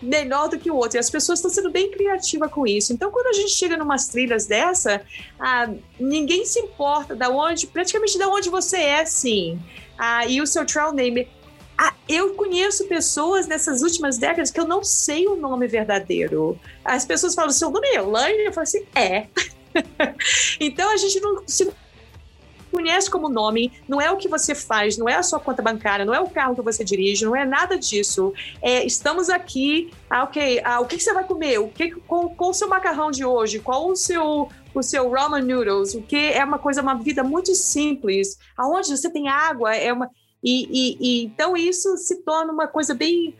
melhor 0.00 0.48
do 0.48 0.58
que 0.58 0.70
o 0.70 0.76
outro. 0.76 0.96
E 0.96 1.00
as 1.00 1.10
pessoas 1.10 1.38
estão 1.38 1.50
sendo 1.50 1.70
bem 1.70 1.90
criativas 1.90 2.50
com 2.50 2.66
isso. 2.66 2.92
Então, 2.92 3.10
quando 3.10 3.28
a 3.28 3.32
gente 3.32 3.50
chega 3.50 3.76
em 3.76 3.80
umas 3.80 4.08
trilhas 4.08 4.46
dessa, 4.46 5.02
ah, 5.38 5.68
ninguém 5.98 6.44
se 6.44 6.60
importa 6.60 7.14
da 7.14 7.28
onde, 7.28 7.66
praticamente 7.66 8.18
da 8.18 8.28
onde 8.28 8.48
você 8.48 8.78
é, 8.78 9.04
sim. 9.04 9.58
Ah, 9.96 10.26
e 10.26 10.40
o 10.40 10.46
seu 10.46 10.64
trail 10.64 10.92
name. 10.92 11.28
Ah, 11.76 11.94
eu 12.08 12.34
conheço 12.34 12.88
pessoas 12.88 13.46
nessas 13.46 13.82
últimas 13.82 14.18
décadas 14.18 14.50
que 14.50 14.58
eu 14.58 14.66
não 14.66 14.82
sei 14.82 15.28
o 15.28 15.36
nome 15.36 15.68
verdadeiro. 15.68 16.58
As 16.84 17.04
pessoas 17.04 17.34
falam, 17.34 17.50
seu 17.50 17.70
nome 17.70 17.86
é 17.88 17.96
Elaine? 17.96 18.44
Eu 18.44 18.52
falo 18.52 18.64
assim, 18.64 18.84
é. 18.96 19.28
então 20.60 20.92
a 20.92 20.96
gente 20.96 21.20
não 21.20 21.42
se 21.46 21.70
conhece 22.70 23.10
como 23.10 23.28
nome, 23.28 23.72
não 23.88 24.00
é 24.00 24.10
o 24.10 24.16
que 24.16 24.28
você 24.28 24.54
faz, 24.54 24.96
não 24.96 25.08
é 25.08 25.14
a 25.14 25.22
sua 25.22 25.40
conta 25.40 25.62
bancária, 25.62 26.04
não 26.04 26.14
é 26.14 26.20
o 26.20 26.28
carro 26.28 26.54
que 26.54 26.62
você 26.62 26.84
dirige, 26.84 27.24
não 27.24 27.34
é 27.34 27.44
nada 27.44 27.78
disso. 27.78 28.32
É, 28.60 28.84
estamos 28.84 29.28
aqui, 29.30 29.90
ah, 30.08 30.24
ok, 30.24 30.60
ah, 30.64 30.80
o 30.80 30.86
que, 30.86 30.96
que, 30.96 31.02
você 31.02 31.12
vai 31.12 31.24
comer? 31.24 31.58
O 31.58 31.68
que, 31.68 31.90
qual, 31.90 32.30
qual 32.30 32.50
o 32.50 32.54
seu 32.54 32.68
macarrão 32.68 33.10
de 33.10 33.24
hoje? 33.24 33.58
Qual 33.58 33.88
o 33.88 33.96
seu 33.96 34.48
o 34.74 34.82
seu 34.82 35.10
ramen 35.10 35.42
noodles? 35.42 35.94
O 35.94 36.02
que 36.02 36.16
é 36.16 36.44
uma 36.44 36.58
coisa, 36.58 36.82
uma 36.82 36.94
vida 36.94 37.24
muito 37.24 37.54
simples, 37.54 38.38
aonde 38.56 38.96
você 38.96 39.10
tem 39.10 39.28
água, 39.28 39.74
é 39.74 39.92
uma 39.92 40.10
e, 40.42 40.68
e, 40.70 40.98
e 41.00 41.24
então 41.24 41.56
isso 41.56 41.96
se 41.96 42.22
torna 42.22 42.52
uma 42.52 42.68
coisa 42.68 42.94
bem 42.94 43.34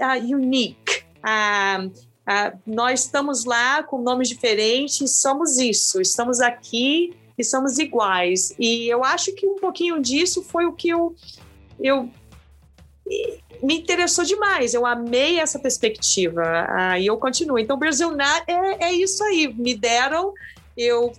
uh, 0.00 0.34
unique. 0.34 1.04
Uh, 1.18 1.90
uh, 2.28 2.58
nós 2.66 3.00
estamos 3.00 3.44
lá 3.44 3.82
com 3.82 4.02
nomes 4.02 4.28
diferentes, 4.28 5.16
somos 5.16 5.58
isso, 5.58 6.00
estamos 6.00 6.40
aqui 6.40 7.14
e 7.38 7.44
somos 7.44 7.78
iguais. 7.78 8.54
E 8.58 8.88
eu 8.88 9.04
acho 9.04 9.32
que 9.34 9.46
um 9.46 9.56
pouquinho 9.56 10.00
disso 10.00 10.42
foi 10.42 10.66
o 10.66 10.72
que 10.72 10.88
eu, 10.88 11.14
eu 11.78 12.10
me 13.62 13.78
interessou 13.78 14.24
demais. 14.24 14.74
Eu 14.74 14.86
amei 14.86 15.38
essa 15.38 15.58
perspectiva 15.58 16.66
ah, 16.68 16.98
e 16.98 17.06
eu 17.06 17.16
continuo. 17.18 17.58
Então, 17.58 17.78
Brasil 17.78 18.10
Nut 18.10 18.44
é, 18.46 18.86
é 18.86 18.92
isso 18.92 19.22
aí. 19.24 19.52
Me 19.52 19.74
deram, 19.74 20.32
eu 20.76 21.12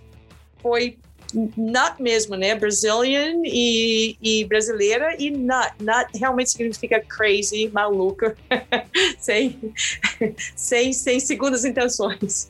foi 0.60 0.98
nut 1.34 2.00
mesmo, 2.00 2.36
né? 2.36 2.54
Brazilian 2.54 3.42
e, 3.44 4.16
e 4.22 4.44
brasileira 4.44 5.16
e 5.18 5.30
nut. 5.30 5.72
Nut 5.80 6.06
realmente 6.14 6.50
significa 6.50 7.00
crazy, 7.00 7.70
maluca, 7.72 8.36
sem, 9.18 9.58
sem, 10.54 10.92
sem 10.92 11.20
segundas 11.20 11.64
intenções. 11.64 12.48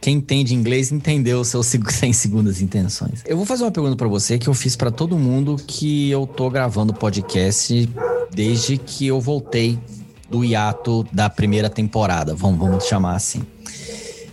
Quem 0.00 0.16
entende 0.16 0.54
inglês 0.54 0.92
entendeu 0.92 1.42
seus 1.44 1.66
100 1.74 2.12
segundas 2.12 2.60
intenções. 2.60 3.22
Eu 3.26 3.36
vou 3.36 3.44
fazer 3.44 3.64
uma 3.64 3.70
pergunta 3.70 3.96
para 3.96 4.08
você 4.08 4.38
que 4.38 4.48
eu 4.48 4.54
fiz 4.54 4.76
para 4.76 4.90
todo 4.90 5.18
mundo 5.18 5.56
que 5.66 6.10
eu 6.10 6.26
tô 6.26 6.48
gravando 6.48 6.94
podcast 6.94 7.88
desde 8.32 8.78
que 8.78 9.06
eu 9.06 9.20
voltei 9.20 9.78
do 10.30 10.44
hiato 10.44 11.06
da 11.10 11.30
primeira 11.30 11.70
temporada, 11.70 12.34
vamos, 12.34 12.58
vamos 12.58 12.84
chamar 12.84 13.16
assim. 13.16 13.42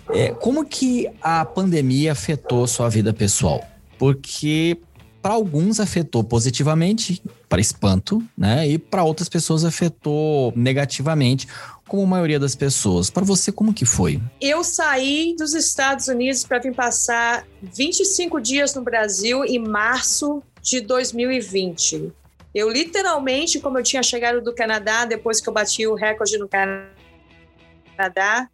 É, 0.10 0.30
como 0.30 0.66
que 0.66 1.10
a 1.22 1.43
pandemia 1.45 2.12
afetou 2.12 2.68
sua 2.68 2.89
vida 2.89 3.14
pessoal? 3.14 3.64
Porque 3.97 4.78
para 5.26 5.34
alguns 5.34 5.80
afetou 5.80 6.24
positivamente, 6.24 7.20
para 7.49 7.60
espanto, 7.60 8.22
né? 8.38 8.68
E 8.68 8.78
para 8.78 9.03
outras 9.03 9.28
pessoas 9.28 9.66
afetou 9.66 10.53
negativamente, 10.56 11.47
como 11.88 12.03
a 12.03 12.06
maioria 12.06 12.39
das 12.39 12.53
pessoas. 12.53 13.10
Para 13.10 13.26
você, 13.26 13.51
como 13.51 13.74
que 13.74 13.86
foi? 13.86 14.22
Eu 14.39 14.64
saí 14.64 15.36
dos 15.36 15.56
Estados 15.56 16.08
Unidos 16.08 16.43
para 16.43 16.60
vir 16.60 16.76
passar 16.76 17.43
25 17.60 18.39
dias 18.39 18.76
no 18.76 18.84
Brasil 18.84 19.43
em 19.43 19.58
março 19.58 20.43
de 20.62 20.80
2020. 20.82 22.12
Eu 22.53 22.70
literalmente, 22.70 23.60
como 23.60 23.80
eu 23.80 23.84
tinha 23.84 24.03
chegado 24.03 24.41
do 24.41 24.53
Canadá 24.53 25.06
depois 25.06 25.41
que 25.41 25.49
eu 25.49 25.53
bati 25.53 25.88
o 25.88 25.95
recorde 25.95 26.38
no 26.38 26.47
Canadá, 26.47 26.88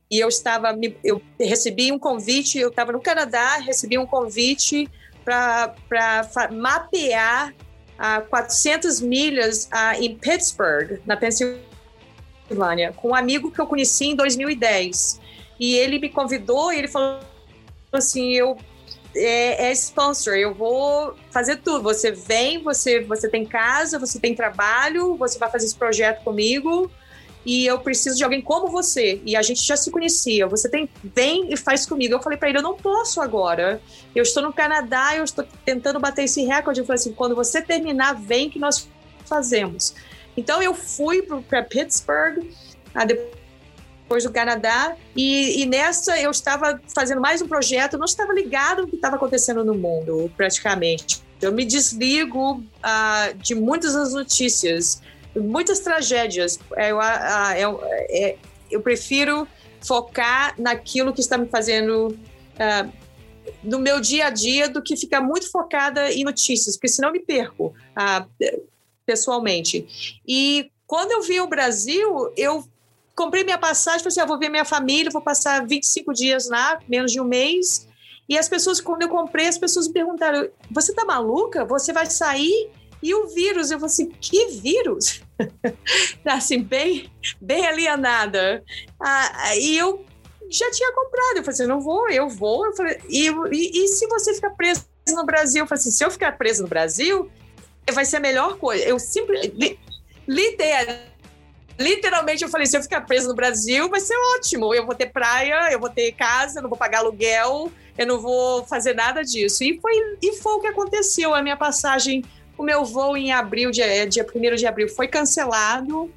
e 0.10 0.20
eu 0.20 0.28
estava, 0.28 0.78
eu 1.04 1.22
recebi 1.40 1.92
um 1.92 2.00
convite, 2.00 2.60
eu 2.60 2.70
estava 2.70 2.92
no 2.92 3.02
Canadá, 3.02 3.58
recebi 3.58 3.98
um 3.98 4.06
convite 4.06 4.90
para 5.24 5.76
mapear 6.52 7.54
a 7.98 8.22
400 8.22 9.02
milhas 9.02 9.70
em 10.00 10.16
Pittsburgh, 10.16 11.00
na 11.06 11.16
Pensilvânia 11.16 11.72
com 12.96 13.10
um 13.10 13.16
amigo 13.16 13.52
que 13.52 13.60
eu 13.60 13.68
conheci 13.68 14.06
em 14.08 14.16
2010. 14.16 15.20
E 15.60 15.76
ele 15.76 16.00
me 16.00 16.10
convidou 16.10 16.74
e 16.74 16.80
ele 16.80 16.88
falou 16.88 17.20
assim: 17.94 18.32
eu 18.32 18.58
é, 19.16 19.68
é, 19.68 19.72
sponsor, 19.74 20.36
eu 20.36 20.54
vou 20.54 21.16
fazer 21.30 21.58
tudo. 21.58 21.84
Você 21.84 22.12
vem, 22.12 22.64
você, 22.64 23.02
você 23.02 23.28
tem 23.28 23.46
casa, 23.46 24.00
você 24.00 24.20
tem 24.20 24.34
trabalho, 24.34 25.16
você 25.16 25.38
vai 25.38 25.50
fazer 25.50 25.66
esse 25.66 25.76
projeto 25.76 26.24
comigo 26.24 26.90
e 27.46 27.66
eu 27.66 27.80
preciso 27.80 28.18
de 28.18 28.24
alguém 28.24 28.42
como 28.42 28.68
você. 28.68 29.22
E 29.26 29.36
a 29.36 29.42
gente 29.42 29.62
já 29.62 29.76
se 29.76 29.90
conhecia. 29.90 30.48
Você 30.48 30.70
tem, 30.70 30.90
vem 31.04 31.52
e 31.52 31.58
faz 31.58 31.86
comigo. 31.86 32.14
Eu 32.14 32.22
falei 32.22 32.38
para 32.38 32.50
ele, 32.50 32.60
eu 32.60 32.64
não 32.64 32.76
posso 32.76 33.22
agora. 33.22 33.82
Eu 34.16 34.24
estou 34.24 34.44
no 34.44 34.54
Canadá, 34.54 35.16
eu 35.16 35.24
estou 35.24 35.46
tentando 35.66 36.00
bater 36.00 36.26
esse 36.26 36.44
recorde. 36.44 36.80
Eu 36.80 36.86
falei 36.86 37.00
assim, 37.00 37.14
quando 37.14 37.36
você 37.36 37.62
terminar, 37.62 38.14
vem 38.14 38.50
que 38.50 38.60
nós 38.60 38.88
fazemos. 39.26 39.96
Então 40.36 40.62
eu 40.62 40.74
fui 40.74 41.22
para 41.22 41.64
Pittsburgh, 41.64 42.48
ah, 42.94 43.06
depois 43.06 44.24
do 44.24 44.32
Canadá, 44.32 44.96
e, 45.16 45.62
e, 45.62 45.66
nessa 45.66 46.20
eu 46.20 46.32
estava 46.32 46.80
fazendo 46.94 47.22
mais 47.22 47.42
um 47.42 47.48
projeto, 47.48 47.98
não 47.98 48.06
estava 48.06 48.34
ligado 48.34 48.82
ao 48.82 48.88
que 48.88 48.96
estava 48.96 49.16
acontecendo 49.16 49.64
no 49.64 49.74
mundo, 49.74 50.32
praticamente. 50.36 51.24
Eu 51.42 51.52
me 51.52 51.66
desligo 51.66 52.56
uh, 52.56 53.38
de 53.38 53.56
muitas 53.56 53.94
das 53.94 54.14
notícias, 54.14 55.02
muitas 55.36 55.80
tragédias. 55.80 56.60
Eu, 56.78 56.98
uh, 56.98 57.54
eu, 57.58 57.80
é, 57.84 58.38
eu 58.70 58.82
prefiro 58.82 59.48
focar 59.86 60.56
naquilo 60.60 61.14
que 61.14 61.22
está 61.22 61.38
me 61.38 61.48
fazendo 61.48 62.08
uh, 62.08 62.92
no 63.64 63.80
meu 63.80 64.00
dia 64.00 64.28
a 64.28 64.30
dia 64.30 64.70
do 64.70 64.82
que 64.82 64.96
ficar 64.96 65.22
muito 65.22 65.50
focada 65.52 66.12
em 66.12 66.24
notícias, 66.24 66.76
porque 66.76 66.88
senão 66.88 67.10
eu 67.10 67.14
me 67.14 67.20
perco. 67.20 67.74
Uh, 67.98 68.72
pessoalmente. 69.06 70.22
E 70.28 70.72
quando 70.88 71.12
eu 71.12 71.22
vim 71.22 71.38
ao 71.38 71.48
Brasil, 71.48 72.32
eu 72.38 72.64
comprei 73.16 73.44
minha 73.44 73.58
passagem, 73.58 74.00
falei 74.00 74.12
assim, 74.12 74.22
ah, 74.22 74.26
vou 74.26 74.40
ver 74.40 74.50
minha 74.50 74.66
família, 74.66 75.12
vou 75.12 75.22
passar 75.22 75.66
25 75.66 76.14
dias 76.14 76.50
lá, 76.50 76.80
menos 76.88 77.12
de 77.12 77.20
um 77.20 77.26
mês. 77.26 77.88
E 78.28 78.38
as 78.38 78.48
pessoas, 78.48 78.80
quando 78.80 79.02
eu 79.02 79.10
comprei, 79.10 79.48
as 79.48 79.58
pessoas 79.58 79.88
me 79.88 79.94
perguntaram, 79.94 80.48
você 80.70 80.94
tá 80.94 81.04
maluca? 81.04 81.66
Você 81.66 81.92
vai 81.92 82.06
sair? 82.06 82.70
E 83.02 83.14
o 83.14 83.28
vírus? 83.28 83.72
Eu 83.72 83.80
falei 83.80 83.92
assim, 83.92 84.10
que 84.10 84.48
vírus? 84.48 85.22
assim, 86.26 86.62
bem, 86.62 87.12
bem 87.40 87.66
alienada. 87.66 88.64
Ah, 89.02 89.56
e 89.56 89.78
eu 89.78 90.06
já 90.50 90.70
tinha 90.72 90.94
comprado. 90.94 91.38
Eu 91.38 91.44
falei 91.44 91.54
assim, 91.54 91.68
não 91.68 91.82
vou, 91.82 92.10
eu 92.10 92.30
vou. 92.30 92.66
Eu 92.66 92.74
falei, 92.74 93.00
e, 93.10 93.28
e, 93.28 93.84
e 93.84 93.88
se 93.88 94.08
você 94.08 94.34
ficar 94.34 94.52
preso 94.52 94.86
no 95.10 95.26
Brasil? 95.26 95.64
Eu 95.64 95.68
falei 95.68 95.80
assim, 95.80 95.92
se 95.92 96.04
eu 96.04 96.12
ficar 96.12 96.34
preso 96.34 96.64
no 96.64 96.70
Brasil, 96.70 97.32
vai 97.92 98.06
ser 98.06 98.18
a 98.18 98.22
melhor 98.22 98.58
coisa. 98.58 98.84
Eu 98.84 99.00
simplesmente. 99.00 99.80
Literal, 100.28 101.12
literalmente 101.80 102.44
eu 102.44 102.50
falei: 102.50 102.68
se 102.68 102.78
eu 102.78 102.84
ficar 102.84 103.02
preso 103.02 103.28
no 103.28 103.36
Brasil, 103.36 103.90
vai 103.90 104.00
ser 104.00 104.16
ótimo. 104.36 104.74
Eu 104.74 104.86
vou 104.86 104.96
ter 104.96 105.08
praia, 105.08 105.72
eu 105.72 105.80
vou 105.80 105.90
ter 105.90 106.12
casa, 106.14 106.60
eu 106.60 106.64
não 106.64 106.70
vou 106.70 106.78
pagar 106.78 107.00
aluguel, 107.00 107.72
eu 107.98 108.08
não 108.08 108.20
vou 108.20 108.64
fazer 108.66 108.94
nada 108.94 109.24
disso. 109.24 109.64
E 109.64 109.80
foi, 109.80 109.94
e 110.22 110.36
foi 110.38 110.54
o 110.54 110.60
que 110.60 110.68
aconteceu. 110.68 111.34
A 111.34 111.42
minha 111.42 111.58
passagem, 111.58 112.24
o 112.62 112.64
meu 112.64 112.86
voo 112.86 113.18
em 113.18 113.32
abril, 113.32 113.72
dia, 113.72 114.06
dia 114.08 114.26
1 114.26 114.56
de 114.56 114.68
abril, 114.68 114.88
foi 114.88 115.08
cancelado. 115.08 116.12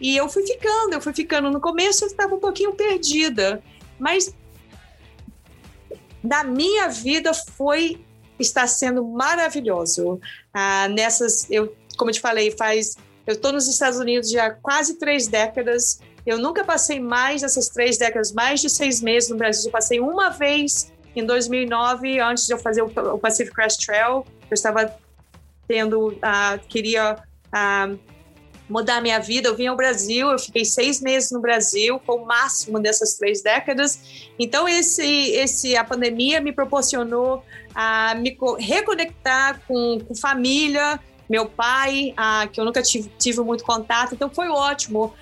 E 0.00 0.16
eu 0.16 0.28
fui 0.28 0.44
ficando, 0.44 0.92
eu 0.92 1.00
fui 1.00 1.14
ficando. 1.14 1.50
No 1.50 1.60
começo 1.60 2.04
eu 2.04 2.08
estava 2.08 2.34
um 2.34 2.40
pouquinho 2.40 2.74
perdida, 2.74 3.62
mas 3.98 4.34
na 6.22 6.42
minha 6.42 6.88
vida 6.88 7.32
foi 7.32 8.04
está 8.38 8.66
sendo 8.66 9.04
maravilhoso. 9.04 10.20
Ah, 10.52 10.88
nessas, 10.88 11.48
eu, 11.48 11.74
como 11.96 12.10
eu 12.10 12.14
te 12.14 12.20
falei, 12.20 12.50
faz. 12.50 12.96
Eu 13.24 13.34
estou 13.34 13.52
nos 13.52 13.68
Estados 13.68 13.98
Unidos 13.98 14.30
já 14.30 14.46
há 14.46 14.50
quase 14.50 14.98
três 14.98 15.28
décadas. 15.28 16.00
Eu 16.26 16.38
nunca 16.38 16.64
passei 16.64 16.98
mais 16.98 17.42
dessas 17.42 17.68
três 17.68 17.96
décadas, 17.96 18.32
mais 18.32 18.60
de 18.60 18.68
seis 18.68 19.00
meses 19.00 19.30
no 19.30 19.36
Brasil. 19.36 19.68
Eu 19.68 19.72
passei 19.72 20.00
uma 20.00 20.30
vez 20.30 20.92
em 21.14 21.24
2009, 21.24 22.18
antes 22.18 22.46
de 22.46 22.52
eu 22.52 22.58
fazer 22.58 22.82
o, 22.82 23.18
Pacific 23.18 23.54
Crest 23.54 23.86
Trail. 23.86 24.26
Eu 24.50 24.54
estava 24.54 24.92
tendo, 25.66 26.08
uh, 26.08 26.58
queria 26.68 27.14
uh, 27.14 27.98
mudar 28.68 29.00
minha 29.00 29.18
vida. 29.18 29.48
Eu 29.48 29.56
vim 29.56 29.66
ao 29.66 29.76
Brasil, 29.76 30.30
eu 30.30 30.38
fiquei 30.38 30.64
seis 30.64 31.00
meses 31.00 31.30
no 31.30 31.40
Brasil, 31.40 32.00
foi 32.04 32.16
o 32.16 32.24
máximo 32.24 32.80
dessas 32.80 33.14
três 33.14 33.42
décadas. 33.42 34.30
Então, 34.38 34.68
esse, 34.68 35.04
esse, 35.32 35.76
a 35.76 35.84
pandemia 35.84 36.40
me 36.40 36.52
proporcionou 36.52 37.44
a 37.74 38.14
me 38.14 38.36
reconectar 38.58 39.60
com, 39.66 39.98
com 40.00 40.14
família, 40.14 41.00
meu 41.28 41.46
pai, 41.46 42.12
a, 42.16 42.46
que 42.52 42.60
eu 42.60 42.64
nunca 42.64 42.82
tive, 42.82 43.10
tive 43.18 43.40
muito 43.40 43.64
contato, 43.64 44.14
então 44.14 44.30
foi 44.30 44.48
ótimo. 44.48 45.12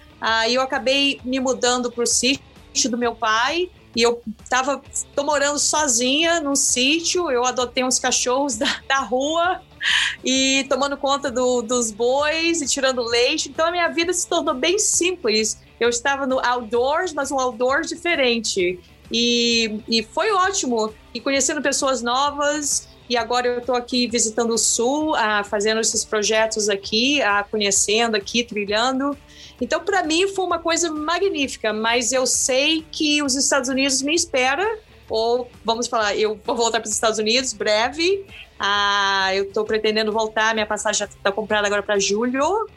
E 0.48 0.54
eu 0.54 0.62
acabei 0.62 1.20
me 1.24 1.40
mudando 1.40 1.90
para 1.90 2.04
o 2.04 2.06
sítio 2.06 2.88
do 2.88 2.96
meu 2.96 3.12
pai, 3.12 3.68
e 3.94 4.02
eu 4.02 4.22
tava, 4.48 4.80
tô 5.14 5.22
morando 5.22 5.58
sozinha 5.58 6.40
num 6.40 6.56
sítio, 6.56 7.30
eu 7.30 7.44
adotei 7.44 7.84
uns 7.84 7.98
cachorros 7.98 8.56
da, 8.58 8.80
da 8.88 8.98
rua, 9.00 9.60
e 10.24 10.64
tomando 10.68 10.96
conta 10.96 11.30
do, 11.30 11.62
dos 11.62 11.90
bois 11.90 12.60
e 12.60 12.66
tirando 12.66 13.02
leite. 13.02 13.48
Então 13.48 13.66
a 13.66 13.70
minha 13.70 13.88
vida 13.88 14.12
se 14.12 14.28
tornou 14.28 14.54
bem 14.54 14.78
simples. 14.78 15.60
Eu 15.80 15.88
estava 15.88 16.26
no 16.26 16.38
outdoors, 16.38 17.12
mas 17.12 17.30
um 17.30 17.38
outdoors 17.38 17.88
diferente. 17.88 18.78
E, 19.10 19.80
e 19.88 20.02
foi 20.02 20.32
ótimo. 20.32 20.92
E 21.14 21.20
conhecendo 21.20 21.60
pessoas 21.60 22.02
novas. 22.02 22.88
E 23.08 23.16
agora 23.16 23.46
eu 23.46 23.58
estou 23.58 23.74
aqui 23.74 24.06
visitando 24.06 24.54
o 24.54 24.58
Sul, 24.58 25.14
ah, 25.16 25.44
fazendo 25.44 25.80
esses 25.80 26.04
projetos 26.04 26.68
aqui, 26.68 27.20
ah, 27.20 27.44
conhecendo 27.44 28.16
aqui, 28.16 28.42
trilhando. 28.42 29.16
Então, 29.60 29.80
para 29.84 30.02
mim, 30.02 30.28
foi 30.28 30.44
uma 30.44 30.58
coisa 30.58 30.90
magnífica. 30.90 31.72
Mas 31.72 32.12
eu 32.12 32.26
sei 32.26 32.86
que 32.90 33.22
os 33.22 33.34
Estados 33.34 33.68
Unidos 33.68 34.00
me 34.00 34.14
esperam 34.14 34.78
ou 35.12 35.46
vamos 35.62 35.88
falar, 35.88 36.16
eu 36.16 36.40
vou 36.42 36.56
voltar 36.56 36.80
para 36.80 36.88
os 36.88 36.94
Estados 36.94 37.18
Unidos 37.18 37.52
breve. 37.52 38.24
Ah, 38.64 39.34
eu 39.34 39.42
estou 39.42 39.64
pretendendo 39.64 40.12
voltar, 40.12 40.54
minha 40.54 40.64
passagem 40.64 41.04
está 41.04 41.32
comprada 41.32 41.66
agora 41.66 41.82
para 41.82 41.98
julho. 41.98 42.68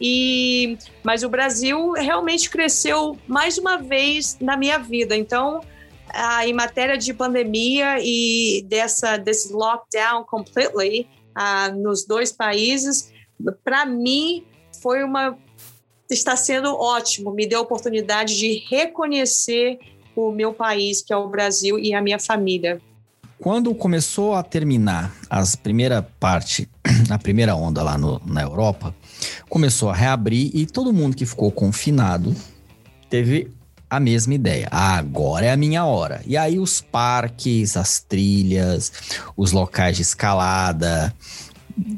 E 0.00 0.78
mas 1.02 1.24
o 1.24 1.28
Brasil 1.28 1.94
realmente 1.94 2.48
cresceu 2.48 3.18
mais 3.26 3.58
uma 3.58 3.76
vez 3.76 4.38
na 4.40 4.56
minha 4.56 4.78
vida. 4.78 5.16
Então, 5.16 5.60
ah, 6.10 6.46
em 6.46 6.52
matéria 6.52 6.96
de 6.96 7.12
pandemia 7.12 7.96
e 7.98 8.64
dessa 8.68 9.16
desse 9.16 9.52
lockdown 9.52 10.22
completely 10.22 11.08
ah, 11.34 11.70
nos 11.70 12.06
dois 12.06 12.30
países, 12.30 13.12
para 13.64 13.84
mim 13.84 14.46
foi 14.80 15.02
uma 15.02 15.36
está 16.08 16.36
sendo 16.36 16.72
ótimo. 16.72 17.32
Me 17.32 17.48
deu 17.48 17.58
a 17.58 17.62
oportunidade 17.62 18.38
de 18.38 18.64
reconhecer 18.70 19.80
o 20.14 20.30
meu 20.30 20.54
país, 20.54 21.02
que 21.02 21.12
é 21.12 21.16
o 21.16 21.26
Brasil, 21.26 21.80
e 21.80 21.94
a 21.94 22.00
minha 22.00 22.20
família. 22.20 22.80
Quando 23.42 23.74
começou 23.74 24.34
a 24.34 24.42
terminar 24.44 25.12
as 25.28 25.56
primeira 25.56 26.00
parte, 26.00 26.70
a 27.10 27.18
primeira 27.18 27.56
onda 27.56 27.82
lá 27.82 27.98
no, 27.98 28.22
na 28.24 28.40
Europa, 28.40 28.94
começou 29.48 29.90
a 29.90 29.94
reabrir 29.96 30.52
e 30.54 30.64
todo 30.64 30.92
mundo 30.92 31.16
que 31.16 31.26
ficou 31.26 31.50
confinado 31.50 32.36
teve 33.10 33.50
a 33.90 33.98
mesma 33.98 34.34
ideia. 34.34 34.68
Ah, 34.70 34.96
agora 34.96 35.46
é 35.46 35.50
a 35.50 35.56
minha 35.56 35.84
hora. 35.84 36.22
E 36.24 36.36
aí 36.36 36.60
os 36.60 36.80
parques, 36.80 37.76
as 37.76 37.98
trilhas, 37.98 38.92
os 39.36 39.50
locais 39.50 39.96
de 39.96 40.02
escalada, 40.02 41.12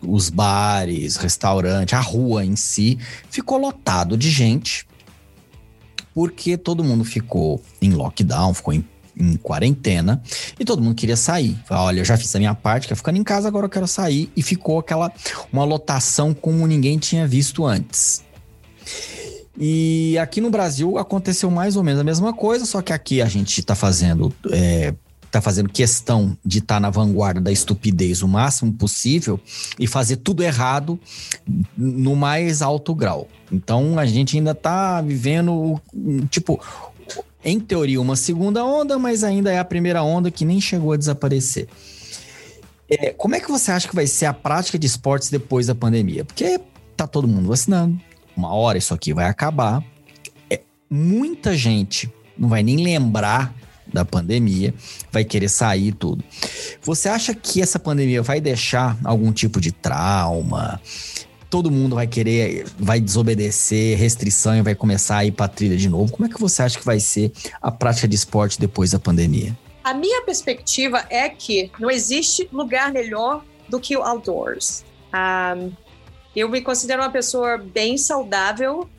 os 0.02 0.30
bares, 0.30 1.16
restaurante, 1.16 1.94
a 1.94 2.00
rua 2.00 2.42
em 2.42 2.56
si 2.56 2.98
ficou 3.28 3.58
lotado 3.58 4.16
de 4.16 4.30
gente 4.30 4.86
porque 6.14 6.56
todo 6.56 6.84
mundo 6.84 7.04
ficou 7.04 7.60
em 7.82 7.90
lockdown, 7.90 8.54
ficou 8.54 8.72
em, 8.72 8.82
em 9.16 9.36
quarentena 9.36 10.22
e 10.58 10.64
todo 10.64 10.82
mundo 10.82 10.94
queria 10.94 11.16
sair. 11.16 11.56
Falei, 11.66 11.84
olha, 11.84 12.00
eu 12.00 12.04
já 12.04 12.16
fiz 12.16 12.34
a 12.34 12.38
minha 12.38 12.54
parte, 12.54 12.88
quero 12.88 12.96
ficando 12.96 13.18
em 13.18 13.24
casa, 13.24 13.48
agora 13.48 13.66
eu 13.66 13.70
quero 13.70 13.86
sair. 13.86 14.30
E 14.36 14.42
ficou 14.42 14.78
aquela 14.78 15.12
uma 15.52 15.64
lotação 15.64 16.34
como 16.34 16.66
ninguém 16.66 16.98
tinha 16.98 17.26
visto 17.26 17.64
antes. 17.64 18.22
E 19.58 20.18
aqui 20.18 20.40
no 20.40 20.50
Brasil 20.50 20.98
aconteceu 20.98 21.50
mais 21.50 21.76
ou 21.76 21.84
menos 21.84 22.00
a 22.00 22.04
mesma 22.04 22.32
coisa, 22.32 22.66
só 22.66 22.82
que 22.82 22.92
aqui 22.92 23.22
a 23.22 23.26
gente 23.26 23.60
está 23.60 23.74
fazendo 23.74 24.34
é, 24.50 24.92
tá 25.34 25.40
fazendo 25.40 25.68
questão 25.68 26.36
de 26.44 26.58
estar 26.58 26.76
tá 26.76 26.80
na 26.80 26.90
vanguarda 26.90 27.40
da 27.40 27.50
estupidez 27.50 28.22
o 28.22 28.28
máximo 28.28 28.72
possível 28.72 29.40
e 29.80 29.86
fazer 29.86 30.16
tudo 30.16 30.44
errado 30.44 30.98
no 31.76 32.14
mais 32.14 32.62
alto 32.62 32.94
grau. 32.94 33.28
Então 33.50 33.98
a 33.98 34.06
gente 34.06 34.36
ainda 34.36 34.54
tá 34.54 35.00
vivendo, 35.02 35.80
tipo, 36.30 36.60
em 37.44 37.60
teoria, 37.60 38.00
uma 38.00 38.16
segunda 38.16 38.64
onda, 38.64 38.98
mas 38.98 39.22
ainda 39.22 39.52
é 39.52 39.58
a 39.58 39.64
primeira 39.64 40.02
onda 40.02 40.30
que 40.30 40.44
nem 40.44 40.60
chegou 40.60 40.92
a 40.92 40.96
desaparecer. 40.96 41.68
É, 42.88 43.10
como 43.10 43.34
é 43.34 43.40
que 43.40 43.50
você 43.50 43.70
acha 43.70 43.88
que 43.88 43.94
vai 43.94 44.06
ser 44.06 44.26
a 44.26 44.32
prática 44.32 44.78
de 44.78 44.86
esportes 44.86 45.30
depois 45.30 45.66
da 45.66 45.74
pandemia? 45.74 46.24
Porque 46.24 46.60
tá 46.96 47.06
todo 47.06 47.28
mundo 47.28 47.48
vacinando, 47.48 48.00
uma 48.36 48.52
hora 48.54 48.78
isso 48.78 48.94
aqui 48.94 49.12
vai 49.12 49.26
acabar. 49.26 49.82
É, 50.50 50.60
muita 50.88 51.56
gente 51.56 52.12
não 52.36 52.48
vai 52.48 52.62
nem 52.62 52.76
lembrar 52.76 53.54
da 53.92 54.04
pandemia, 54.04 54.74
vai 55.12 55.24
querer 55.24 55.48
sair 55.48 55.92
tudo. 55.92 56.24
Você 56.82 57.08
acha 57.08 57.34
que 57.34 57.62
essa 57.62 57.78
pandemia 57.78 58.22
vai 58.22 58.40
deixar 58.40 58.98
algum 59.04 59.32
tipo 59.32 59.60
de 59.60 59.70
trauma? 59.70 60.80
Todo 61.54 61.70
mundo 61.70 61.94
vai 61.94 62.08
querer, 62.08 62.66
vai 62.76 62.98
desobedecer 62.98 63.96
restrição 63.96 64.56
e 64.56 64.60
vai 64.60 64.74
começar 64.74 65.18
a 65.18 65.24
ir 65.24 65.30
para 65.30 65.46
trilha 65.46 65.76
de 65.76 65.88
novo. 65.88 66.10
Como 66.10 66.26
é 66.26 66.28
que 66.28 66.40
você 66.40 66.64
acha 66.64 66.76
que 66.76 66.84
vai 66.84 66.98
ser 66.98 67.30
a 67.62 67.70
prática 67.70 68.08
de 68.08 68.16
esporte 68.16 68.58
depois 68.58 68.90
da 68.90 68.98
pandemia? 68.98 69.56
A 69.84 69.94
minha 69.94 70.20
perspectiva 70.22 71.06
é 71.08 71.28
que 71.28 71.70
não 71.78 71.88
existe 71.88 72.48
lugar 72.52 72.90
melhor 72.90 73.44
do 73.68 73.78
que 73.78 73.96
o 73.96 74.02
outdoors. 74.02 74.84
Um, 75.14 75.70
eu 76.34 76.48
me 76.48 76.60
considero 76.60 77.02
uma 77.02 77.10
pessoa 77.12 77.56
bem 77.56 77.96
saudável 77.96 78.90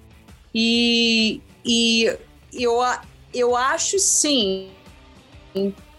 e, 0.54 1.42
e 1.66 2.10
eu, 2.54 2.80
eu 3.34 3.54
acho 3.54 4.00
sim 4.00 4.70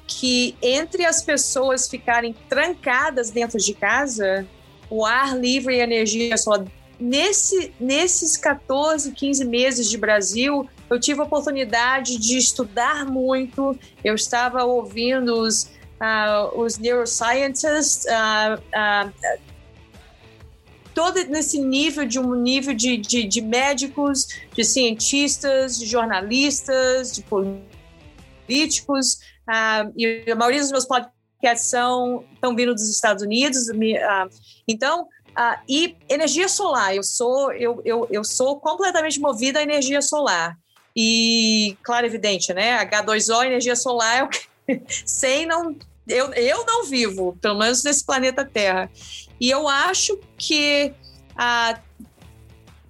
que 0.06 0.56
entre 0.62 1.04
as 1.04 1.22
pessoas 1.22 1.86
ficarem 1.86 2.34
trancadas 2.48 3.28
dentro 3.30 3.58
de 3.58 3.74
casa, 3.74 4.48
o 4.90 5.04
ar 5.04 5.38
livre 5.38 5.76
e 5.76 5.80
energia 5.80 6.36
só. 6.36 6.64
Nesse, 6.98 7.72
nesses 7.78 8.36
14, 8.36 9.12
15 9.12 9.44
meses 9.44 9.90
de 9.90 9.98
Brasil, 9.98 10.66
eu 10.88 10.98
tive 10.98 11.20
a 11.20 11.24
oportunidade 11.24 12.18
de 12.18 12.38
estudar 12.38 13.04
muito, 13.04 13.78
eu 14.02 14.14
estava 14.14 14.64
ouvindo 14.64 15.38
os, 15.40 15.64
uh, 16.00 16.58
os 16.58 16.78
neuroscientists, 16.78 18.06
uh, 18.06 18.58
uh, 18.58 19.12
todo 20.94 21.22
nesse 21.24 21.60
nível 21.60 22.06
de 22.06 22.18
um 22.18 22.34
nível 22.34 22.72
de, 22.72 22.96
de, 22.96 23.24
de 23.24 23.42
médicos, 23.42 24.28
de 24.54 24.64
cientistas, 24.64 25.78
de 25.78 25.84
jornalistas, 25.84 27.12
de 27.12 27.22
políticos, 27.22 29.18
Uh, 29.46 29.94
e 29.96 30.28
a 30.28 30.34
maioria 30.34 30.60
dos 30.60 30.72
meus 30.72 30.84
podcasts 30.84 31.15
são 31.56 32.24
estão 32.34 32.54
vindo 32.54 32.74
dos 32.74 32.88
Estados 32.88 33.22
Unidos. 33.22 33.68
Uh, 33.68 34.28
então, 34.66 35.02
uh, 35.02 35.58
e 35.68 35.96
energia 36.08 36.48
solar. 36.48 36.94
Eu 36.94 37.02
sou 37.02 37.52
eu, 37.52 37.80
eu, 37.84 38.08
eu 38.10 38.24
sou 38.24 38.58
completamente 38.60 39.20
movida 39.20 39.58
à 39.58 39.62
energia 39.62 40.00
solar. 40.00 40.56
E 40.94 41.76
claro, 41.82 42.06
evidente, 42.06 42.54
né? 42.54 42.84
H2O, 42.86 43.44
energia 43.44 43.76
solar, 43.76 44.22
é 44.22 44.28
que, 44.28 44.82
sem 45.04 45.46
não 45.46 45.76
eu, 46.08 46.32
eu 46.34 46.64
não 46.64 46.84
vivo, 46.84 47.36
pelo 47.40 47.58
menos 47.58 47.82
nesse 47.82 48.04
planeta 48.04 48.44
Terra. 48.44 48.90
E 49.40 49.50
eu 49.50 49.68
acho 49.68 50.18
que 50.38 50.94
uh, 51.32 51.80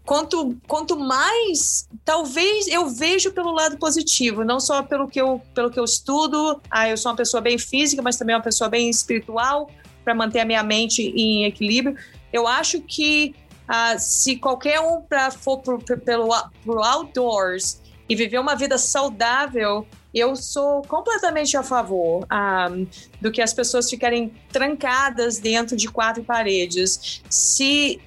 quanto, 0.07 0.57
quanto 0.69 0.97
mais, 0.97 1.89
talvez 2.05 2.69
eu 2.69 2.89
vejo 2.89 3.33
pelo 3.33 3.53
lado 3.53 3.77
positivo, 3.77 4.45
não 4.45 4.61
só 4.61 4.83
pelo 4.83 5.09
que 5.09 5.21
eu, 5.21 5.43
pelo 5.53 5.69
que 5.71 5.79
eu 5.79 5.85
estudo. 5.85 6.63
Ah, 6.71 6.89
eu 6.89 6.97
sou 6.97 7.11
uma 7.11 7.17
pessoa 7.17 7.41
bem 7.41 7.59
física, 7.59 8.01
mas 8.01 8.17
também 8.17 8.37
uma 8.37 8.43
pessoa 8.43 8.71
bem 8.71 8.89
espiritual 8.89 9.69
para 10.05 10.15
manter 10.15 10.39
a 10.39 10.45
minha 10.45 10.63
mente 10.63 11.03
em 11.03 11.45
equilíbrio. 11.45 11.97
Eu 12.33 12.47
acho 12.47 12.81
que 12.81 13.35
ah, 13.67 13.99
se 13.99 14.37
qualquer 14.37 14.81
um 14.81 15.03
pra, 15.03 15.33
for 15.33 15.59
pro, 15.59 15.79
pelo 15.79 16.29
pro 16.65 16.83
outdoors 16.83 17.83
e 18.09 18.15
viver 18.15 18.39
uma 18.39 18.55
vida 18.55 18.79
saudável, 18.79 19.85
eu 20.15 20.37
sou 20.37 20.83
completamente 20.83 21.57
a 21.57 21.65
favor 21.65 22.25
ah, 22.31 22.69
do 23.21 23.33
que 23.33 23.43
as 23.43 23.53
pessoas 23.53 23.91
ficarem 23.91 24.33
trancadas 24.53 25.41
dentro 25.41 25.77
de 25.77 25.89
quatro 25.89 26.23
paredes. 26.23 27.21
Se 27.29 28.01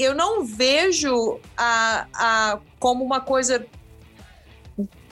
eu 0.00 0.14
não 0.14 0.44
vejo 0.44 1.38
a, 1.56 2.06
a, 2.14 2.58
como 2.78 3.04
uma 3.04 3.20
coisa 3.20 3.66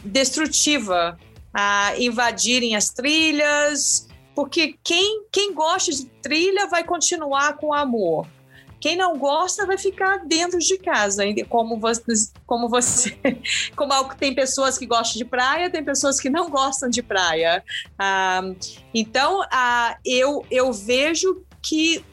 destrutiva 0.02 1.18
a 1.52 1.92
invadirem 1.98 2.74
as 2.74 2.88
trilhas, 2.90 4.08
porque 4.34 4.78
quem, 4.82 5.24
quem 5.30 5.52
gosta 5.52 5.92
de 5.92 6.06
trilha 6.22 6.66
vai 6.68 6.84
continuar 6.84 7.56
com 7.58 7.74
amor. 7.74 8.26
Quem 8.80 8.96
não 8.96 9.18
gosta 9.18 9.66
vai 9.66 9.76
ficar 9.76 10.24
dentro 10.24 10.58
de 10.58 10.78
casa, 10.78 11.24
como 11.48 11.78
você, 11.78 12.02
como 12.46 12.68
você, 12.68 13.18
como 13.76 14.14
tem 14.14 14.34
pessoas 14.34 14.78
que 14.78 14.86
gostam 14.86 15.18
de 15.18 15.24
praia, 15.24 15.68
tem 15.68 15.84
pessoas 15.84 16.20
que 16.20 16.30
não 16.30 16.48
gostam 16.48 16.88
de 16.88 17.02
praia. 17.02 17.62
Ah, 17.98 18.42
então, 18.94 19.42
ah, 19.50 19.98
eu, 20.04 20.46
eu 20.50 20.72
vejo 20.72 21.44
que 21.60 22.04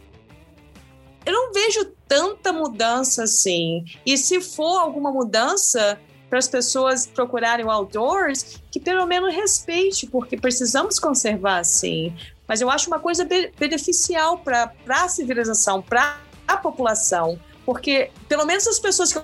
eu 1.26 1.34
não 1.34 1.52
vejo 1.52 1.86
tanta 2.08 2.54
mudança 2.54 3.24
assim. 3.24 3.84
E 4.06 4.18
se 4.18 4.40
for 4.40 4.80
alguma 4.80 5.12
mudança 5.12 6.00
para 6.30 6.40
as 6.40 6.48
pessoas 6.48 7.08
procurarem 7.08 7.66
o 7.66 7.72
outdoors, 7.72 8.62
que 8.72 8.80
pelo 8.80 9.06
menos 9.06 9.34
respeite, 9.34 10.08
porque 10.08 10.38
precisamos 10.38 11.00
conservar 11.00 11.60
assim. 11.60 12.16
Mas 12.48 12.62
eu 12.62 12.70
acho 12.70 12.88
uma 12.88 13.00
coisa 13.00 13.28
beneficial 13.58 14.40
para 14.40 14.72
a 14.88 15.08
civilização, 15.08 15.82
para 15.82 16.20
a 16.48 16.58
população, 16.58 17.40
porque 17.66 18.12
pelo 18.28 18.46
menos 18.46 18.68
as 18.68 18.80
pessoas 18.80 19.12
que 19.12 19.20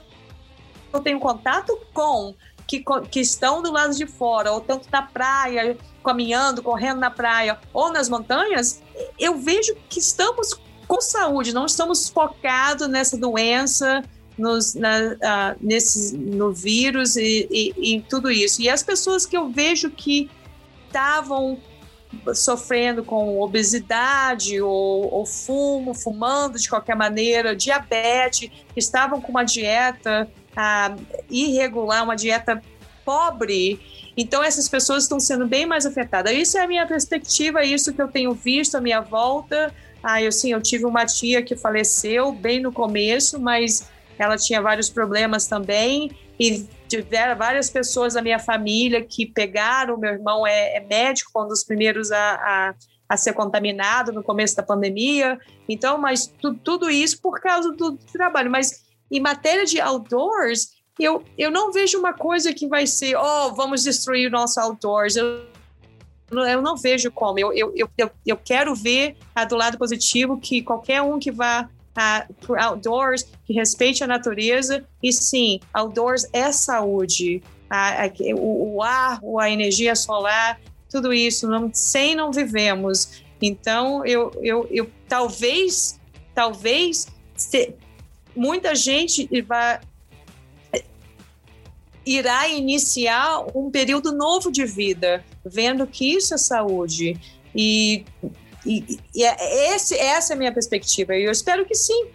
eu 0.93 0.99
tenho 1.01 1.19
contato 1.19 1.79
com, 1.93 2.33
que, 2.67 2.83
que 3.09 3.19
estão 3.19 3.61
do 3.61 3.71
lado 3.71 3.95
de 3.95 4.07
fora, 4.07 4.51
ou 4.51 4.59
tanto 4.59 4.87
na 4.91 5.03
praia, 5.03 5.77
caminhando, 6.03 6.63
correndo 6.63 6.99
na 6.99 7.11
praia, 7.11 7.59
ou 7.71 7.91
nas 7.91 8.09
montanhas, 8.09 8.81
eu 9.19 9.37
vejo 9.37 9.75
que 9.87 9.99
estamos 9.99 10.59
com 10.91 10.99
saúde, 10.99 11.53
não 11.53 11.65
estamos 11.65 12.09
focados 12.09 12.85
nessa 12.89 13.15
doença, 13.17 14.03
nos, 14.37 14.75
na, 14.75 14.97
uh, 14.99 15.57
nesse, 15.61 16.17
no 16.17 16.51
vírus 16.51 17.15
e, 17.15 17.47
e, 17.49 17.95
e 17.95 18.01
tudo 18.01 18.29
isso. 18.29 18.61
E 18.61 18.67
as 18.67 18.83
pessoas 18.83 19.25
que 19.25 19.37
eu 19.37 19.49
vejo 19.49 19.89
que 19.89 20.29
estavam 20.87 21.57
sofrendo 22.35 23.05
com 23.05 23.39
obesidade 23.39 24.59
ou, 24.59 25.13
ou, 25.13 25.25
fumo, 25.25 25.93
fumando 25.93 26.59
de 26.59 26.69
qualquer 26.69 26.97
maneira, 26.97 27.55
diabetes, 27.55 28.51
estavam 28.75 29.21
com 29.21 29.31
uma 29.31 29.45
dieta 29.45 30.29
ah, 30.53 30.93
irregular, 31.29 32.03
uma 32.03 32.17
dieta 32.17 32.61
pobre. 33.05 33.79
Então, 34.17 34.43
essas 34.43 34.67
pessoas 34.67 35.03
estão 35.03 35.21
sendo 35.21 35.47
bem 35.47 35.65
mais 35.65 35.85
afetadas. 35.85 36.33
Isso 36.33 36.57
é 36.57 36.63
a 36.63 36.67
minha 36.67 36.85
perspectiva, 36.85 37.63
isso 37.63 37.93
que 37.93 38.01
eu 38.01 38.09
tenho 38.09 38.33
visto 38.33 38.75
à 38.75 38.81
minha 38.81 38.99
volta. 38.99 39.73
Ah, 40.03 40.21
eu 40.21 40.31
sim, 40.31 40.51
eu 40.51 40.61
tive 40.61 40.85
uma 40.85 41.05
tia 41.05 41.43
que 41.43 41.55
faleceu 41.55 42.31
bem 42.31 42.59
no 42.59 42.71
começo, 42.71 43.39
mas 43.39 43.87
ela 44.17 44.37
tinha 44.37 44.61
vários 44.61 44.89
problemas 44.89 45.47
também 45.47 46.11
e 46.39 46.67
tiveram 46.87 47.37
várias 47.37 47.69
pessoas 47.69 48.15
da 48.15 48.21
minha 48.21 48.39
família 48.39 49.03
que 49.03 49.25
pegaram. 49.25 49.97
Meu 49.97 50.13
irmão 50.13 50.45
é, 50.45 50.77
é 50.77 50.79
médico, 50.79 51.31
foi 51.31 51.45
um 51.45 51.47
dos 51.47 51.63
primeiros 51.63 52.11
a, 52.11 52.33
a, 52.33 52.75
a, 53.07 53.17
ser 53.17 53.33
contaminado 53.33 54.11
no 54.11 54.23
começo 54.23 54.55
da 54.55 54.63
pandemia. 54.63 55.39
Então, 55.69 55.97
mas 55.97 56.27
tu, 56.27 56.53
tudo 56.55 56.89
isso 56.89 57.21
por 57.21 57.39
causa 57.39 57.71
do 57.71 57.95
trabalho. 58.11 58.49
Mas 58.49 58.83
em 59.09 59.19
matéria 59.19 59.65
de 59.65 59.79
outdoors, 59.79 60.69
eu, 60.99 61.23
eu 61.37 61.49
não 61.51 61.71
vejo 61.71 61.97
uma 61.99 62.13
coisa 62.13 62.53
que 62.53 62.67
vai 62.67 62.85
ser, 62.85 63.15
oh, 63.15 63.53
vamos 63.53 63.83
destruir 63.83 64.27
o 64.27 64.31
nosso 64.31 64.59
outdoors. 64.59 65.15
Eu, 65.15 65.45
eu 66.31 66.61
não 66.61 66.77
vejo 66.77 67.11
como. 67.11 67.39
Eu, 67.39 67.53
eu, 67.53 67.89
eu, 67.97 68.11
eu 68.25 68.37
quero 68.37 68.73
ver 68.73 69.17
ah, 69.35 69.45
do 69.45 69.55
lado 69.55 69.77
positivo 69.77 70.39
que 70.39 70.61
qualquer 70.61 71.01
um 71.01 71.19
que 71.19 71.31
vá 71.31 71.69
uh, 71.97 72.55
outdoors, 72.57 73.25
que 73.45 73.53
respeite 73.53 74.03
a 74.03 74.07
natureza. 74.07 74.85
E 75.01 75.11
sim, 75.11 75.59
outdoors 75.73 76.25
é 76.33 76.51
saúde. 76.51 77.41
Uh, 77.69 78.35
o, 78.35 78.75
o, 78.75 78.83
ar, 78.83 79.19
a 79.39 79.49
energia 79.49 79.95
solar, 79.95 80.59
tudo 80.89 81.13
isso, 81.13 81.47
não, 81.47 81.69
sem 81.73 82.15
não 82.15 82.31
vivemos. 82.31 83.23
Então, 83.41 84.05
eu, 84.05 84.31
eu, 84.41 84.67
eu 84.69 84.89
talvez, 85.07 85.99
talvez, 86.35 87.07
se, 87.35 87.73
muita 88.35 88.75
gente 88.75 89.27
vai, 89.43 89.79
irá 92.05 92.47
iniciar 92.49 93.45
um 93.55 93.69
período 93.69 94.11
novo 94.11 94.51
de 94.51 94.65
vida, 94.65 95.23
vendo 95.45 95.85
que 95.85 96.15
isso 96.15 96.33
é 96.33 96.37
saúde. 96.37 97.19
E 97.55 98.05
e, 98.65 98.99
e 99.15 99.23
é, 99.23 99.75
esse, 99.75 99.97
essa 99.97 100.33
é 100.33 100.35
a 100.35 100.37
minha 100.37 100.53
perspectiva, 100.53 101.15
e 101.15 101.23
eu 101.23 101.31
espero 101.31 101.65
que 101.65 101.75
sim. 101.75 102.07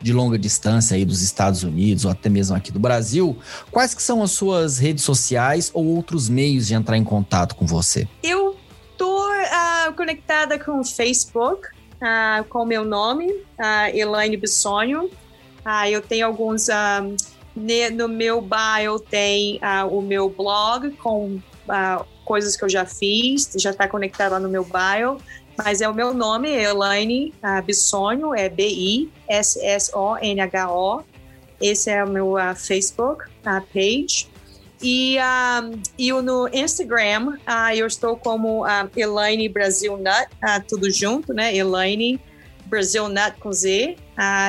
de 0.00 0.12
longa 0.12 0.38
distância 0.38 0.96
aí 0.96 1.04
dos 1.04 1.22
Estados 1.22 1.62
Unidos 1.62 2.04
ou 2.04 2.10
até 2.10 2.28
mesmo 2.28 2.56
aqui 2.56 2.72
do 2.72 2.78
Brasil, 2.78 3.36
quais 3.70 3.94
que 3.94 4.02
são 4.02 4.22
as 4.22 4.32
suas 4.32 4.78
redes 4.78 5.04
sociais 5.04 5.70
ou 5.72 5.86
outros 5.86 6.28
meios 6.28 6.66
de 6.66 6.74
entrar 6.74 6.96
em 6.96 7.04
contato 7.04 7.54
com 7.54 7.66
você? 7.66 8.08
Eu 8.22 8.56
tô 8.96 9.28
uh, 9.28 9.92
conectada 9.96 10.58
com 10.58 10.80
o 10.80 10.84
Facebook, 10.84 11.68
uh, 11.96 12.44
com 12.48 12.62
o 12.62 12.66
meu 12.66 12.84
nome, 12.84 13.26
uh, 13.26 13.94
Elaine 13.94 14.36
Bissonho. 14.36 15.04
Uh, 15.04 15.86
eu 15.90 16.00
tenho 16.00 16.26
alguns... 16.26 16.68
no 17.96 18.08
meu 18.08 18.40
bio 18.40 18.98
tem 18.98 19.60
o 19.90 20.00
meu 20.00 20.28
blog 20.28 20.90
com 20.92 21.40
coisas 22.24 22.56
que 22.56 22.64
eu 22.64 22.68
já 22.68 22.84
fiz, 22.84 23.50
já 23.56 23.70
está 23.70 23.86
conectado 23.86 24.32
lá 24.32 24.40
no 24.40 24.48
meu 24.48 24.64
bio. 24.64 25.18
Mas 25.56 25.80
é 25.80 25.88
o 25.88 25.94
meu 25.94 26.12
nome, 26.14 26.48
Elaine 26.50 27.34
uh, 27.42 27.62
Bissonho, 27.62 28.34
é 28.34 28.48
B-I-S-S-O-N-H-O. 28.48 29.12
Esse 31.60 31.90
é 31.90 32.02
o 32.02 32.08
meu 32.08 32.34
uh, 32.34 32.54
Facebook 32.56 33.24
uh, 33.46 33.62
page. 33.72 34.32
E, 34.82 35.16
uh, 35.18 35.80
e 35.96 36.12
no 36.12 36.48
Instagram, 36.48 37.38
uh, 37.46 37.72
eu 37.72 37.86
estou 37.86 38.16
como 38.16 38.64
uh, 38.64 38.90
Elaine 38.96 39.48
Brasil 39.48 39.96
Nut, 39.96 40.26
uh, 40.42 40.60
tudo 40.66 40.90
junto, 40.90 41.32
né? 41.32 41.54
Elaine 41.54 42.20
Brasil 42.66 43.08
Nut 43.08 43.38
com 43.38 43.52
Z 43.52 43.96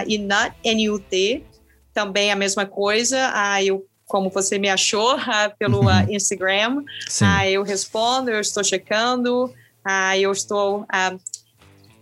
e 0.07 0.17
Nut, 0.17 0.53
N-U-T. 0.63 1.43
Também 1.93 2.31
a 2.31 2.35
mesma 2.35 2.65
coisa. 2.65 3.31
eu 3.63 3.85
como 4.07 4.29
você 4.29 4.57
me 4.57 4.69
achou 4.69 5.17
pelo 5.59 5.81
uhum. 5.81 6.09
Instagram. 6.09 6.83
eu 7.47 7.63
respondo, 7.63 8.31
eu 8.31 8.39
estou 8.39 8.63
checando. 8.63 9.53
Ah, 9.83 10.17
eu 10.17 10.31
estou 10.31 10.85
ah, 10.89 11.15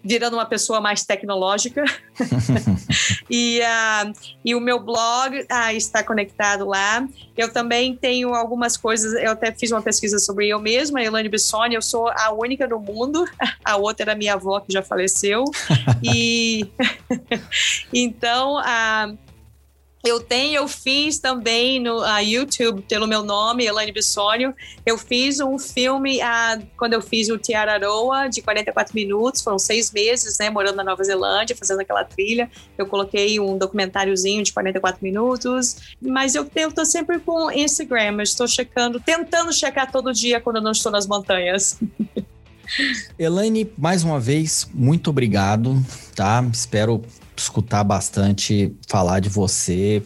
virando 0.04 0.36
uma 0.36 0.46
pessoa 0.46 0.82
mais 0.82 1.04
tecnológica. 1.04 1.84
e, 3.30 3.62
ah, 3.62 4.12
e 4.44 4.56
o 4.56 4.60
meu 4.60 4.80
blog 4.80 5.46
ah, 5.50 5.74
está 5.74 6.04
conectado 6.04 6.66
lá. 6.68 7.08
Eu 7.38 7.52
também 7.52 7.96
tenho 7.96 8.34
algumas 8.34 8.78
coisas, 8.78 9.14
eu 9.14 9.32
até 9.32 9.52
fiz 9.52 9.72
uma 9.72 9.82
pesquisa 9.82 10.20
sobre 10.20 10.50
eu 10.50 10.60
mesma, 10.60 11.02
Elaine 11.02 11.30
Bissoni, 11.30 11.76
eu 11.76 11.82
sou 11.82 12.10
a 12.10 12.32
única 12.32 12.68
no 12.68 12.80
mundo, 12.80 13.26
a 13.64 13.78
outra 13.78 14.04
era 14.04 14.16
minha 14.16 14.34
avó 14.34 14.60
que 14.60 14.72
já 14.72 14.82
faleceu. 14.82 15.46
e 16.04 16.68
então, 17.94 18.58
ah, 18.60 19.14
eu 20.04 20.20
tenho, 20.20 20.56
eu 20.56 20.68
fiz 20.68 21.20
também 21.20 21.80
no 21.80 22.02
uh, 22.02 22.20
YouTube, 22.20 22.82
pelo 22.90 23.08
meu 23.08 23.24
nome, 23.24 23.66
Elaine 23.66 23.92
Bissônio. 23.92 24.54
Eu 24.86 24.98
fiz 24.98 25.40
um 25.40 25.60
filme 25.60 26.20
uh, 26.20 26.66
quando 26.76 26.94
eu 26.94 27.02
fiz 27.02 27.30
o 27.30 27.38
Tiararoa, 27.38 28.28
de 28.28 28.42
44 28.42 28.96
minutos. 28.96 29.42
Foram 29.42 29.60
seis 29.60 29.92
meses, 29.92 30.38
né, 30.40 30.50
morando 30.50 30.78
na 30.78 30.84
Nova 30.84 31.04
Zelândia, 31.04 31.56
fazendo 31.56 31.82
aquela 31.82 32.04
trilha. 32.04 32.50
Eu 32.78 32.88
coloquei 32.88 33.40
um 33.40 33.58
documentáriozinho 33.58 34.44
de 34.44 34.52
44 34.52 35.04
minutos. 35.04 35.96
Mas 36.02 36.34
eu, 36.34 36.50
eu 36.56 36.72
tô 36.72 36.84
sempre 36.84 37.20
com 37.20 37.52
Instagram, 37.52 38.16
eu 38.18 38.22
estou 38.22 38.48
checando, 38.48 39.00
tentando 39.00 39.54
checar 39.54 39.92
todo 39.92 40.12
dia 40.12 40.42
quando 40.42 40.56
eu 40.56 40.64
não 40.64 40.72
estou 40.72 40.92
nas 40.92 41.06
montanhas. 41.06 41.80
Elaine, 43.20 43.72
mais 43.78 44.04
uma 44.04 44.20
vez, 44.20 44.68
muito 44.74 45.10
obrigado, 45.10 45.76
tá? 46.16 46.44
Espero 46.52 47.04
escutar 47.42 47.84
bastante 47.84 48.76
falar 48.88 49.20
de 49.20 49.30
você, 49.30 50.04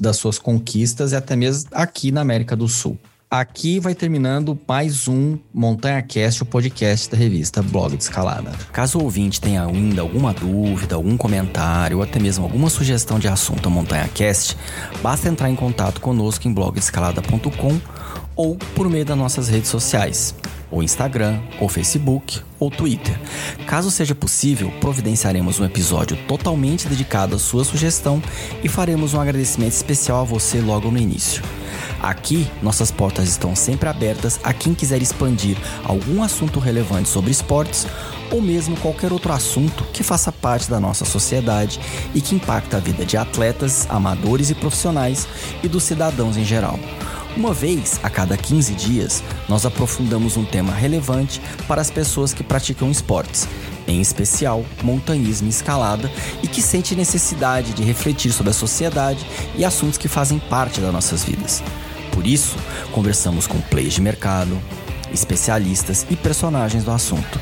das 0.00 0.16
suas 0.16 0.38
conquistas 0.38 1.12
e 1.12 1.16
até 1.16 1.36
mesmo 1.36 1.68
aqui 1.72 2.10
na 2.10 2.20
América 2.20 2.56
do 2.56 2.68
Sul. 2.68 2.98
Aqui 3.30 3.80
vai 3.80 3.94
terminando 3.94 4.58
mais 4.68 5.08
um 5.08 5.38
Montanha 5.54 6.02
Cast, 6.02 6.42
o 6.42 6.46
podcast 6.46 7.10
da 7.10 7.16
revista 7.16 7.62
Blog 7.62 7.96
de 7.96 8.02
Escalada. 8.02 8.52
Caso 8.72 8.98
o 8.98 9.04
ouvinte 9.04 9.40
tenha 9.40 9.64
ainda 9.64 10.02
alguma 10.02 10.34
dúvida, 10.34 10.96
algum 10.96 11.16
comentário 11.16 11.96
ou 11.96 12.02
até 12.02 12.18
mesmo 12.18 12.44
alguma 12.44 12.68
sugestão 12.68 13.18
de 13.18 13.28
assunto 13.28 13.70
Montanha 13.70 14.06
Cast, 14.08 14.54
basta 15.02 15.30
entrar 15.30 15.48
em 15.48 15.56
contato 15.56 15.98
conosco 15.98 16.46
em 16.46 16.52
blogdescalada.com 16.52 17.80
ou 18.36 18.56
por 18.74 18.90
meio 18.90 19.06
das 19.06 19.16
nossas 19.16 19.48
redes 19.48 19.70
sociais 19.70 20.34
ou 20.72 20.82
Instagram, 20.82 21.38
ou 21.60 21.68
Facebook, 21.68 22.40
ou 22.58 22.70
Twitter. 22.70 23.16
Caso 23.66 23.90
seja 23.90 24.14
possível, 24.14 24.72
providenciaremos 24.80 25.60
um 25.60 25.64
episódio 25.64 26.16
totalmente 26.26 26.88
dedicado 26.88 27.36
à 27.36 27.38
sua 27.38 27.64
sugestão 27.64 28.20
e 28.64 28.68
faremos 28.68 29.14
um 29.14 29.20
agradecimento 29.20 29.74
especial 29.74 30.22
a 30.22 30.24
você 30.24 30.60
logo 30.60 30.90
no 30.90 30.98
início. 30.98 31.42
Aqui, 32.00 32.50
nossas 32.60 32.90
portas 32.90 33.28
estão 33.28 33.54
sempre 33.54 33.88
abertas 33.88 34.40
a 34.42 34.52
quem 34.52 34.74
quiser 34.74 35.00
expandir 35.00 35.56
algum 35.84 36.22
assunto 36.22 36.58
relevante 36.58 37.08
sobre 37.08 37.30
esportes 37.30 37.86
ou 38.30 38.40
mesmo 38.40 38.76
qualquer 38.78 39.12
outro 39.12 39.32
assunto 39.32 39.84
que 39.92 40.02
faça 40.02 40.32
parte 40.32 40.68
da 40.68 40.80
nossa 40.80 41.04
sociedade 41.04 41.78
e 42.14 42.20
que 42.20 42.34
impacta 42.34 42.78
a 42.78 42.80
vida 42.80 43.04
de 43.04 43.16
atletas, 43.16 43.86
amadores 43.88 44.50
e 44.50 44.54
profissionais 44.54 45.28
e 45.62 45.68
dos 45.68 45.84
cidadãos 45.84 46.36
em 46.36 46.44
geral. 46.44 46.78
Uma 47.34 47.54
vez 47.54 47.98
a 48.02 48.10
cada 48.10 48.36
15 48.36 48.74
dias, 48.74 49.22
nós 49.48 49.64
aprofundamos 49.64 50.36
um 50.36 50.44
tema 50.44 50.72
relevante 50.72 51.40
para 51.66 51.80
as 51.80 51.90
pessoas 51.90 52.34
que 52.34 52.42
praticam 52.42 52.90
esportes, 52.90 53.48
em 53.86 54.02
especial 54.02 54.64
montanhismo 54.82 55.46
e 55.46 55.50
escalada, 55.50 56.10
e 56.42 56.46
que 56.46 56.60
sente 56.60 56.94
necessidade 56.94 57.72
de 57.72 57.82
refletir 57.82 58.32
sobre 58.32 58.50
a 58.50 58.54
sociedade 58.54 59.26
e 59.56 59.64
assuntos 59.64 59.96
que 59.96 60.08
fazem 60.08 60.38
parte 60.38 60.78
das 60.78 60.92
nossas 60.92 61.24
vidas. 61.24 61.62
Por 62.12 62.26
isso, 62.26 62.54
conversamos 62.92 63.46
com 63.46 63.58
players 63.62 63.94
de 63.94 64.02
mercado, 64.02 64.60
especialistas 65.10 66.06
e 66.10 66.16
personagens 66.16 66.84
do 66.84 66.90
assunto. 66.90 67.40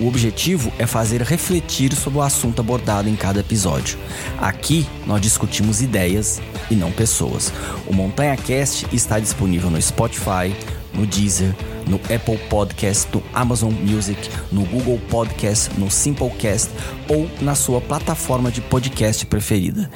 O 0.00 0.06
objetivo 0.06 0.72
é 0.78 0.86
fazer 0.86 1.22
refletir 1.22 1.92
sobre 1.94 2.20
o 2.20 2.22
assunto 2.22 2.60
abordado 2.60 3.08
em 3.08 3.16
cada 3.16 3.40
episódio. 3.40 3.98
Aqui 4.38 4.86
nós 5.06 5.20
discutimos 5.20 5.82
ideias 5.82 6.40
e 6.70 6.76
não 6.76 6.92
pessoas. 6.92 7.52
O 7.86 7.92
Montanha 7.92 8.36
Cast 8.36 8.86
está 8.92 9.18
disponível 9.18 9.70
no 9.70 9.82
Spotify, 9.82 10.54
no 10.94 11.04
Deezer, 11.04 11.52
no 11.86 11.96
Apple 11.96 12.38
Podcast, 12.48 13.08
no 13.12 13.22
Amazon 13.34 13.72
Music, 13.72 14.30
no 14.52 14.64
Google 14.66 15.00
Podcast, 15.10 15.70
no 15.78 15.90
Simplecast 15.90 16.70
ou 17.08 17.28
na 17.40 17.56
sua 17.56 17.80
plataforma 17.80 18.52
de 18.52 18.60
podcast 18.60 19.26
preferida. 19.26 19.90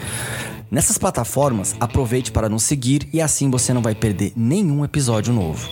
Nessas 0.72 0.96
plataformas, 0.96 1.76
aproveite 1.78 2.32
para 2.32 2.48
nos 2.48 2.62
seguir 2.62 3.06
e 3.12 3.20
assim 3.20 3.50
você 3.50 3.74
não 3.74 3.82
vai 3.82 3.94
perder 3.94 4.32
nenhum 4.34 4.82
episódio 4.82 5.30
novo. 5.30 5.68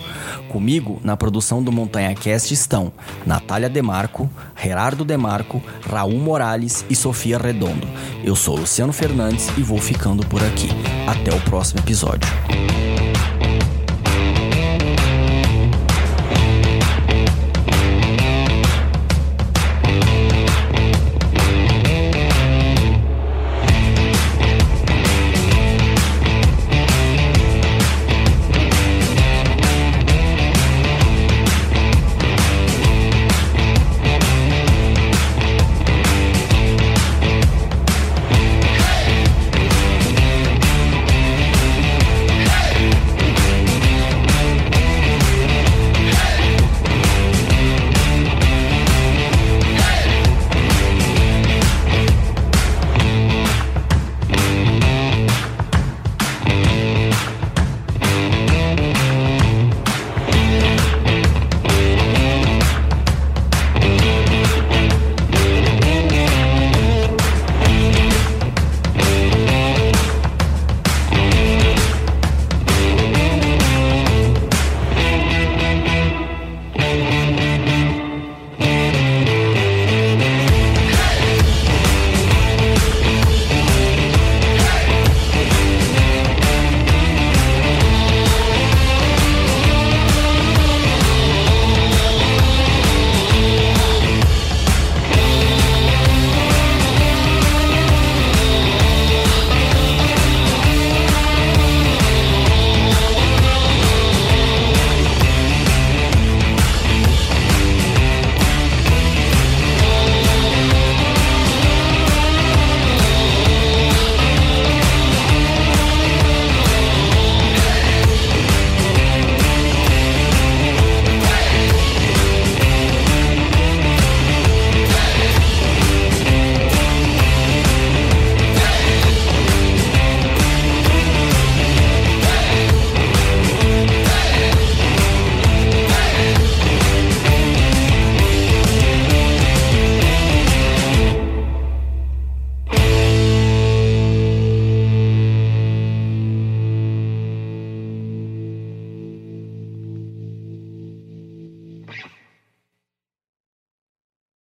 Comigo, 0.47 1.01
na 1.03 1.17
produção 1.17 1.63
do 1.63 1.71
Montanha 1.71 2.13
Cast 2.13 2.53
estão 2.53 2.93
Natália 3.25 3.67
Demarco, 3.67 4.29
Gerardo 4.55 5.03
Demarco, 5.03 5.59
Raul 5.89 6.19
Morales 6.19 6.85
e 6.87 6.95
Sofia 6.95 7.39
Redondo. 7.39 7.87
Eu 8.23 8.35
sou 8.35 8.55
Luciano 8.55 8.93
Fernandes 8.93 9.49
e 9.57 9.63
vou 9.63 9.79
ficando 9.79 10.23
por 10.27 10.43
aqui. 10.43 10.69
Até 11.07 11.35
o 11.35 11.41
próximo 11.41 11.79
episódio. 11.79 12.29